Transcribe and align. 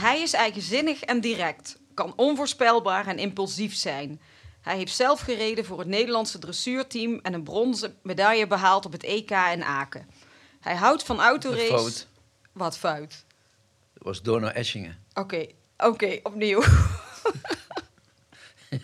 Hij 0.00 0.20
is 0.20 0.32
eigenzinnig 0.32 1.02
en 1.02 1.20
direct, 1.20 1.78
kan 1.94 2.12
onvoorspelbaar 2.16 3.06
en 3.06 3.18
impulsief 3.18 3.74
zijn. 3.74 4.20
Hij 4.60 4.76
heeft 4.76 4.94
zelf 4.94 5.20
gereden 5.20 5.64
voor 5.64 5.78
het 5.78 5.88
Nederlandse 5.88 6.38
dressuurteam 6.38 7.18
en 7.22 7.34
een 7.34 7.42
bronzen 7.42 7.96
medaille 8.02 8.46
behaald 8.46 8.86
op 8.86 8.92
het 8.92 9.02
EK 9.02 9.30
in 9.30 9.64
Aken. 9.64 10.10
Hij 10.60 10.74
houdt 10.74 11.02
van 11.02 11.20
autorace. 11.20 11.66
Fout. 11.66 12.06
Wat 12.52 12.78
fout? 12.78 13.24
Dat 13.94 14.02
was 14.02 14.22
Dono 14.22 14.46
Eschingen. 14.46 15.04
Oké, 15.14 15.46
oké, 15.76 16.18
opnieuw. 16.22 16.62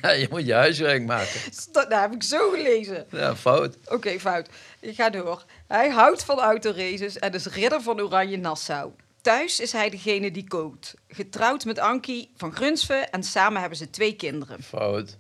Ja, 0.00 0.10
je 0.10 0.26
moet 0.30 0.46
je 0.46 0.54
huiswerk 0.54 1.06
maken. 1.06 1.40
Dat 1.72 1.88
heb 1.88 2.12
ik 2.12 2.22
zo 2.22 2.50
gelezen. 2.50 3.06
Ja, 3.10 3.36
fout. 3.36 3.76
Oké, 3.84 4.20
fout. 4.20 4.48
Ik 4.80 4.94
ga 4.94 5.10
door. 5.10 5.44
Hij 5.66 5.90
houdt 5.90 6.24
van 6.24 6.38
autoraces 6.38 7.18
en 7.18 7.32
is 7.32 7.46
ridder 7.46 7.82
van 7.82 8.00
Oranje 8.00 8.36
Nassau. 8.36 8.92
Thuis 9.27 9.61
is 9.61 9.72
hij 9.72 9.90
degene 9.90 10.30
die 10.30 10.48
kookt. 10.48 10.95
Getrouwd 11.09 11.64
met 11.64 11.79
Ankie 11.79 12.30
van 12.36 12.54
Grunsven 12.54 13.10
en 13.10 13.23
samen 13.23 13.60
hebben 13.60 13.78
ze 13.78 13.91
twee 13.91 14.16
kinderen. 14.16 14.62
Fout. 14.62 15.19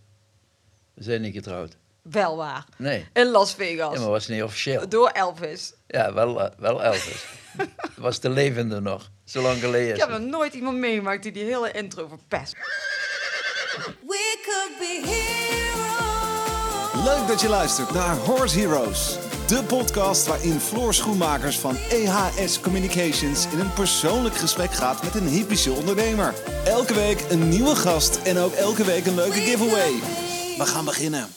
We 0.94 1.02
zijn 1.02 1.20
niet 1.20 1.34
getrouwd. 1.34 1.76
Wel 2.02 2.36
waar. 2.36 2.64
Nee. 2.76 3.06
In 3.12 3.26
Las 3.26 3.54
Vegas. 3.54 3.94
Ja, 3.94 4.00
maar 4.00 4.08
was 4.08 4.28
niet 4.28 4.42
officieel. 4.42 4.88
Door 4.88 5.08
Elvis. 5.08 5.72
Ja, 5.86 6.12
wel, 6.12 6.42
eh, 6.42 6.50
wel 6.58 6.82
Elvis. 6.82 7.26
was 7.96 8.20
de 8.20 8.30
levende 8.30 8.80
nog. 8.80 9.10
Zo 9.24 9.42
lang 9.42 9.60
geleden 9.60 9.94
Ik 9.94 10.00
heb 10.00 10.08
nog 10.08 10.20
nooit 10.20 10.54
iemand 10.54 10.76
meegemaakt 10.76 11.22
die 11.22 11.32
die 11.32 11.44
hele 11.44 11.70
intro 11.70 12.08
verpest. 12.08 12.52
We 14.06 14.38
could 14.44 14.78
be 14.78 15.00
heroes. 15.04 17.04
Leuk 17.04 17.28
dat 17.28 17.40
je 17.40 17.48
luistert 17.48 17.90
naar 17.90 18.16
Horse 18.16 18.58
Heroes. 18.58 19.25
De 19.46 19.64
podcast 19.64 20.26
waarin 20.26 20.60
Floor 20.60 20.94
Schoenmakers 20.94 21.58
van 21.58 21.76
EHS 21.76 22.60
Communications 22.60 23.52
in 23.52 23.58
een 23.58 23.72
persoonlijk 23.72 24.34
gesprek 24.34 24.72
gaat 24.72 25.02
met 25.02 25.14
een 25.14 25.26
hypische 25.26 25.72
ondernemer. 25.72 26.34
Elke 26.64 26.94
week 26.94 27.20
een 27.30 27.48
nieuwe 27.48 27.76
gast 27.76 28.22
en 28.22 28.38
ook 28.38 28.52
elke 28.52 28.84
week 28.84 29.06
een 29.06 29.14
leuke 29.14 29.40
giveaway. 29.40 29.90
We 30.58 30.66
gaan 30.66 30.84
beginnen. 30.84 31.28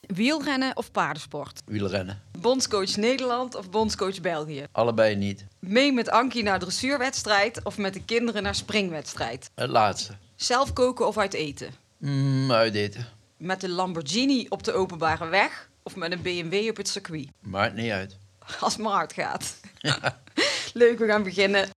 Wielrennen 0.00 0.76
of 0.76 0.90
paardensport? 0.90 1.60
Wielrennen. 1.64 2.22
Bondscoach 2.38 2.96
Nederland 2.96 3.54
of 3.54 3.70
bondscoach 3.70 4.20
België? 4.20 4.66
Allebei 4.72 5.14
niet. 5.16 5.44
Mee 5.58 5.92
met 5.92 6.10
Ankie 6.10 6.42
naar 6.42 6.58
dressuurwedstrijd 6.58 7.60
of 7.64 7.78
met 7.78 7.92
de 7.92 8.04
kinderen 8.04 8.42
naar 8.42 8.54
springwedstrijd? 8.54 9.50
Het 9.54 9.70
laatste. 9.70 10.12
Zelf 10.36 10.72
koken 10.72 11.06
of 11.06 11.18
uit 11.18 11.34
eten? 11.34 11.70
Mm, 11.98 12.52
uiteten. 12.52 13.06
Met 13.36 13.62
een 13.62 13.70
Lamborghini 13.70 14.46
op 14.48 14.62
de 14.62 14.72
openbare 14.72 15.28
weg 15.28 15.68
of 15.86 15.96
met 15.96 16.12
een 16.12 16.22
BMW 16.22 16.68
op 16.68 16.76
het 16.76 16.88
circuit? 16.88 17.28
Maakt 17.40 17.74
niet 17.74 17.90
uit. 17.90 18.16
Als 18.60 18.72
het 18.72 18.82
maar 18.82 18.92
hard 18.92 19.12
gaat. 19.12 19.60
Leuk, 20.74 20.98
we 20.98 21.06
gaan 21.06 21.22
beginnen. 21.22 21.68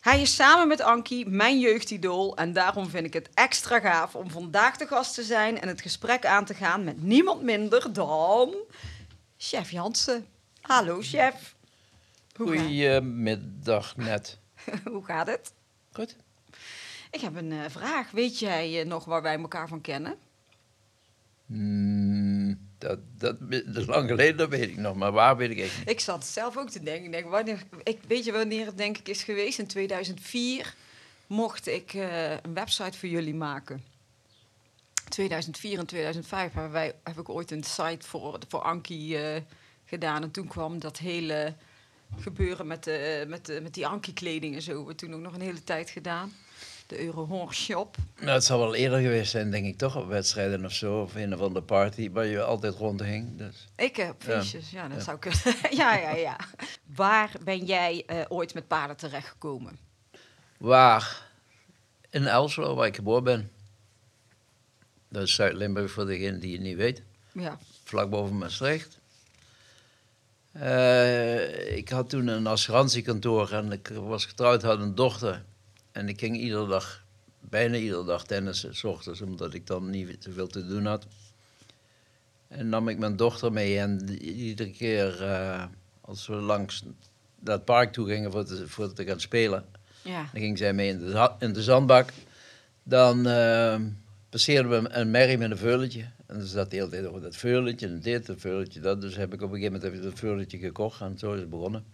Hij 0.00 0.20
is 0.20 0.34
samen 0.34 0.68
met 0.68 0.80
Ankie 0.80 1.26
mijn 1.28 1.60
jeugdidool 1.60 2.36
en 2.36 2.52
daarom 2.52 2.88
vind 2.88 3.06
ik 3.06 3.12
het 3.12 3.28
extra 3.34 3.80
gaaf 3.80 4.14
om 4.14 4.30
vandaag 4.30 4.76
de 4.76 4.86
gast 4.86 5.14
te 5.14 5.22
zijn 5.22 5.60
en 5.60 5.68
het 5.68 5.80
gesprek 5.80 6.26
aan 6.26 6.44
te 6.44 6.54
gaan 6.54 6.84
met 6.84 7.02
niemand 7.02 7.42
minder 7.42 7.92
dan 7.92 8.54
chef 9.36 9.70
Jansen. 9.70 10.26
Hallo 10.60 11.00
chef. 11.02 11.54
Hoe, 12.36 12.56
ga- 12.56 12.62
Goedemiddag 12.62 13.96
net. 13.96 14.38
hoe 14.92 15.04
gaat 15.04 15.26
het? 15.26 15.52
Goed. 15.92 16.16
Ik 17.10 17.20
heb 17.20 17.36
een 17.36 17.52
eh, 17.52 17.58
vraag. 17.68 18.10
Weet 18.10 18.38
jij 18.38 18.80
eh, 18.80 18.86
nog 18.86 19.04
waar 19.04 19.22
wij 19.22 19.38
elkaar 19.38 19.68
van 19.68 19.80
kennen? 19.80 20.14
Mm, 21.46 22.13
dat, 22.88 22.98
dat, 23.18 23.76
is 23.76 23.86
lang 23.86 24.08
geleden, 24.08 24.36
dat 24.36 24.48
weet 24.48 24.68
ik 24.68 24.76
nog. 24.76 24.96
Maar 24.96 25.12
waar 25.12 25.36
weet 25.36 25.50
ik 25.50 25.58
echt 25.58 25.78
niet. 25.78 25.88
Ik 25.88 26.00
zat 26.00 26.26
zelf 26.26 26.56
ook 26.56 26.70
te 26.70 26.82
denken. 26.82 27.10
Denk, 27.10 27.30
wanneer, 27.30 27.62
ik, 27.82 27.98
weet 28.06 28.24
je 28.24 28.32
wanneer 28.32 28.66
het 28.66 28.76
denk 28.76 28.98
ik 28.98 29.08
is 29.08 29.22
geweest? 29.22 29.58
In 29.58 29.66
2004 29.66 30.74
mocht 31.26 31.66
ik 31.66 31.94
eh, 31.94 32.30
een 32.30 32.54
website 32.54 32.98
voor 32.98 33.08
jullie 33.08 33.34
maken. 33.34 33.84
2004 35.08 35.78
en 35.78 35.86
2005 35.86 36.52
hebben 36.52 36.72
wij, 36.72 36.94
heb 37.02 37.18
ik 37.18 37.28
ooit 37.28 37.50
een 37.50 37.64
site 37.64 38.06
voor, 38.06 38.38
voor 38.48 38.60
Ankie 38.60 39.18
eh, 39.18 39.40
gedaan. 39.84 40.22
En 40.22 40.30
toen 40.30 40.46
kwam 40.46 40.78
dat 40.78 40.98
hele 40.98 41.54
gebeuren 42.18 42.66
met, 42.66 42.84
de, 42.84 43.24
met, 43.28 43.46
de, 43.46 43.60
met 43.62 43.74
die 43.74 43.86
Ankie-kleding 43.86 44.54
en 44.54 44.62
zo. 44.62 44.70
We 44.70 44.76
hebben 44.76 44.96
toen 44.96 45.14
ook 45.14 45.20
nog 45.20 45.34
een 45.34 45.40
hele 45.40 45.64
tijd 45.64 45.90
gedaan. 45.90 46.32
De 46.94 47.04
Eurohorse 47.04 47.62
Shop. 47.62 47.96
Nou, 48.20 48.30
het 48.30 48.44
zal 48.44 48.58
wel 48.58 48.74
eerder 48.74 49.00
geweest 49.00 49.30
zijn, 49.30 49.50
denk 49.50 49.66
ik 49.66 49.78
toch, 49.78 49.96
op 49.96 50.06
wedstrijden 50.08 50.64
of 50.64 50.72
zo. 50.72 51.00
Of 51.02 51.14
een 51.14 51.34
of 51.34 51.40
andere 51.40 51.64
party 51.64 52.10
waar 52.10 52.24
je 52.26 52.42
altijd 52.42 52.74
rondhing. 52.74 53.38
Dus. 53.38 53.66
Ik 53.76 53.96
heb 53.96 54.14
feestjes, 54.18 54.70
ja, 54.70 54.88
dat 54.88 54.96
Ja. 54.98 55.02
zou 55.04 55.18
kunnen. 55.18 55.40
ja, 55.80 55.96
ja, 55.96 56.14
ja. 56.14 56.36
Waar 56.94 57.30
ben 57.44 57.64
jij 57.64 58.02
eh, 58.06 58.20
ooit 58.28 58.54
met 58.54 58.66
paarden 58.66 58.96
terechtgekomen? 58.96 59.78
Waar? 60.56 61.22
In 62.10 62.26
Elslo, 62.26 62.74
waar 62.74 62.86
ik 62.86 62.94
geboren 62.96 63.24
ben. 63.24 63.50
Dat 65.08 65.22
is 65.22 65.34
Zuid-Limburg 65.34 65.90
voor 65.90 66.06
degene 66.06 66.38
die 66.38 66.52
het 66.52 66.62
niet 66.62 66.76
weet. 66.76 67.02
Ja, 67.32 67.58
Vlak 67.84 68.10
boven 68.10 68.38
Maastricht. 68.38 68.98
Eh, 70.52 71.76
ik 71.76 71.88
had 71.88 72.08
toen 72.10 72.26
een 72.26 72.46
assurantiekantoor 72.46 73.52
en 73.52 73.72
ik 73.72 73.88
was 73.88 74.24
getrouwd, 74.26 74.62
had 74.62 74.78
een 74.80 74.94
dochter. 74.94 75.44
En 75.94 76.08
ik 76.08 76.18
ging 76.18 76.36
iedere 76.36 76.66
dag, 76.66 77.04
bijna 77.40 77.76
iedere 77.76 78.04
dag 78.04 78.24
tennissen, 78.26 78.76
s 78.76 78.84
ochtends, 78.84 79.20
omdat 79.20 79.54
ik 79.54 79.66
dan 79.66 79.90
niet 79.90 80.16
zoveel 80.18 80.46
te 80.46 80.66
doen 80.66 80.86
had. 80.86 81.06
En 82.48 82.68
nam 82.68 82.88
ik 82.88 82.98
mijn 82.98 83.16
dochter 83.16 83.52
mee 83.52 83.78
en 83.78 84.08
iedere 84.22 84.70
keer 84.70 85.22
eh, 85.22 85.64
als 86.00 86.26
we 86.26 86.34
langs 86.34 86.84
dat 87.40 87.64
park 87.64 87.92
toe 87.92 88.08
gingen 88.08 88.32
voor 88.32 88.44
te, 88.44 88.68
voor 88.68 88.92
te 88.92 89.04
gaan 89.04 89.20
spelen, 89.20 89.64
ja. 90.02 90.28
dan 90.32 90.40
ging 90.40 90.58
zij 90.58 90.72
mee 90.72 90.88
in 90.88 90.98
de, 90.98 91.30
in 91.38 91.52
de 91.52 91.62
zandbak. 91.62 92.12
Dan 92.82 93.26
eh, 93.26 93.80
passeerden 94.28 94.82
we 94.82 94.90
een 94.90 95.10
merrie 95.10 95.38
met 95.38 95.50
een 95.50 95.56
veulentje. 95.56 96.02
En 96.26 96.38
dan 96.38 96.46
zat 96.46 96.70
de 96.70 96.76
hele 96.76 96.88
tijd 96.88 97.06
over 97.06 97.20
dat 97.20 97.36
veulentje 97.36 97.86
en 97.86 98.00
dit, 98.00 98.30
veulentje, 98.36 98.80
dat. 98.80 99.00
Dus 99.00 99.16
heb 99.16 99.32
ik 99.32 99.42
op 99.42 99.50
een 99.52 99.56
gegeven 99.56 99.72
moment 99.72 99.82
heb 99.82 100.02
ik 100.02 100.10
dat 100.10 100.18
veulentje 100.18 100.58
gekocht 100.58 101.00
en 101.00 101.18
zo 101.18 101.32
is 101.32 101.40
het 101.40 101.50
begonnen. 101.50 101.84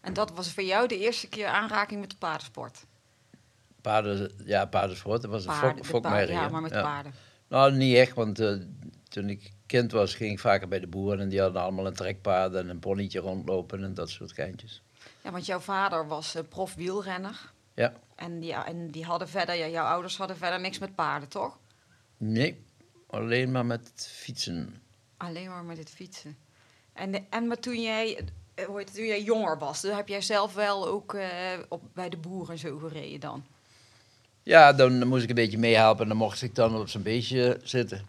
En 0.00 0.12
dat 0.12 0.32
was 0.32 0.52
voor 0.52 0.62
jou 0.62 0.88
de 0.88 0.98
eerste 0.98 1.28
keer 1.28 1.46
aanraking 1.46 2.00
met 2.00 2.10
de 2.10 2.16
paardensport? 2.16 2.84
Paarden, 3.82 4.32
ja, 4.44 4.64
paardensport, 4.66 5.22
dat 5.22 5.30
was 5.30 5.44
een 5.44 5.50
Paarden, 5.52 5.84
fok, 5.84 6.02
fokmerrie. 6.02 6.34
ja, 6.34 6.48
maar 6.48 6.62
met 6.62 6.72
Ja. 6.72 6.82
paarden. 6.82 7.12
Nou, 7.48 7.72
niet 7.72 7.96
echt, 7.96 8.14
want 8.14 8.38
eh, 8.40 8.54
toen 9.08 9.28
ik 9.30 9.52
kind 9.66 9.92
was 9.92 10.14
ging 10.14 10.32
ik 10.32 10.38
vaker 10.38 10.68
bij 10.68 10.80
de 10.80 10.86
boeren 10.86 11.20
en 11.20 11.28
die 11.28 11.40
hadden 11.40 11.62
allemaal 11.62 11.86
een 11.86 11.94
trekpaard 11.94 12.54
en 12.54 12.68
een 12.68 12.78
ponytje 12.78 13.20
rondlopen 13.20 13.84
en 13.84 13.94
dat 13.94 14.10
soort 14.10 14.32
geintjes. 14.32 14.82
Ja, 15.22 15.30
want 15.30 15.46
jouw 15.46 15.58
vader 15.58 16.06
was 16.06 16.34
eh, 16.34 16.42
prof 16.48 16.74
wielrenner. 16.74 17.52
Ja, 17.74 17.92
En 18.16 18.40
die, 18.40 18.52
en 18.54 18.90
die 18.90 19.04
hadden 19.04 19.28
verder, 19.28 19.54
ja, 19.54 19.66
jouw 19.68 19.86
ouders 19.86 20.16
hadden 20.16 20.36
verder 20.36 20.60
niks 20.60 20.78
met 20.78 20.94
paarden, 20.94 21.28
toch? 21.28 21.58
nee, 22.16 22.64
alleen 23.06 23.50
maar 23.50 23.66
met 23.66 24.08
fietsen. 24.12 24.82
Alleen 25.16 25.48
maar 25.48 25.64
met 25.64 25.78
het 25.78 25.90
fietsen. 25.90 26.36
En, 26.92 27.12
de- 27.12 27.24
en 27.30 27.46
maar 27.46 27.58
toen 27.58 27.82
jij, 27.82 28.24
eh, 28.54 28.64
hoe 28.66 28.78
heet 28.78 28.86
het, 28.88 28.96
toen 28.96 29.06
jij 29.06 29.22
jonger 29.22 29.58
was, 29.58 29.80
dan 29.80 29.96
heb 29.96 30.08
jij 30.08 30.20
zelf 30.20 30.54
wel 30.54 30.86
ook 30.88 31.16
op, 31.68 31.82
bij 31.94 32.08
de 32.08 32.16
boeren 32.16 32.58
zo 32.58 32.78
gereden 32.78 33.20
dan? 33.20 33.44
Ja, 34.42 34.72
dan 34.72 35.06
moest 35.06 35.22
ik 35.22 35.28
een 35.28 35.34
beetje 35.34 35.58
meehelpen 35.58 36.02
en 36.02 36.08
dan 36.08 36.16
mocht 36.16 36.42
ik 36.42 36.54
dan 36.54 36.76
op 36.76 36.88
zijn 36.88 37.02
beestje 37.02 37.60
zitten. 37.62 38.06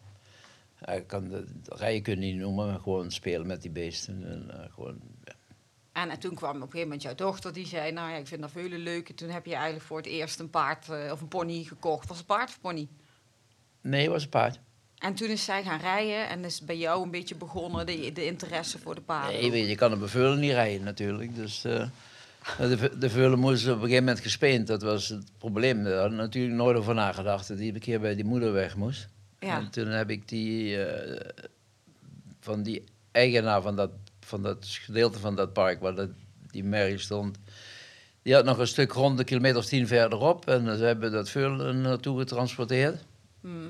Ja, 0.79 0.93
ik 0.93 1.07
kan 1.07 1.27
de, 1.27 1.45
de 1.63 1.75
rijden 1.75 2.01
kunnen 2.01 2.25
niet 2.25 2.35
noemen, 2.35 2.67
maar 2.67 2.79
gewoon 2.79 3.11
spelen 3.11 3.47
met 3.47 3.61
die 3.61 3.71
beesten. 3.71 4.23
En, 4.25 4.59
eh, 4.59 4.73
gewoon, 4.73 4.99
ja. 5.23 5.33
En, 5.91 6.09
en 6.09 6.19
toen 6.19 6.35
kwam 6.35 6.49
op 6.49 6.55
een 6.55 6.61
gegeven 6.61 6.81
moment 6.81 7.01
jouw 7.01 7.15
dochter 7.15 7.53
die 7.53 7.65
zei, 7.67 7.91
nou 7.91 8.11
ja, 8.11 8.17
ik 8.17 8.27
vind 8.27 8.41
dat 8.41 8.51
veel 8.51 8.69
leuk. 8.69 9.09
En 9.09 9.15
toen 9.15 9.29
heb 9.29 9.45
je 9.45 9.53
eigenlijk 9.53 9.85
voor 9.85 9.97
het 9.97 10.05
eerst 10.05 10.39
een 10.39 10.49
paard 10.49 10.89
eh, 10.89 11.11
of 11.11 11.21
een 11.21 11.27
pony 11.27 11.63
gekocht. 11.63 12.07
Was 12.07 12.17
het 12.17 12.25
paard 12.25 12.49
of 12.49 12.61
pony? 12.61 12.87
Nee, 13.81 14.01
het 14.01 14.11
was 14.11 14.23
een 14.23 14.29
paard. 14.29 14.59
En 14.97 15.13
toen 15.13 15.29
is 15.29 15.43
zij 15.43 15.63
gaan 15.63 15.79
rijden 15.79 16.29
en 16.29 16.45
is 16.45 16.61
bij 16.61 16.77
jou 16.77 17.03
een 17.03 17.11
beetje 17.11 17.35
begonnen 17.35 17.85
de, 17.85 18.11
de 18.11 18.25
interesse 18.25 18.79
voor 18.79 18.95
de 18.95 19.01
paarden. 19.01 19.41
Nee, 19.41 19.51
weet 19.51 19.61
je, 19.61 19.67
je 19.67 19.75
kan 19.75 19.91
een 19.91 20.07
veulen 20.07 20.39
niet 20.39 20.51
rijden 20.51 20.83
natuurlijk. 20.83 21.35
Dus 21.35 21.63
eh, 21.63 21.87
de, 22.57 22.77
ve- 22.77 22.97
de 22.97 23.09
veulen 23.09 23.39
moest 23.39 23.63
op 23.67 23.73
een 23.73 23.79
gegeven 23.79 24.03
moment 24.03 24.19
gespeend. 24.19 24.67
Dat 24.67 24.81
was 24.81 25.07
het 25.07 25.31
probleem. 25.37 25.83
Daar 25.83 25.97
had 26.01 26.11
ik 26.11 26.17
natuurlijk 26.17 26.55
nooit 26.55 26.77
over 26.77 26.93
nagedacht. 26.95 27.47
Dat 27.47 27.57
die 27.57 27.73
een 27.73 27.79
keer 27.79 27.99
bij 27.99 28.15
die 28.15 28.25
moeder 28.25 28.53
weg 28.53 28.75
moest. 28.75 29.07
Ja. 29.39 29.57
En 29.57 29.69
toen 29.69 29.87
heb 29.87 30.09
ik 30.09 30.27
die 30.27 30.83
eh, 30.85 31.19
van 32.39 32.63
die 32.63 32.83
eigenaar 33.11 33.61
van 33.61 33.75
dat, 33.75 33.89
van 34.19 34.43
dat 34.43 34.65
gedeelte 34.69 35.19
van 35.19 35.35
dat 35.35 35.53
park 35.53 35.81
waar 35.81 35.95
dat, 35.95 36.09
die 36.51 36.63
merrie 36.63 36.97
stond. 36.97 37.37
Die 38.21 38.33
had 38.33 38.45
nog 38.45 38.57
een 38.57 38.67
stuk 38.67 38.91
grond, 38.91 39.19
een 39.19 39.25
kilometer 39.25 39.57
of 39.57 39.65
tien 39.65 39.87
verderop. 39.87 40.47
En 40.47 40.77
ze 40.77 40.83
hebben 40.83 41.11
dat 41.11 41.29
veulen 41.29 41.81
naartoe 41.81 42.19
getransporteerd. 42.19 43.03
Hmm. 43.41 43.69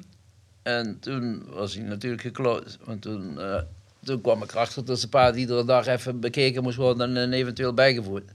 En 0.64 1.00
toen 1.00 1.46
was 1.50 1.74
hij 1.76 1.84
natuurlijk 1.84 2.22
gekloot. 2.22 2.78
Want 2.84 3.02
toen, 3.02 3.40
eh, 3.40 3.62
toen 4.04 4.22
kwam 4.22 4.44
ik 4.44 4.52
erachter 4.52 4.86
dat 4.86 4.98
zijn 5.00 5.12
paard 5.12 5.36
iedere 5.36 5.66
dag 5.66 5.86
even 5.86 6.20
bekeken 6.20 6.64
moest 6.64 6.78
worden 6.78 7.18
en 7.18 7.34
eventueel 7.34 7.74
bijgevoerd. 7.74 8.32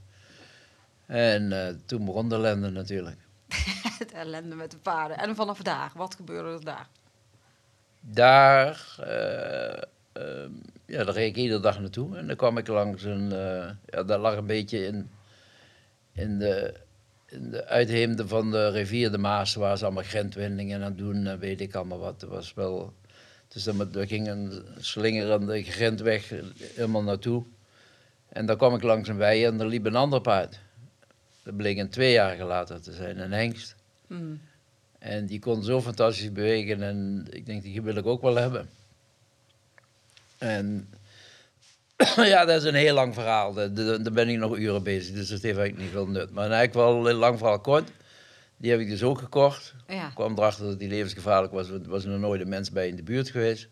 En 1.09 1.51
eh, 1.51 1.73
toen 1.85 2.05
begon 2.05 2.29
de 2.29 2.35
ellende 2.35 2.69
natuurlijk. 2.69 3.17
Het 3.99 4.11
ellende 4.11 4.55
met 4.55 4.71
de 4.71 4.77
paarden. 4.77 5.17
En 5.17 5.35
vanaf 5.35 5.61
daar, 5.61 5.91
wat 5.95 6.15
gebeurde 6.15 6.49
er 6.49 6.65
daar? 6.65 6.87
Daar, 7.99 8.95
eh, 8.99 9.81
ehm, 10.11 10.51
ja, 10.85 11.03
daar 11.03 11.13
reed 11.13 11.29
ik 11.29 11.35
iedere 11.35 11.59
dag 11.59 11.79
naartoe. 11.79 12.17
En 12.17 12.27
dan 12.27 12.35
kwam 12.35 12.57
ik 12.57 12.67
langs 12.67 13.03
een, 13.03 13.31
eh, 13.31 13.69
ja, 13.85 14.03
daar 14.03 14.19
lag 14.19 14.35
een 14.35 14.45
beetje 14.45 14.85
in, 14.85 15.09
in 16.11 16.39
de 16.39 16.73
in 17.25 17.51
de 17.51 17.65
uitheemde 17.65 18.27
van 18.27 18.51
de 18.51 18.69
rivier 18.69 19.11
de 19.11 19.17
Maas 19.17 19.55
waren 19.55 19.77
ze 19.77 19.85
allemaal 19.85 20.03
grentwindingen 20.03 20.83
aan 20.83 20.95
doen, 20.95 21.27
en 21.27 21.39
weet 21.39 21.61
ik 21.61 21.75
allemaal 21.75 21.99
wat. 21.99 22.21
Het 22.21 22.29
was 22.29 22.53
wel, 22.53 22.93
dus 23.47 23.63
dan, 23.63 23.91
daar 23.91 24.07
ging 24.07 24.27
een 24.27 24.63
slingerende 24.77 25.63
grentweg 25.63 26.33
helemaal 26.75 27.03
naartoe. 27.03 27.43
En 28.29 28.45
daar 28.45 28.55
kwam 28.55 28.75
ik 28.75 28.83
langs 28.83 29.09
een 29.09 29.17
wei 29.17 29.45
en 29.45 29.59
er 29.59 29.67
liep 29.67 29.85
een 29.85 29.95
ander 29.95 30.21
paard. 30.21 30.59
Dat 31.49 31.57
bleek 31.57 31.77
een 31.77 31.89
tweejarige 31.89 32.43
later 32.43 32.81
te 32.81 32.93
zijn, 32.93 33.19
een 33.19 33.31
hengst. 33.31 33.75
Mm. 34.07 34.41
En 34.99 35.25
die 35.25 35.39
kon 35.39 35.63
zo 35.63 35.81
fantastisch 35.81 36.31
bewegen 36.31 36.81
en 36.81 37.27
ik 37.29 37.45
denk, 37.45 37.63
die 37.63 37.81
wil 37.81 37.95
ik 37.95 38.05
ook 38.05 38.21
wel 38.21 38.35
hebben. 38.35 38.69
En 40.37 40.89
ja, 42.15 42.45
dat 42.45 42.61
is 42.61 42.63
een 42.63 42.75
heel 42.75 42.93
lang 42.93 43.13
verhaal. 43.13 43.53
Daar, 43.53 44.11
ben 44.13 44.29
ik 44.29 44.37
nog 44.37 44.57
uren 44.57 44.83
bezig, 44.83 45.15
dus 45.15 45.29
dat 45.29 45.41
heeft 45.41 45.57
eigenlijk 45.57 45.77
niet 45.77 45.91
veel 45.91 46.07
nut. 46.07 46.31
Maar 46.31 46.51
eigenlijk 46.51 46.73
wel 46.73 47.09
een 47.09 47.15
lang 47.15 47.37
verhaal 47.37 47.59
kort. 47.59 47.91
Die 48.57 48.71
heb 48.71 48.79
ik 48.79 48.89
dus 48.89 49.03
ook 49.03 49.19
gekocht. 49.19 49.73
Ja. 49.87 50.07
Ik 50.07 50.15
kwam 50.15 50.37
erachter 50.37 50.65
dat 50.65 50.79
die 50.79 50.89
levensgevaarlijk 50.89 51.53
was, 51.53 51.69
want 51.69 51.85
er 51.85 51.91
was 51.91 52.05
nog 52.05 52.19
nooit 52.19 52.41
een 52.41 52.49
mens 52.49 52.71
bij 52.71 52.87
in 52.87 52.95
de 52.95 53.03
buurt 53.03 53.29
geweest. 53.29 53.67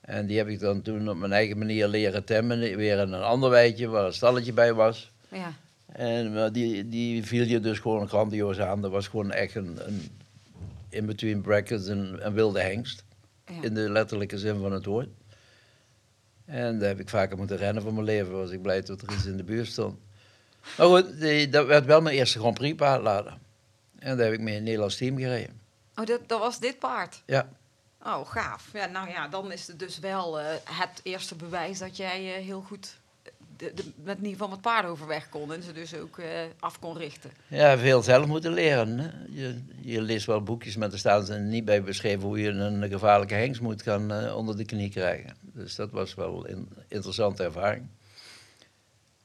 En 0.00 0.26
die 0.26 0.38
heb 0.38 0.48
ik 0.48 0.60
dan 0.60 0.82
toen 0.82 1.08
op 1.08 1.16
mijn 1.16 1.32
eigen 1.32 1.58
manier 1.58 1.88
leren 1.88 2.24
temmen. 2.24 2.58
Weer 2.58 2.98
in 2.98 3.12
een 3.12 3.22
ander 3.22 3.50
weidje 3.50 3.88
waar 3.88 4.04
een 4.04 4.12
stalletje 4.12 4.52
bij 4.52 4.72
was. 4.72 5.12
Ja. 5.28 5.52
En 5.94 6.52
die, 6.52 6.88
die 6.88 7.26
viel 7.26 7.44
je 7.44 7.60
dus 7.60 7.78
gewoon 7.78 8.08
grandioos 8.08 8.60
aan. 8.60 8.80
Dat 8.80 8.90
was 8.90 9.08
gewoon 9.08 9.32
echt 9.32 9.54
een, 9.54 9.86
een 9.86 10.10
in 10.88 11.06
between 11.06 11.40
brackets 11.40 11.86
een, 11.86 12.26
een 12.26 12.32
wilde 12.32 12.60
hengst. 12.60 13.04
Ja. 13.46 13.62
In 13.62 13.74
de 13.74 13.90
letterlijke 13.90 14.38
zin 14.38 14.60
van 14.60 14.72
het 14.72 14.84
woord. 14.84 15.08
En 16.44 16.78
daar 16.78 16.88
heb 16.88 17.00
ik 17.00 17.08
vaker 17.08 17.36
moeten 17.36 17.56
rennen 17.56 17.82
voor 17.82 17.92
mijn 17.92 18.04
leven. 18.04 18.32
Was 18.32 18.50
ik 18.50 18.62
blij 18.62 18.82
dat 18.82 19.02
er 19.02 19.12
iets 19.12 19.26
in 19.26 19.36
de 19.36 19.44
buurt 19.44 19.66
stond. 19.66 19.98
Maar 20.76 20.86
goed, 20.86 21.20
die, 21.20 21.48
dat 21.48 21.66
werd 21.66 21.84
wel 21.84 22.00
mijn 22.00 22.16
eerste 22.16 22.38
Grand 22.38 22.54
Prix 22.54 22.76
paardlader. 22.76 23.38
En 23.98 24.16
daar 24.16 24.26
heb 24.26 24.34
ik 24.34 24.40
mee 24.40 24.48
in 24.48 24.54
het 24.54 24.64
Nederlands 24.64 24.96
team 24.96 25.16
gereden. 25.16 25.60
Oh, 25.96 26.06
dat, 26.06 26.20
dat 26.26 26.38
was 26.38 26.60
dit 26.60 26.78
paard? 26.78 27.22
Ja, 27.26 27.48
Oh, 28.06 28.30
gaaf. 28.30 28.68
Ja, 28.72 28.86
nou 28.86 29.08
ja, 29.08 29.28
dan 29.28 29.52
is 29.52 29.66
het 29.66 29.78
dus 29.78 29.98
wel 29.98 30.40
eh, 30.40 30.46
het 30.64 31.00
eerste 31.02 31.34
bewijs 31.34 31.78
dat 31.78 31.96
jij 31.96 32.36
eh, 32.36 32.44
heel 32.44 32.60
goed 32.60 32.96
de, 33.56 33.72
de, 33.74 33.84
met 33.96 34.16
in 34.18 34.22
ieder 34.24 34.30
geval 34.38 34.48
met 34.48 34.60
paarden 34.60 34.90
overweg 34.90 35.28
kon. 35.28 35.52
En 35.52 35.62
ze 35.62 35.72
dus 35.72 35.94
ook 35.94 36.18
eh, 36.18 36.26
af 36.60 36.78
kon 36.78 36.96
richten. 36.96 37.30
ja 37.48 37.78
veel 37.78 38.02
zelf 38.02 38.26
moeten 38.26 38.52
leren. 38.52 38.98
Hè? 38.98 39.08
Je, 39.30 39.58
je 39.80 40.00
leest 40.00 40.26
wel 40.26 40.42
boekjes, 40.42 40.76
maar 40.76 40.92
er 40.92 40.98
staan 40.98 41.24
ze 41.26 41.34
niet 41.34 41.64
bij 41.64 41.82
beschreven 41.82 42.22
hoe 42.22 42.40
je 42.40 42.48
een 42.48 42.88
gevaarlijke 42.90 43.34
hengst 43.34 43.60
moet 43.60 43.82
gaan 43.82 44.12
eh, 44.12 44.36
onder 44.36 44.56
de 44.56 44.64
knie 44.64 44.90
krijgen. 44.90 45.36
Dus 45.40 45.74
dat 45.74 45.90
was 45.90 46.14
wel 46.14 46.48
een 46.48 46.68
interessante 46.88 47.42
ervaring. 47.42 47.86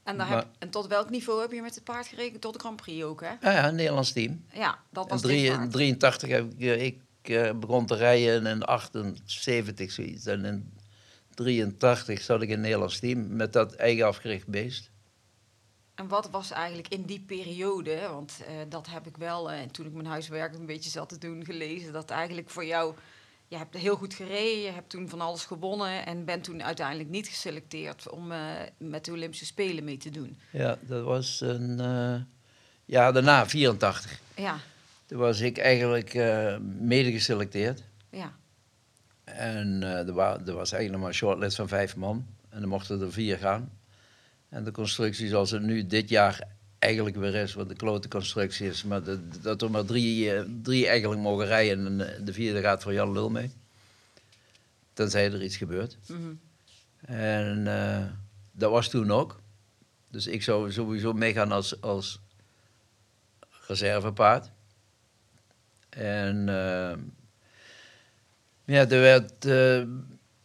En, 0.04 0.16
Maar- 0.16 0.30
heb, 0.30 0.48
en 0.60 0.70
tot 0.70 0.88
welk 0.88 1.10
niveau 1.10 1.42
heb 1.42 1.52
je 1.52 1.62
met 1.62 1.76
het 1.76 1.84
paard 1.84 2.08
gereden? 2.08 2.40
Tot 2.40 2.54
de 2.54 2.60
Grand 2.60 2.76
Prix 2.82 3.04
ook, 3.04 3.22
hè? 3.22 3.28
Ja, 3.42 3.52
ja, 3.52 3.68
een 3.68 3.76
Nederlands 3.76 4.12
team. 4.12 4.44
Ja, 4.54 4.80
dat 4.90 5.04
In 5.04 5.10
was 5.10 5.24
in 5.24 5.56
paard. 5.58 5.72
83 5.72 6.30
heb 6.30 6.54
ik, 6.54 6.60
eh, 6.60 6.86
ik 6.86 7.60
begon 7.60 7.86
te 7.86 7.96
rijden 7.96 8.46
in 8.46 8.64
78 8.64 9.92
zoiets. 9.92 10.26
En 10.26 10.46
in 10.46 10.74
83 11.44 12.22
zat 12.22 12.42
ik 12.42 12.48
in 12.48 12.54
het 12.54 12.62
Nederlands 12.64 13.00
team 13.00 13.36
met 13.36 13.54
dat 13.54 13.74
eigen 13.74 14.06
afgericht 14.06 14.48
beest. 14.48 14.92
En 15.96 16.08
wat 16.08 16.30
was 16.30 16.52
eigenlijk 16.52 16.88
in 16.88 17.04
die 17.04 17.20
periode, 17.28 18.08
want 18.10 18.40
eh, 18.48 18.54
dat 18.70 18.88
heb 18.90 19.08
ik 19.08 19.18
wel, 19.18 19.52
eh, 19.52 19.60
en 19.60 19.72
toen 19.72 19.86
ik 19.86 19.94
mijn 19.94 20.06
huiswerk 20.06 20.54
een 20.54 20.66
beetje 20.66 20.90
zat 20.90 21.10
te 21.10 21.18
doen, 21.18 21.46
gelezen, 21.46 21.94
dat 21.94 22.10
eigenlijk 22.10 22.50
voor 22.50 22.66
jou, 22.66 22.96
je 23.48 23.58
hebt 23.58 23.78
heel 23.78 23.96
goed 23.96 24.14
gereden, 24.14 24.62
je 24.62 24.72
hebt 24.72 24.90
toen 24.90 25.10
van 25.10 25.22
alles 25.22 25.46
gewonnen 25.46 26.06
en 26.06 26.26
bent 26.26 26.44
toen 26.44 26.64
uiteindelijk 26.64 27.10
niet 27.10 27.28
geselecteerd 27.28 28.10
om 28.10 28.32
eh, 28.32 28.40
met 28.78 29.06
de 29.06 29.12
Olympische 29.12 29.46
Spelen 29.46 29.84
mee 29.84 29.98
te 29.98 30.10
doen. 30.10 30.38
Ja, 30.52 30.78
dat 30.82 31.04
was 31.04 31.42
een 31.42 31.78
jaar 32.86 33.14
daarna, 33.14 33.48
84. 33.48 34.20
Ja, 34.36 34.60
Toen 35.06 35.20
was 35.20 35.40
ik 35.40 35.58
eigenlijk 35.58 36.14
mede 36.80 37.12
geselecteerd. 37.12 37.84
ja, 38.10 38.34
En 39.36 39.84
eh, 39.84 40.08
er, 40.08 40.14
wa- 40.14 40.40
er 40.46 40.54
was 40.54 40.72
eigenlijk 40.72 41.02
maar 41.02 41.12
een 41.12 41.18
shortlist 41.18 41.56
van 41.56 41.68
vijf 41.68 41.96
man. 41.96 42.26
En 42.50 42.62
er 42.62 42.68
mochten 42.68 43.02
er 43.02 43.12
vier 43.12 43.38
gaan. 43.38 43.72
En 44.50 44.64
de 44.64 44.72
constructie 44.72 45.28
zoals 45.28 45.52
het 45.52 45.62
nu 45.62 45.88
dit 45.88 46.10
jaar 46.10 46.48
eigenlijk 46.80 47.16
weer 47.16 47.36
is, 47.36 47.54
wat 47.54 47.70
de 47.70 47.76
klote 47.76 48.08
constructie 48.08 48.68
is, 48.68 48.84
maar 48.84 49.04
dat, 49.04 49.20
dat 49.42 49.62
er 49.62 49.72
maar 49.72 49.86
drie, 49.86 50.34
eh, 50.34 50.44
drie 50.62 50.88
eigenlijk 50.88 51.22
mogen 51.22 51.46
rijden 51.46 51.86
en 51.86 52.16
eh, 52.16 52.26
de 52.26 52.34
vierde 52.34 52.62
gaat 52.62 52.82
voor 52.84 52.94
Jan 52.94 53.12
Lul 53.12 53.30
mee. 53.30 53.52
Tenzij 54.94 55.26
er 55.34 55.44
iets 55.44 55.58
gebeurt. 55.58 55.98
mhm. 56.08 56.20
En 57.06 57.64
dat 58.52 58.72
was 58.72 58.90
toen 58.90 59.12
ook. 59.12 59.42
Dus 60.12 60.28
ik 60.28 60.44
zou 60.44 60.72
sowieso 60.72 61.14
meegaan 61.14 61.52
als, 61.52 61.82
als 61.82 62.20
reservepaard. 63.68 64.50
En 65.90 66.46
ja, 68.74 68.82
er 68.90 69.02
werd 69.02 69.46
eh, 69.46 69.78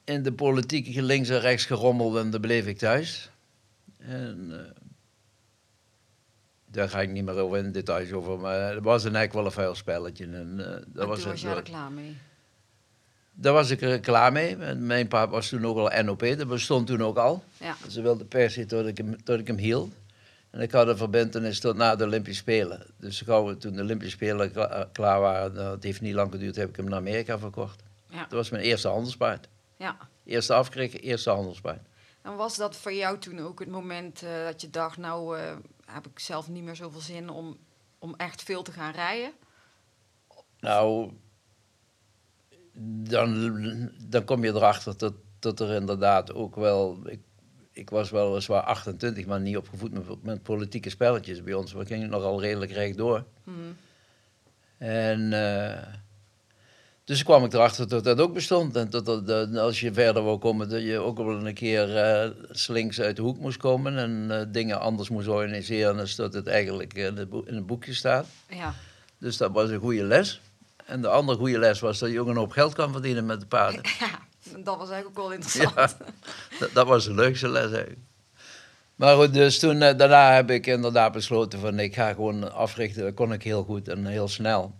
in 0.04 0.22
de 0.22 0.32
politiek 0.32 0.94
links 1.00 1.28
en 1.28 1.40
rechts 1.40 1.64
gerommeld 1.64 2.16
en 2.16 2.30
daar 2.30 2.40
bleef 2.40 2.66
ik 2.66 2.78
thuis. 2.78 3.30
En 3.98 4.46
eh, 4.52 4.70
daar 6.66 6.88
ga 6.88 7.00
ik 7.00 7.10
niet 7.10 7.24
meer 7.24 7.38
over 7.38 7.58
in 7.58 7.72
details 7.72 8.12
over, 8.12 8.38
maar 8.38 8.74
het 8.74 8.84
was 8.84 9.04
een 9.04 9.14
eigenlijk 9.16 9.32
wel 9.32 9.44
een 9.44 9.50
vuil 9.52 9.74
spelletje. 9.74 10.24
En, 10.24 10.56
dat 10.86 11.02
en 11.02 11.08
was 11.08 11.24
was 11.24 11.42
er 11.42 11.48
wel. 11.48 11.62
klaar 11.62 11.90
mee. 11.92 12.16
Daar 13.36 13.52
was 13.52 13.70
ik 13.70 13.80
er 13.80 14.00
klaar 14.00 14.32
mee. 14.32 14.56
Mijn 14.76 15.08
paard 15.08 15.30
was 15.30 15.48
toen 15.48 15.66
ook 15.66 15.76
al 15.76 16.02
NOP, 16.02 16.20
dat 16.20 16.48
bestond 16.48 16.86
toen 16.86 17.02
ook 17.02 17.16
al. 17.16 17.44
Ja, 17.60 17.76
Ze 17.88 18.02
wilden 18.02 18.28
per 18.28 18.50
se 18.50 18.66
dat 18.66 18.86
ik 18.86 18.96
hem, 18.96 19.16
dat 19.24 19.38
ik 19.38 19.46
hem 19.46 19.56
hield. 19.58 19.92
En 20.50 20.60
ik 20.60 20.70
had 20.72 20.88
een 20.88 20.96
verbindenis 20.96 21.60
tot 21.60 21.76
na 21.76 21.96
de 21.96 22.04
Olympische 22.04 22.40
Spelen. 22.40 22.82
Dus 22.96 23.20
gauw 23.20 23.56
toen 23.56 23.74
de 23.76 23.82
Olympische 23.82 24.14
Spelen 24.16 24.52
kla- 24.52 24.88
klaar 24.92 25.20
waren, 25.20 25.70
het 25.70 25.82
heeft 25.82 26.00
niet 26.00 26.14
lang 26.14 26.30
geduurd, 26.32 26.56
heb 26.56 26.68
ik 26.68 26.76
hem 26.76 26.84
naar 26.88 26.98
Amerika 26.98 27.38
verkocht. 27.38 27.82
Ja, 28.14 28.22
Dat 28.22 28.32
was 28.32 28.50
mijn 28.50 28.62
eerste 28.62 28.88
handelspaard. 28.88 29.48
ja. 29.76 29.96
Eerste 30.24 30.54
afkrikken, 30.54 31.00
eerste 31.00 31.30
handelspaard. 31.30 31.86
En 32.22 32.36
was 32.36 32.56
dat 32.56 32.76
voor 32.76 32.92
jou 32.92 33.18
toen 33.18 33.38
ook 33.40 33.58
het 33.58 33.68
moment 33.68 34.22
eh, 34.22 34.44
dat 34.44 34.60
je 34.60 34.70
dacht, 34.70 34.96
nou 34.96 35.38
eh, 35.38 35.56
heb 35.84 36.06
ik 36.06 36.18
zelf 36.18 36.48
niet 36.48 36.62
meer 36.62 36.76
zoveel 36.76 37.00
zin 37.00 37.28
om, 37.28 37.56
om 37.98 38.14
echt 38.16 38.42
veel 38.42 38.62
te 38.62 38.72
gaan 38.72 38.92
rijden? 38.92 39.32
Nou, 40.60 41.12
dan, 43.02 43.90
dan 44.08 44.24
kom 44.24 44.44
je 44.44 44.50
erachter 44.54 44.98
dat, 44.98 45.14
dat 45.38 45.60
er 45.60 45.70
inderdaad 45.74 46.34
ook 46.34 46.56
wel... 46.56 46.98
Ik, 47.04 47.20
ik 47.72 47.90
was 47.90 48.10
weliswaar 48.10 48.62
28, 48.62 49.26
maar 49.26 49.40
niet 49.40 49.56
opgevoed 49.56 49.92
met, 49.92 50.22
met 50.22 50.42
politieke 50.42 50.90
spelletjes 50.90 51.42
bij 51.42 51.54
ons. 51.54 51.72
We 51.72 51.86
gingen 51.86 52.10
nogal 52.10 52.40
redelijk 52.40 52.72
rechtdoor. 52.72 53.24
Mhm. 53.44 53.58
En 54.78 55.32
eh, 55.32 55.94
dus 57.04 57.22
kwam 57.22 57.44
ik 57.44 57.52
erachter 57.52 57.88
dat 57.88 58.04
dat 58.04 58.20
ook 58.20 58.32
bestond. 58.34 58.76
En 58.76 58.90
dat, 58.90 59.06
dat, 59.06 59.26
dat 59.26 59.56
als 59.56 59.80
je 59.80 59.92
verder 59.92 60.22
wou 60.22 60.38
komen, 60.38 60.68
dat 60.68 60.82
je 60.82 60.98
ook 60.98 61.16
wel 61.16 61.46
een 61.46 61.54
keer 61.54 61.96
eh, 61.96 62.30
slinks 62.50 63.00
uit 63.00 63.16
de 63.16 63.22
hoek 63.22 63.38
moest 63.38 63.56
komen. 63.56 63.98
En 63.98 64.26
eh, 64.30 64.46
dingen 64.48 64.80
anders 64.80 65.08
moest 65.08 65.28
organiseren 65.28 65.96
dan 65.96 66.06
dat 66.16 66.32
het 66.34 66.46
eigenlijk 66.46 66.94
in 66.94 67.16
het, 67.16 67.28
boek- 67.28 67.46
in 67.46 67.54
het 67.54 67.66
boekje 67.66 67.94
staat. 67.94 68.26
Ja, 68.48 68.74
Dus 69.18 69.36
dat 69.36 69.50
was 69.52 69.70
een 69.70 69.80
goede 69.80 70.04
les. 70.04 70.40
En 70.86 71.00
de 71.00 71.08
andere 71.08 71.38
goede 71.38 71.58
les 71.58 71.80
was 71.80 71.98
dat 71.98 72.10
je 72.10 72.20
ook 72.20 72.28
een 72.28 72.36
hoop 72.36 72.52
geld 72.52 72.74
kan 72.74 72.92
verdienen 72.92 73.26
met 73.26 73.40
de 73.40 73.46
paarden. 73.46 73.80
ja, 74.00 74.18
dat 74.58 74.76
was 74.76 74.90
eigenlijk 74.90 75.18
ook 75.18 75.24
wel 75.24 75.32
interessant. 75.32 75.74
Ja, 75.74 76.06
dat, 76.58 76.70
dat 76.72 76.86
was 76.86 77.04
de 77.04 77.14
leukste 77.14 77.48
les 77.48 77.62
eigenlijk. 77.72 77.98
Maar 78.94 79.16
goed, 79.16 79.34
dus 79.34 79.58
toen, 79.58 79.82
eh, 79.82 79.96
daarna 79.96 80.34
heb 80.34 80.50
ik 80.50 80.66
inderdaad 80.66 81.12
besloten 81.12 81.58
van 81.60 81.78
ik 81.78 81.94
ga 81.94 82.12
gewoon 82.12 82.52
africhten. 82.52 83.02
Dat 83.02 83.14
kon 83.14 83.32
ik 83.32 83.42
heel 83.42 83.62
goed 83.64 83.88
en 83.88 84.06
heel 84.06 84.28
snel. 84.28 84.74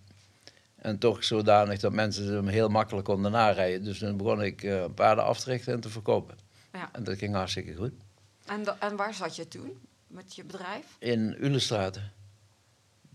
En 0.85 0.99
toch 0.99 1.25
zodanig 1.25 1.81
dat 1.81 1.93
mensen 1.93 2.35
hem 2.35 2.47
heel 2.47 2.69
makkelijk 2.69 3.07
konden 3.07 3.33
narijden. 3.33 3.85
Dus 3.85 3.99
toen 3.99 4.17
begon 4.17 4.43
ik 4.43 4.63
eh, 4.63 4.85
paarden 4.95 5.25
af 5.25 5.41
te 5.41 5.51
richten 5.51 5.73
en 5.73 5.81
te 5.81 5.89
verkopen. 5.89 6.39
Ja. 6.73 6.89
En 6.93 7.05
dat 7.05 7.19
ging 7.19 7.35
hartstikke 7.35 7.75
goed. 7.75 7.93
En, 8.47 8.81
en 8.81 8.97
waar 8.97 9.15
zat 9.15 9.37
je 9.37 9.49
toen 9.49 9.79
met 10.07 10.35
je 10.35 10.45
bedrijf? 10.45 10.97
In 10.99 11.37
Ulestraat. 11.41 12.01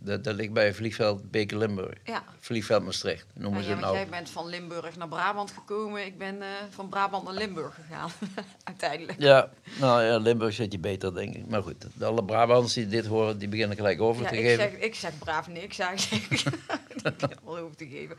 Dat, 0.02 0.24
dat 0.24 0.36
ligt 0.36 0.54
bij 0.54 0.74
vliegveld 0.74 1.32
Beker 1.32 1.58
Limburg. 1.58 1.98
Ja. 2.04 2.24
Vliegveld 2.40 2.84
Maastricht, 2.84 3.26
noemen 3.34 3.60
Ja, 3.60 3.64
ze 3.64 3.70
ja, 3.70 3.76
het 3.76 3.86
nou. 3.86 3.96
jij 3.98 4.08
bent 4.08 4.30
van 4.30 4.48
Limburg 4.48 4.96
naar 4.98 5.08
Brabant 5.08 5.52
gekomen. 5.52 6.06
Ik 6.06 6.18
ben 6.18 6.42
eh, 6.42 6.48
van 6.70 6.90
Brabant 6.90 7.24
naar 7.24 7.34
Limburg 7.34 7.76
gegaan, 7.76 8.12
uiteindelijk. 8.64 9.20
Ja, 9.20 9.50
nou 9.80 10.04
ja, 10.04 10.18
Limburg 10.18 10.54
zit 10.54 10.72
je 10.72 10.80
beter, 10.80 11.14
denk 11.14 11.36
ik. 11.36 11.48
Maar 11.48 11.62
goed, 11.64 11.86
alle 12.02 12.24
Brabants 12.24 12.74
die 12.74 12.88
dit 12.88 13.06
horen, 13.06 13.38
die 13.38 13.48
beginnen 13.48 13.76
gelijk 13.78 14.02
over 14.02 14.24
Ja, 14.24 14.30
te 14.30 14.36
ik, 14.38 14.44
geven. 14.46 14.70
zeg, 14.72 14.80
ik 14.80 14.96
zeg 14.96 15.18
braaf 15.18 15.48
niks 15.48 15.80
eigenlijk. 15.80 16.44
dat 17.04 17.14
ik 17.14 17.30
helemaal 17.30 17.58
over 17.58 17.76
te 17.76 17.88
geven. 17.88 18.18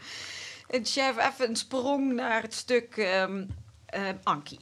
En 0.68 0.84
chef, 0.86 1.16
even 1.32 1.48
een 1.48 1.56
sprong 1.56 2.12
naar 2.14 2.42
het 2.42 2.54
stuk 2.54 2.96
ehm 2.96 3.42
eh, 3.86 4.08
Ankie. 4.22 4.58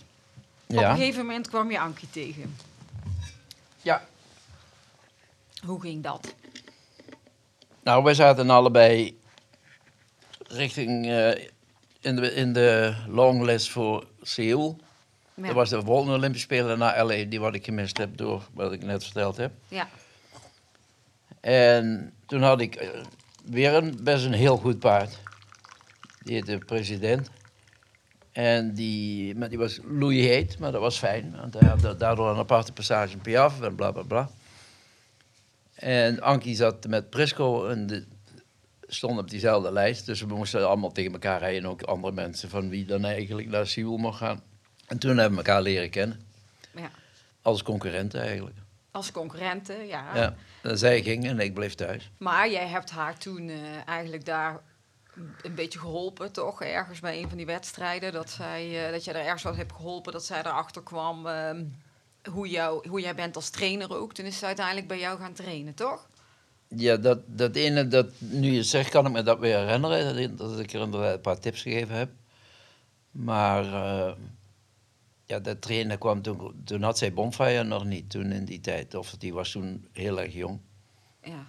Op 0.66 0.76
een 0.76 0.80
Ja. 0.80 0.94
gegeven 0.94 1.26
moment 1.26 1.48
kwam 1.48 1.70
je 1.70 1.80
Ankie 1.80 2.10
tegen. 2.10 2.56
ja. 3.82 4.06
Hoe 5.66 5.80
ging 5.80 6.02
dat? 6.02 6.34
Nou, 7.88 8.02
wij 8.02 8.14
zaten 8.14 8.50
allebei 8.50 9.18
richting 10.49 11.07
eh, 11.07 11.28
in, 12.00 12.16
de, 12.16 12.35
in 12.35 12.52
de 12.52 12.95
longlist 13.07 13.71
voor 13.71 14.07
Seoul. 14.23 14.78
Ja. 15.35 15.42
Dat 15.47 15.54
was 15.54 15.71
de 15.71 15.83
volgende 15.83 16.12
Olympische 16.16 16.47
Spelen 16.47 16.78
naar 16.78 17.04
LA, 17.04 17.25
die 17.25 17.40
wat 17.40 17.54
ik 17.54 17.64
gemist 17.64 17.99
heb 17.99 18.16
door 18.16 18.42
wat 18.52 18.73
ik 18.73 18.83
net 18.85 19.04
verteld 19.04 19.37
heb. 19.37 19.52
ja. 19.68 19.88
En 21.40 22.12
toen 22.26 22.42
had 22.42 22.61
ik 22.61 22.75
eh, 22.75 22.88
weer 23.45 23.75
een, 23.75 23.99
best 24.02 24.25
een 24.25 24.33
heel 24.33 24.57
goed 24.57 24.78
paard. 24.78 25.18
Die 26.23 26.35
heette 26.35 26.59
President. 26.59 27.30
En 28.33 28.75
die, 28.75 29.37
maar 29.37 29.49
die 29.49 29.59
was 29.59 29.78
loeiheet, 29.85 30.59
maar 30.59 30.73
dat 30.73 30.80
was 30.80 30.99
fijn. 30.99 31.35
Want 31.40 31.54
hij 31.54 31.68
had 31.68 31.80
da- 31.80 31.95
daardoor 31.95 32.30
een 32.30 32.37
aparte 32.38 32.73
passage 32.73 33.12
in 33.12 33.21
Piaf 33.21 33.61
en 33.61 33.75
bla 33.75 33.90
bla 33.90 34.02
bla. 34.02 34.30
En 35.78 36.20
Ankie 36.20 36.56
zat 36.56 36.87
met 36.87 37.11
Prisco 37.11 37.66
en 37.68 37.87
de, 37.87 38.04
stond 38.87 39.18
op 39.18 39.30
diezelfde 39.30 39.73
lijst. 39.73 40.06
Dus 40.06 40.20
we 40.20 40.35
moesten 40.35 40.66
allemaal 40.66 40.92
tegen 40.92 41.12
elkaar 41.12 41.38
rijden. 41.38 41.62
En 41.62 41.68
ook 41.68 41.82
andere 41.82 42.14
mensen 42.14 42.49
van 42.49 42.68
wie 42.68 42.85
dan 42.85 43.04
eigenlijk 43.04 43.49
naar 43.49 43.66
Siel 43.66 43.97
mocht 43.97 44.18
gaan. 44.18 44.42
En 44.87 44.99
toen 44.99 45.16
hebben 45.16 45.38
we 45.38 45.44
elkaar 45.44 45.62
leren 45.62 45.90
kennen. 45.90 46.20
Ja. 46.75 46.90
Als 47.42 47.62
concurrenten 47.62 48.20
eigenlijk. 48.20 48.56
Als 48.90 49.12
concurrenten, 49.12 49.87
ja. 49.87 50.16
Ja. 50.16 50.35
En 50.62 50.78
zij 50.78 51.02
ging 51.02 51.26
en 51.26 51.40
ik 51.40 51.54
bleef 51.54 51.75
thuis. 51.75 52.11
Maar 52.18 52.50
jij 52.50 52.66
hebt 52.68 52.90
haar 52.90 53.18
toen 53.18 53.49
eh, 53.49 53.56
eigenlijk 53.87 54.25
daar 54.25 54.61
een 55.42 55.54
beetje 55.54 55.78
geholpen, 55.78 56.32
toch? 56.32 56.62
Ergens 56.62 57.00
bij 57.00 57.23
een 57.23 57.28
van 57.28 57.37
die 57.37 57.47
wedstrijden. 57.47 58.12
Dat, 58.12 58.30
zij, 58.30 58.87
eh, 58.87 58.92
dat 58.92 59.04
jij 59.04 59.14
er 59.14 59.25
ergens 59.25 59.42
wat 59.42 59.56
hebt 59.56 59.73
geholpen, 59.73 60.12
dat 60.12 60.25
zij 60.25 60.38
erachter 60.38 60.82
kwam. 60.82 61.26
ehm, 61.26 61.64
hoe, 62.30 62.49
jou, 62.49 62.88
hoe 62.88 63.00
jij 63.00 63.14
bent 63.14 63.37
als 63.37 63.50
trainer 63.50 63.97
ook. 63.97 64.14
Toen 64.14 64.26
is 64.26 64.38
ze 64.38 64.47
uiteindelijk 64.47 64.88
bij 64.88 64.99
jou 64.99 65.18
gaan 65.18 65.32
trainen, 65.32 65.75
toch? 65.75 66.08
Ja, 66.68 66.97
dat, 66.97 67.18
dat 67.26 67.56
ene, 67.56 67.88
dat, 67.88 68.06
nu 68.18 68.52
je 68.52 68.62
zegt, 68.62 68.90
kan 68.90 69.06
ik 69.06 69.12
me 69.12 69.23
dat 69.23 69.38
weer 69.38 69.58
herinneren. 69.58 70.37
Dat, 70.37 70.50
dat 70.50 70.58
ik 70.58 70.73
er 70.73 70.80
inderdaad 70.80 71.14
een 71.14 71.20
paar 71.20 71.38
tips 71.38 71.62
gegeven 71.62 71.97
heb. 71.97 72.11
Maar 73.11 73.64
eh, 73.64 74.12
ja, 75.25 75.38
dat 75.38 75.61
trainen 75.61 75.99
kwam 75.99 76.23
toen, 76.23 76.62
toen 76.64 76.82
had 76.82 76.99
zij 76.99 77.12
Bonfire 77.12 77.62
nog 77.62 77.85
niet, 77.85 78.11
toen 78.11 78.32
in 78.32 78.44
die 78.44 78.61
tijd. 78.61 78.94
Of 78.94 79.14
die 79.18 79.35
was 79.35 79.50
toen 79.50 79.88
heel 79.92 80.20
erg 80.20 80.35
jong. 80.35 80.58
Ja. 81.23 81.47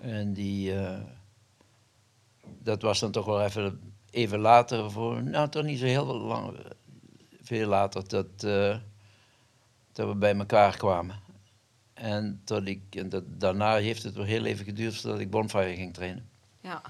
En 0.00 0.32
die, 0.32 0.74
eh, 0.74 1.00
dat 2.62 2.82
was 2.82 3.00
dan 3.00 3.10
toch 3.10 3.24
wel 3.24 3.42
even, 3.42 3.94
even 4.10 4.38
later, 4.38 4.90
voor, 4.90 5.22
nou 5.22 5.48
toch 5.48 5.64
niet 5.64 5.78
zo 5.78 5.84
heel 5.84 6.06
lang, 6.06 6.56
veel 7.42 7.68
later, 7.68 8.08
dat, 8.08 8.44
eh, 8.44 8.76
dat 9.94 10.08
we 10.08 10.14
bij 10.14 10.36
elkaar 10.36 10.76
kwamen. 10.76 11.22
En, 11.94 12.40
tot 12.44 12.66
ik, 12.66 12.80
en 12.90 13.08
dat, 13.08 13.22
daarna 13.26 13.76
heeft 13.76 14.02
het 14.02 14.14
wel 14.14 14.24
heel 14.24 14.44
even 14.44 14.64
geduurd 14.64 15.00
voordat 15.00 15.20
ik 15.20 15.30
Bonfire 15.30 15.74
ging 15.74 15.94
trainen. 15.94 16.28
ja. 16.60 16.82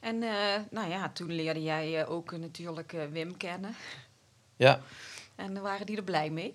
En 0.00 0.22
eh, 0.22 0.60
nou 0.70 0.88
ja, 0.90 1.08
toen 1.08 1.32
leerde 1.32 1.62
jij 1.62 2.00
eh, 2.02 2.10
ook 2.10 2.32
eh, 2.32 2.38
natuurlijk 2.38 2.96
Wim 3.10 3.36
kennen. 3.36 3.74
Ja, 4.56 4.80
En 5.34 5.62
waren 5.62 5.86
die 5.86 5.96
er 5.96 6.02
blij 6.02 6.30
mee, 6.30 6.54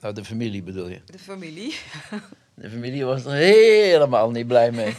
nou 0.00 0.14
de 0.14 0.24
familie 0.24 0.62
bedoel 0.62 0.88
je. 0.88 1.00
de 1.04 1.18
familie? 1.18 1.74
De 2.54 2.70
familie 2.70 3.04
was 3.04 3.24
er 3.24 3.32
helemaal 3.32 4.30
niet 4.30 4.46
blij 4.46 4.70
mee. 4.72 4.96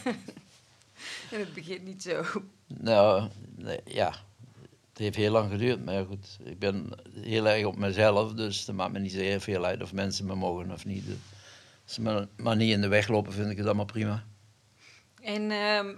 In 1.32 1.40
het 1.40 1.54
begin 1.54 1.84
niet 1.84 2.04
zo. 2.04 2.24
Nou, 2.68 3.30
nee, 3.56 3.80
ja. 3.86 4.14
Het 5.00 5.08
heeft 5.08 5.28
heel 5.28 5.32
lang 5.32 5.52
geduurd, 5.52 5.86
maar 5.86 6.06
goed. 6.06 6.38
Ik 6.44 6.60
ben 6.60 6.90
heel 7.14 7.48
erg 7.48 7.66
op 7.66 7.78
mezelf, 7.78 8.34
dus 8.34 8.66
het 8.66 8.76
maakt 8.76 8.92
me 8.92 9.00
niet 9.00 9.12
zo 9.12 9.18
heel 9.18 9.40
veel 9.40 9.66
uit 9.66 9.82
of 9.82 9.94
mensen 9.94 10.26
me 10.26 10.36
mogen 10.36 10.72
of 10.72 10.86
niet. 10.86 11.04
Als 11.84 11.94
ze 11.94 12.28
maar 12.38 12.56
niet 12.56 12.72
in 12.72 12.82
de 12.82 12.88
weg 12.88 13.08
lopen, 13.08 13.34
vind 13.34 13.50
ik 13.50 13.58
het 13.58 13.66
allemaal 13.66 13.86
prima. 13.86 14.24
En 15.22 15.52
ehm, 15.52 15.96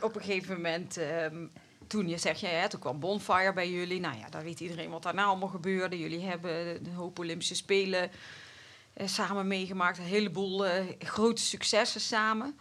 op 0.00 0.14
een 0.14 0.22
gegeven 0.22 0.54
moment, 0.54 0.96
ehm, 0.96 1.46
toen 1.86 2.08
je 2.08 2.18
zegt, 2.18 2.40
ja, 2.40 2.50
ja, 2.50 2.66
toen 2.66 2.80
kwam 2.80 3.00
Bonfire 3.00 3.52
bij 3.52 3.70
jullie. 3.70 4.00
Nou 4.00 4.18
ja, 4.18 4.28
daar 4.28 4.42
weet 4.44 4.60
iedereen 4.60 4.90
wat 4.90 5.02
daarna 5.02 5.24
allemaal 5.24 5.48
gebeurde. 5.48 5.98
Jullie 5.98 6.24
hebben 6.24 6.86
een 6.86 6.94
hoop 6.94 7.18
Olympische 7.18 7.54
Spelen 7.54 8.10
eh, 8.92 9.06
samen 9.06 9.46
meegemaakt. 9.46 9.98
Een 9.98 10.04
heleboel 10.04 10.66
eh, 10.66 10.84
grote 10.98 11.42
successen 11.42 12.00
samen. 12.00 12.58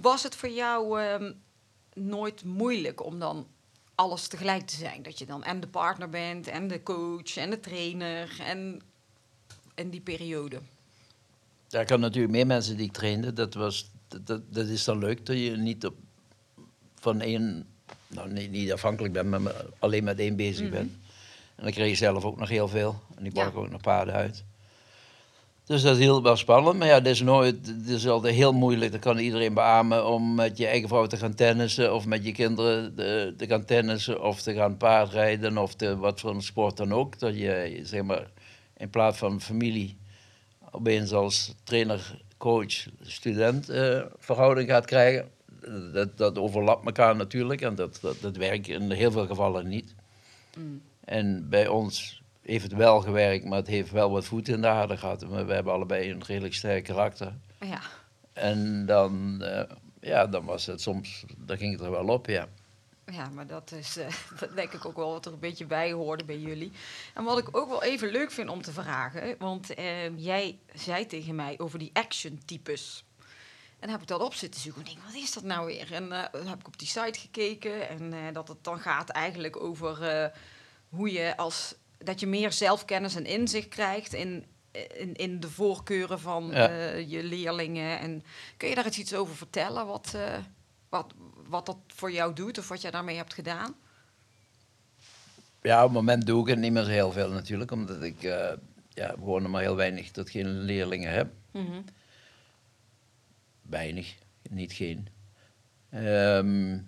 Was 0.00 0.22
het 0.22 0.36
voor 0.36 0.50
jou 0.50 1.00
ehm, 1.00 1.32
nooit 1.94 2.44
moeilijk 2.44 3.04
om 3.04 3.18
dan 3.18 3.46
alles 4.02 4.26
tegelijk 4.28 4.66
te 4.66 4.76
zijn? 4.76 5.02
Dat 5.02 5.18
je 5.18 5.26
dan 5.26 5.44
en 5.44 5.60
de 5.60 5.66
partner 5.68 6.08
bent, 6.08 6.46
en 6.48 6.68
de 6.68 6.82
coach, 6.82 7.36
en 7.36 7.50
de 7.50 7.60
trainer, 7.60 8.36
en 8.40 8.80
in 9.74 9.90
die 9.90 10.00
periode. 10.00 10.58
Ja, 11.68 11.80
ik 11.80 11.88
had 11.88 11.98
natuurlijk 11.98 12.32
meer 12.32 12.46
mensen 12.46 12.76
die 12.76 12.86
ik 12.86 12.92
trainde. 12.92 13.32
Dat, 13.32 13.54
was, 13.54 13.90
dat, 14.24 14.42
dat, 14.52 14.66
is 14.66 14.84
dan 14.84 14.98
leuk 14.98 15.26
dat 15.26 15.36
je 15.38 15.56
niet 15.56 15.86
op, 15.86 15.94
van 16.98 17.20
één, 17.20 17.66
nou 18.06 18.32
niet, 18.32 18.50
niet 18.50 18.72
afhankelijk 18.72 19.12
bent, 19.14 19.28
maar 19.28 19.40
met- 19.40 19.64
alleen 19.78 20.04
met 20.04 20.18
één 20.18 20.36
bezig 20.36 20.70
bent. 20.70 20.92
En 21.56 21.62
dan 21.62 21.72
kreeg 21.72 21.88
je 21.88 21.94
zelf 21.94 22.24
ook 22.24 22.38
nog 22.38 22.48
heel 22.48 22.68
veel. 22.68 23.00
En 23.16 23.22
die 23.22 23.34
Ja. 23.34 23.40
bracht 23.40 23.54
ook 23.56 23.70
nog 23.70 23.80
paarden 23.80 24.14
uit. 24.14 24.44
Dus 25.72 25.82
dat 25.82 25.96
is 25.96 26.02
heel 26.02 26.22
wel 26.22 26.36
spannend. 26.36 26.78
Maar 26.78 26.88
ja, 26.88 26.94
het 26.94 27.06
is, 27.06 27.20
nooit, 27.20 27.66
het 27.66 27.88
is 27.88 28.08
altijd 28.08 28.34
heel 28.34 28.52
moeilijk. 28.52 28.92
Dat 28.92 29.00
kan 29.00 29.18
iedereen 29.18 29.54
beamen 29.54 30.06
om 30.06 30.34
met 30.34 30.58
je 30.58 30.66
eigen 30.66 30.88
vrouw 30.88 31.06
te 31.06 31.16
gaan 31.16 31.34
tennissen. 31.34 31.94
Of 31.94 32.06
met 32.06 32.24
je 32.24 32.32
kinderen 32.32 32.94
te, 32.94 33.34
te 33.36 33.46
gaan 33.46 33.64
tennissen. 33.64 34.22
Of 34.22 34.42
te 34.42 34.54
gaan 34.54 34.76
paardrijden. 34.76 35.58
Of 35.58 35.74
te, 35.74 35.96
wat 35.96 36.20
voor 36.20 36.30
een 36.30 36.42
sport 36.42 36.76
dan 36.76 36.92
ook. 36.92 37.18
Dat 37.18 37.38
je 37.38 37.80
zeg 37.82 38.02
maar 38.02 38.26
in 38.76 38.90
plaats 38.90 39.18
van 39.18 39.40
familie 39.40 39.96
opeens 40.70 41.12
als 41.12 41.54
trainer, 41.64 42.18
coach, 42.36 42.86
student 43.02 43.68
eh, 43.68 44.02
verhouding 44.18 44.68
gaat 44.68 44.86
krijgen. 44.86 45.28
Dat, 45.92 46.18
dat 46.18 46.38
overlapt 46.38 46.86
elkaar 46.86 47.16
natuurlijk 47.16 47.60
en 47.60 47.74
dat, 47.74 47.98
dat, 48.02 48.20
dat 48.20 48.36
werkt 48.36 48.68
in 48.68 48.90
heel 48.90 49.10
veel 49.10 49.26
gevallen 49.26 49.68
niet. 49.68 49.94
En 51.04 51.48
bij 51.48 51.68
ons 51.68 52.21
heeft 52.42 52.64
het 52.64 52.72
wel 52.72 53.00
gewerkt, 53.00 53.44
maar 53.44 53.58
het 53.58 53.66
heeft 53.66 53.90
wel 53.90 54.10
wat 54.10 54.24
voet 54.24 54.48
in 54.48 54.60
de 54.60 54.66
aarde 54.66 54.96
gehad. 54.96 55.22
We, 55.22 55.44
we 55.44 55.52
hebben 55.52 55.72
allebei 55.72 56.10
een 56.10 56.24
redelijk 56.24 56.54
sterk 56.54 56.84
karakter. 56.84 57.34
Ja. 57.60 57.80
En 58.32 58.86
dan, 58.86 59.42
eh, 59.42 59.76
ja, 60.00 60.26
dan 60.26 60.44
was 60.44 60.66
het 60.66 60.80
soms, 60.80 61.24
dan 61.36 61.56
ging 61.56 61.72
het 61.72 61.80
er 61.80 61.90
wel 61.90 62.08
op, 62.08 62.26
ja. 62.26 62.48
Ja, 63.06 63.28
maar 63.28 63.46
dat 63.46 63.72
is 63.72 63.96
eh, 63.96 64.06
dat 64.40 64.56
denk 64.56 64.72
ik 64.72 64.84
ook 64.84 64.96
wel 64.96 65.10
wat 65.10 65.26
er 65.26 65.32
een 65.32 65.38
beetje 65.38 65.66
bij 65.66 65.92
hoorde 65.92 66.24
bij 66.24 66.38
jullie. 66.38 66.72
En 67.14 67.24
wat 67.24 67.38
ik 67.38 67.56
ook 67.56 67.68
wel 67.68 67.82
even 67.82 68.10
leuk 68.10 68.30
vind 68.30 68.48
om 68.48 68.62
te 68.62 68.72
vragen, 68.72 69.36
want 69.38 69.74
eh, 69.74 70.18
jij 70.18 70.58
zei 70.74 71.06
tegen 71.06 71.34
mij 71.34 71.58
over 71.58 71.78
die 71.78 71.90
action-types. 71.92 73.04
En 73.72 73.88
dan 73.88 73.90
heb 73.90 74.00
ik 74.00 74.08
dat 74.08 74.20
op 74.20 74.34
zitten 74.34 74.60
zoeken. 74.60 74.82
En 74.82 74.88
ik 74.88 74.94
denk, 74.94 75.06
wat 75.06 75.22
is 75.22 75.32
dat 75.32 75.42
nou 75.42 75.66
weer? 75.66 75.92
En 75.92 76.08
dan 76.08 76.46
heb 76.46 76.58
ik 76.58 76.66
op 76.66 76.78
die 76.78 76.88
site 76.88 77.18
gekeken 77.18 77.88
en 77.88 78.32
dat 78.32 78.48
het 78.48 78.64
dan 78.64 78.78
gaat 78.78 79.08
eigenlijk 79.08 79.62
over 79.62 80.32
hoe 80.88 81.12
je 81.12 81.36
als 81.36 81.74
dat 82.04 82.20
je 82.20 82.26
meer 82.26 82.52
zelfkennis 82.52 83.14
en 83.14 83.26
inzicht 83.26 83.68
krijgt 83.68 84.12
in, 84.12 84.44
in, 84.96 85.14
in 85.14 85.40
de 85.40 85.50
voorkeuren 85.50 86.20
van 86.20 86.46
Ja. 86.52 86.68
eh, 86.68 87.10
je 87.10 87.22
leerlingen. 87.24 87.98
En 87.98 88.22
kun 88.56 88.68
je 88.68 88.74
daar 88.74 88.84
eens 88.84 88.98
iets 88.98 89.14
over 89.14 89.36
vertellen? 89.36 89.86
Wat, 89.86 90.12
eh, 90.14 90.38
wat, 90.88 91.12
wat 91.46 91.66
dat 91.66 91.76
voor 91.86 92.12
jou 92.12 92.34
doet 92.34 92.58
of 92.58 92.68
wat 92.68 92.80
jij 92.80 92.90
daarmee 92.90 93.16
hebt 93.16 93.34
gedaan? 93.34 93.74
Ja, 95.62 95.78
op 95.78 95.84
het 95.84 95.92
moment 95.92 96.26
doe 96.26 96.42
ik 96.42 96.48
het 96.48 96.58
niet 96.58 96.72
meer 96.72 96.82
zo 96.84 96.90
heel 96.90 97.12
veel 97.12 97.30
natuurlijk, 97.30 97.70
omdat 97.70 98.02
ik 98.02 98.22
eh, 98.22 98.52
ja, 98.88 99.08
gewoon 99.08 99.42
nog 99.42 99.50
maar 99.50 99.62
heel 99.62 99.76
weinig 99.76 100.10
tot 100.10 100.30
geen 100.30 100.58
leerlingen 100.60 101.12
heb. 101.12 101.32
Weinig, 103.62 104.14
niet 104.50 104.72
geen. 104.72 105.08
Ehm, 105.90 106.78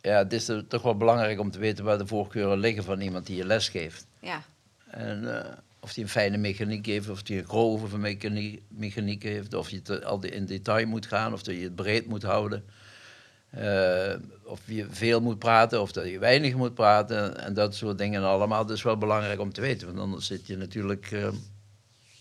ja, 0.00 0.18
het 0.18 0.32
is 0.32 0.50
toch 0.68 0.82
wel 0.82 0.96
belangrijk 0.96 1.40
om 1.40 1.50
te 1.50 1.58
weten 1.58 1.84
waar 1.84 1.98
de 1.98 2.06
voorkeuren 2.06 2.58
liggen 2.58 2.84
van 2.84 3.00
iemand 3.00 3.26
die 3.26 3.36
je 3.36 3.44
les 3.44 3.68
geeft. 3.68 4.06
Ja, 4.20 4.42
En 4.90 5.44
eh, 5.44 5.52
of 5.80 5.92
die 5.92 6.04
een 6.04 6.10
fijne 6.10 6.36
mechaniek 6.36 6.86
heeft, 6.86 7.08
of 7.08 7.22
die 7.22 7.38
een 7.38 7.48
grove 7.48 7.98
mechaniek, 7.98 8.62
mechaniek 8.68 9.22
heeft, 9.22 9.54
of 9.54 9.70
je 9.70 10.04
al 10.04 10.24
in 10.24 10.46
detail 10.46 10.86
moet 10.86 11.06
gaan, 11.06 11.32
of 11.32 11.42
dat 11.42 11.54
je 11.54 11.62
het 11.62 11.74
breed 11.74 12.06
moet 12.06 12.22
houden. 12.22 12.64
Eh, 13.50 14.14
of 14.42 14.60
je 14.64 14.86
veel 14.90 15.20
moet 15.20 15.38
praten, 15.38 15.80
of 15.80 15.92
dat 15.92 16.08
je 16.08 16.18
weinig 16.18 16.54
moet 16.54 16.74
praten. 16.74 17.38
En 17.38 17.54
dat 17.54 17.74
soort 17.74 17.98
dingen 17.98 18.22
allemaal. 18.22 18.66
Dat 18.66 18.76
is 18.76 18.82
wel 18.82 18.98
belangrijk 18.98 19.40
om 19.40 19.52
te 19.52 19.60
weten. 19.60 19.86
Want 19.86 19.98
anders 19.98 20.26
zit 20.26 20.46
je 20.46 20.56
natuurlijk 20.56 21.12
eh, 21.12 21.28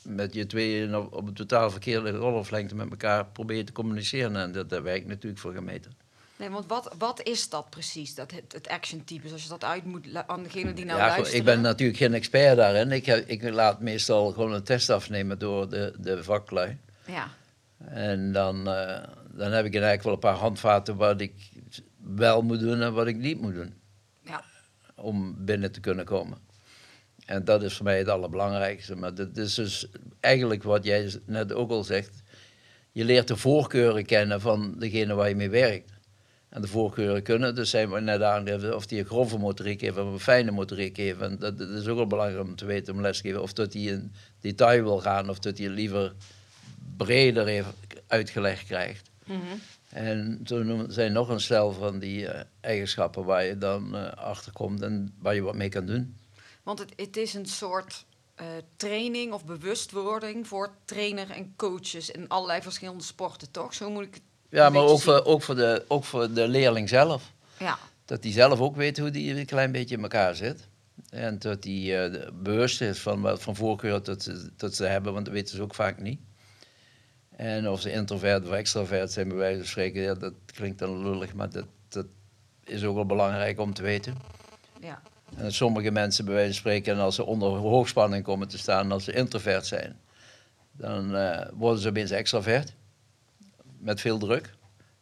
met 0.03 0.33
je 0.33 0.45
tweeën 0.45 0.95
op, 0.95 1.13
op 1.13 1.27
een 1.27 1.33
totaal 1.33 1.71
verkeerde 1.71 2.17
golflengte 2.17 2.75
met 2.75 2.89
elkaar 2.89 3.25
proberen 3.25 3.65
te 3.65 3.71
communiceren. 3.71 4.35
En 4.35 4.51
dat, 4.51 4.69
dat 4.69 4.81
werkt 4.81 5.07
natuurlijk 5.07 5.41
voor 5.41 5.53
gemeten. 5.53 5.91
Nee, 6.39 6.49
want 6.49 6.65
wat, 6.67 6.95
wat 6.97 7.23
is 7.23 7.49
dat 7.49 7.69
precies, 7.69 8.15
dat, 8.15 8.31
het, 8.31 8.53
het 8.53 8.67
action-type? 8.67 9.31
Als 9.31 9.43
je 9.43 9.49
dat 9.49 9.63
uit 9.63 9.85
moet 9.85 10.07
aan 10.27 10.43
degene 10.43 10.73
die 10.73 10.85
nou 10.85 10.99
ja, 10.99 11.15
ik 11.15 11.43
ben 11.43 11.61
natuurlijk 11.61 11.97
geen 11.97 12.13
expert 12.13 12.57
daarin. 12.57 12.91
Ik, 12.91 13.05
heb, 13.05 13.27
ik 13.27 13.49
laat 13.49 13.81
meestal 13.81 14.31
gewoon 14.31 14.53
een 14.53 14.63
test 14.63 14.89
afnemen 14.89 15.39
door 15.39 15.69
de, 15.69 15.93
de 15.97 16.23
vaklui. 16.23 16.77
Ja, 17.05 17.27
En 17.85 18.31
dan, 18.31 18.67
eh, 18.67 19.03
dan 19.31 19.51
heb 19.51 19.65
ik 19.65 19.73
eigenlijk 19.73 20.03
wel 20.03 20.13
een 20.13 20.19
paar 20.19 20.35
handvaten 20.35 20.95
wat 20.95 21.21
ik 21.21 21.33
wel 21.97 22.41
moet 22.41 22.59
doen 22.59 22.81
en 22.81 22.93
wat 22.93 23.07
ik 23.07 23.17
niet 23.17 23.41
moet 23.41 23.53
doen. 23.53 23.73
ja, 24.21 24.43
Om 24.95 25.45
binnen 25.45 25.71
te 25.71 25.79
kunnen 25.79 26.05
komen. 26.05 26.37
En 27.25 27.45
dat 27.45 27.63
is 27.63 27.75
voor 27.75 27.85
mij 27.85 27.97
het 27.97 28.07
allerbelangrijkste. 28.07 28.95
Maar 28.95 29.13
dat 29.13 29.37
is 29.37 29.53
dus 29.53 29.87
eigenlijk 30.19 30.63
wat 30.63 30.83
jij 30.83 31.13
net 31.25 31.53
ook 31.53 31.69
al 31.69 31.83
zegt. 31.83 32.23
Je 32.91 33.03
leert 33.03 33.27
de 33.27 33.37
voorkeuren 33.37 34.05
kennen 34.05 34.41
van 34.41 34.75
degene 34.77 35.13
waar 35.13 35.29
je 35.29 35.35
mee 35.35 35.49
werkt. 35.49 35.91
En 36.49 36.61
de 36.61 36.67
voorkeuren 36.67 37.23
kunnen 37.23 37.55
dus 37.55 37.69
zijn 37.69 37.91
we 37.91 37.99
net 37.99 38.21
aangegeven 38.21 38.75
of 38.75 38.85
die 38.85 38.99
een 38.99 39.05
grove 39.05 39.37
motoriek 39.37 39.81
heeft 39.81 39.97
of 39.97 40.11
een 40.11 40.19
fijne 40.19 40.51
motoriek 40.51 40.97
heeft. 40.97 41.19
En 41.19 41.37
dat, 41.39 41.57
dat 41.57 41.69
is 41.69 41.87
ook 41.87 41.97
wel 41.97 42.07
belangrijk 42.07 42.47
om 42.47 42.55
te 42.55 42.65
weten 42.65 42.93
om 42.93 43.01
les 43.01 43.17
te 43.17 43.23
geven. 43.27 43.41
Of 43.41 43.53
dat 43.53 43.73
hij 43.73 43.81
in 43.81 44.13
detail 44.39 44.83
wil 44.83 44.99
gaan 44.99 45.29
of 45.29 45.39
dat 45.39 45.57
hij 45.57 45.69
liever 45.69 46.13
breder 46.97 47.47
heeft, 47.47 47.67
uitgelegd 48.07 48.65
krijgt. 48.65 49.09
Mhm. 49.25 49.39
En 49.89 50.39
toen 50.43 50.85
zijn 50.91 51.11
nog 51.11 51.29
een 51.29 51.39
stel 51.39 51.71
van 51.71 51.99
die 51.99 52.27
eh, 52.27 52.43
eigenschappen 52.61 53.25
waar 53.25 53.43
je 53.43 53.57
dan 53.57 53.95
eh, 53.95 54.11
achter 54.11 54.51
komt 54.51 54.81
en 54.81 55.15
waar 55.19 55.35
je 55.35 55.41
wat 55.41 55.55
mee 55.55 55.69
kan 55.69 55.85
doen. 55.85 56.17
Want 56.63 56.79
het, 56.79 56.93
het 56.95 57.17
is 57.17 57.33
een 57.33 57.45
soort 57.45 58.05
eh, 58.35 58.45
training 58.75 59.33
of 59.33 59.45
bewustwording 59.45 60.47
voor 60.47 60.75
trainer 60.85 61.29
en 61.31 61.53
coaches 61.55 62.11
in 62.11 62.27
allerlei 62.27 62.61
verschillende 62.61 63.03
sporten, 63.03 63.51
toch? 63.51 63.73
Zo 63.73 63.89
moet 63.89 64.03
ik 64.03 64.13
het 64.13 64.23
Ja, 64.49 64.69
maar 64.69 64.83
ook 64.83 65.01
voor, 65.01 65.25
ook, 65.25 65.41
voor 65.41 65.55
de, 65.55 65.85
ook 65.87 66.03
voor 66.03 66.33
de 66.33 66.47
leerling 66.47 66.89
zelf. 66.89 67.31
Ja, 67.59 67.77
Dat 68.05 68.23
hij 68.23 68.31
zelf 68.31 68.59
ook 68.59 68.75
weet 68.75 68.97
hoe 68.97 69.11
die 69.11 69.35
een 69.39 69.45
klein 69.45 69.71
beetje 69.71 69.95
in 69.95 70.01
elkaar 70.01 70.35
zit. 70.35 70.67
En 71.09 71.39
dat 71.39 71.63
hij 71.63 72.05
eh, 72.09 72.29
bewust 72.33 72.81
is 72.81 72.99
van 72.99 73.21
wat 73.21 73.41
van 73.41 73.55
voorkeur 73.55 74.03
dat 74.03 74.23
ze, 74.23 74.49
dat 74.57 74.75
ze 74.75 74.85
hebben, 74.85 75.13
want 75.13 75.25
dat 75.25 75.33
weten 75.33 75.55
ze 75.55 75.61
ook 75.61 75.75
vaak 75.75 75.99
niet. 75.99 76.19
En 77.35 77.69
of 77.69 77.81
ze 77.81 77.91
introvert 77.91 78.45
of 78.45 78.51
extravert 78.51 79.11
zijn, 79.11 79.27
bij 79.27 79.37
wijze 79.37 79.57
van 79.57 79.67
spreken, 79.67 80.01
ja, 80.01 80.13
dat 80.13 80.33
klinkt 80.45 80.79
dan 80.79 81.03
lullig, 81.03 81.33
maar 81.33 81.49
dat, 81.49 81.65
dat 81.87 82.05
is 82.63 82.83
ook 82.83 82.95
wel 82.95 83.05
belangrijk 83.05 83.59
om 83.59 83.73
te 83.73 83.81
weten. 83.81 84.17
ja. 84.81 85.01
En 85.35 85.53
sommige 85.53 85.91
mensen, 85.91 86.25
bij 86.25 86.33
wijze 86.33 86.51
van 86.51 86.59
spreken, 86.59 86.97
als 86.97 87.15
ze 87.15 87.25
onder 87.25 87.49
hoogspanning 87.49 88.23
komen 88.23 88.47
te 88.47 88.57
staan, 88.57 88.91
als 88.91 89.03
ze 89.03 89.11
introvert 89.11 89.65
zijn, 89.67 89.99
dan 90.71 91.15
eh, 91.15 91.47
worden 91.53 91.81
ze 91.81 91.89
opeens 91.89 92.11
extravert. 92.11 92.73
Met 93.79 94.01
veel 94.01 94.17
druk. 94.17 94.53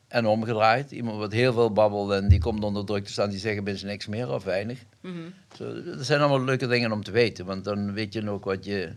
En 0.07 0.25
omgedraaid. 0.25 0.91
Iemand 0.91 1.17
wat 1.17 1.31
heel 1.31 1.53
veel 1.53 1.71
babbelt 1.71 2.11
en 2.11 2.27
die 2.27 2.39
komt 2.39 2.63
onder 2.63 2.85
druk 2.85 3.05
te 3.05 3.11
staan, 3.11 3.29
die 3.29 3.39
zeggen 3.39 3.61
opeens 3.61 3.83
niks 3.83 4.07
meer 4.07 4.29
of 4.31 4.43
weinig. 4.43 4.79
Mhm. 5.01 5.13
Zo, 5.55 5.83
dat 5.83 6.05
zijn 6.05 6.19
allemaal 6.19 6.43
leuke 6.43 6.67
dingen 6.67 6.91
om 6.91 7.03
te 7.03 7.11
weten, 7.11 7.45
want 7.45 7.63
dan 7.63 7.93
weet 7.93 8.13
je 8.13 8.29
ook 8.29 8.45
wat 8.45 8.65
je 8.65 8.95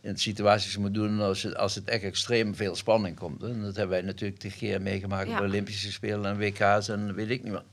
in 0.00 0.16
situaties 0.16 0.76
moet 0.76 0.94
doen 0.94 1.20
als 1.20 1.42
het, 1.42 1.56
als 1.56 1.74
het 1.74 1.88
echt 1.88 2.02
extreem 2.02 2.54
veel 2.54 2.74
spanning 2.76 3.16
komt. 3.16 3.42
En 3.42 3.60
dat 3.62 3.76
hebben 3.76 3.96
wij 3.96 4.02
natuurlijk 4.06 4.40
tig 4.40 4.56
keer 4.56 4.82
meegemaakt 4.82 5.28
Ja. 5.28 5.36
bij 5.38 5.46
Olympische 5.46 5.92
Spelen 5.92 6.24
en 6.30 6.38
WK's 6.38 6.88
en 6.88 7.14
weet 7.14 7.30
ik 7.30 7.42
niet 7.42 7.52
wat. 7.52 7.64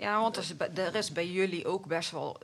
Ja, 0.00 0.20
want 0.20 0.36
er 0.36 0.42
is, 0.94 1.12
bij- 1.12 1.28
jullie 1.30 1.66
ook 1.66 1.86
best 1.86 2.10
wel. 2.10 2.36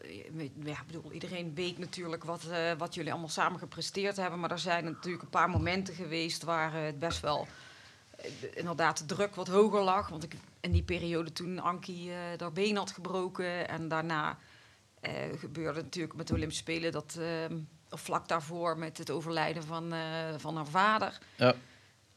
Ja, 0.64 0.76
bedoel, 0.86 1.12
iedereen 1.12 1.54
weet 1.54 1.78
natuurlijk 1.78 2.24
wat, 2.24 2.44
eh, 2.44 2.72
wat 2.78 2.94
jullie 2.94 3.10
allemaal 3.10 3.28
samen 3.30 3.58
gepresteerd 3.58 4.16
hebben. 4.16 4.40
Maar 4.40 4.50
er 4.50 4.58
zijn 4.58 4.84
natuurlijk 4.84 5.22
een 5.22 5.28
paar 5.28 5.50
momenten 5.50 5.94
geweest 5.94 6.42
waar 6.42 6.74
eh, 6.74 6.82
het 6.84 6.98
best 6.98 7.20
wel. 7.20 7.46
eh, 8.16 8.30
inderdaad, 8.54 8.98
de 8.98 9.06
druk 9.14 9.34
wat 9.34 9.48
hoger 9.48 9.82
lag. 9.82 10.08
Want 10.08 10.22
ik, 10.22 10.34
in 10.60 10.72
die 10.72 10.82
periode 10.82 11.32
toen 11.32 11.58
Ankie 11.60 12.10
haar 12.38 12.52
been 12.52 12.76
had 12.76 12.90
gebroken. 12.90 13.68
En 13.68 13.88
daarna 13.88 14.38
gebeurde 15.38 15.82
natuurlijk 15.82 16.14
met 16.16 16.26
de 16.28 16.34
Olympische 16.34 16.62
Spelen 16.62 16.92
dat. 16.92 17.16
eh, 17.20 17.56
of 17.90 18.00
vlak 18.00 18.28
daarvoor 18.28 18.78
met 18.78 18.98
het 18.98 19.10
overlijden 19.10 19.62
van, 19.64 19.94
van 20.36 20.56
haar 20.56 20.66
vader. 20.66 21.18
Ja. 21.36 21.54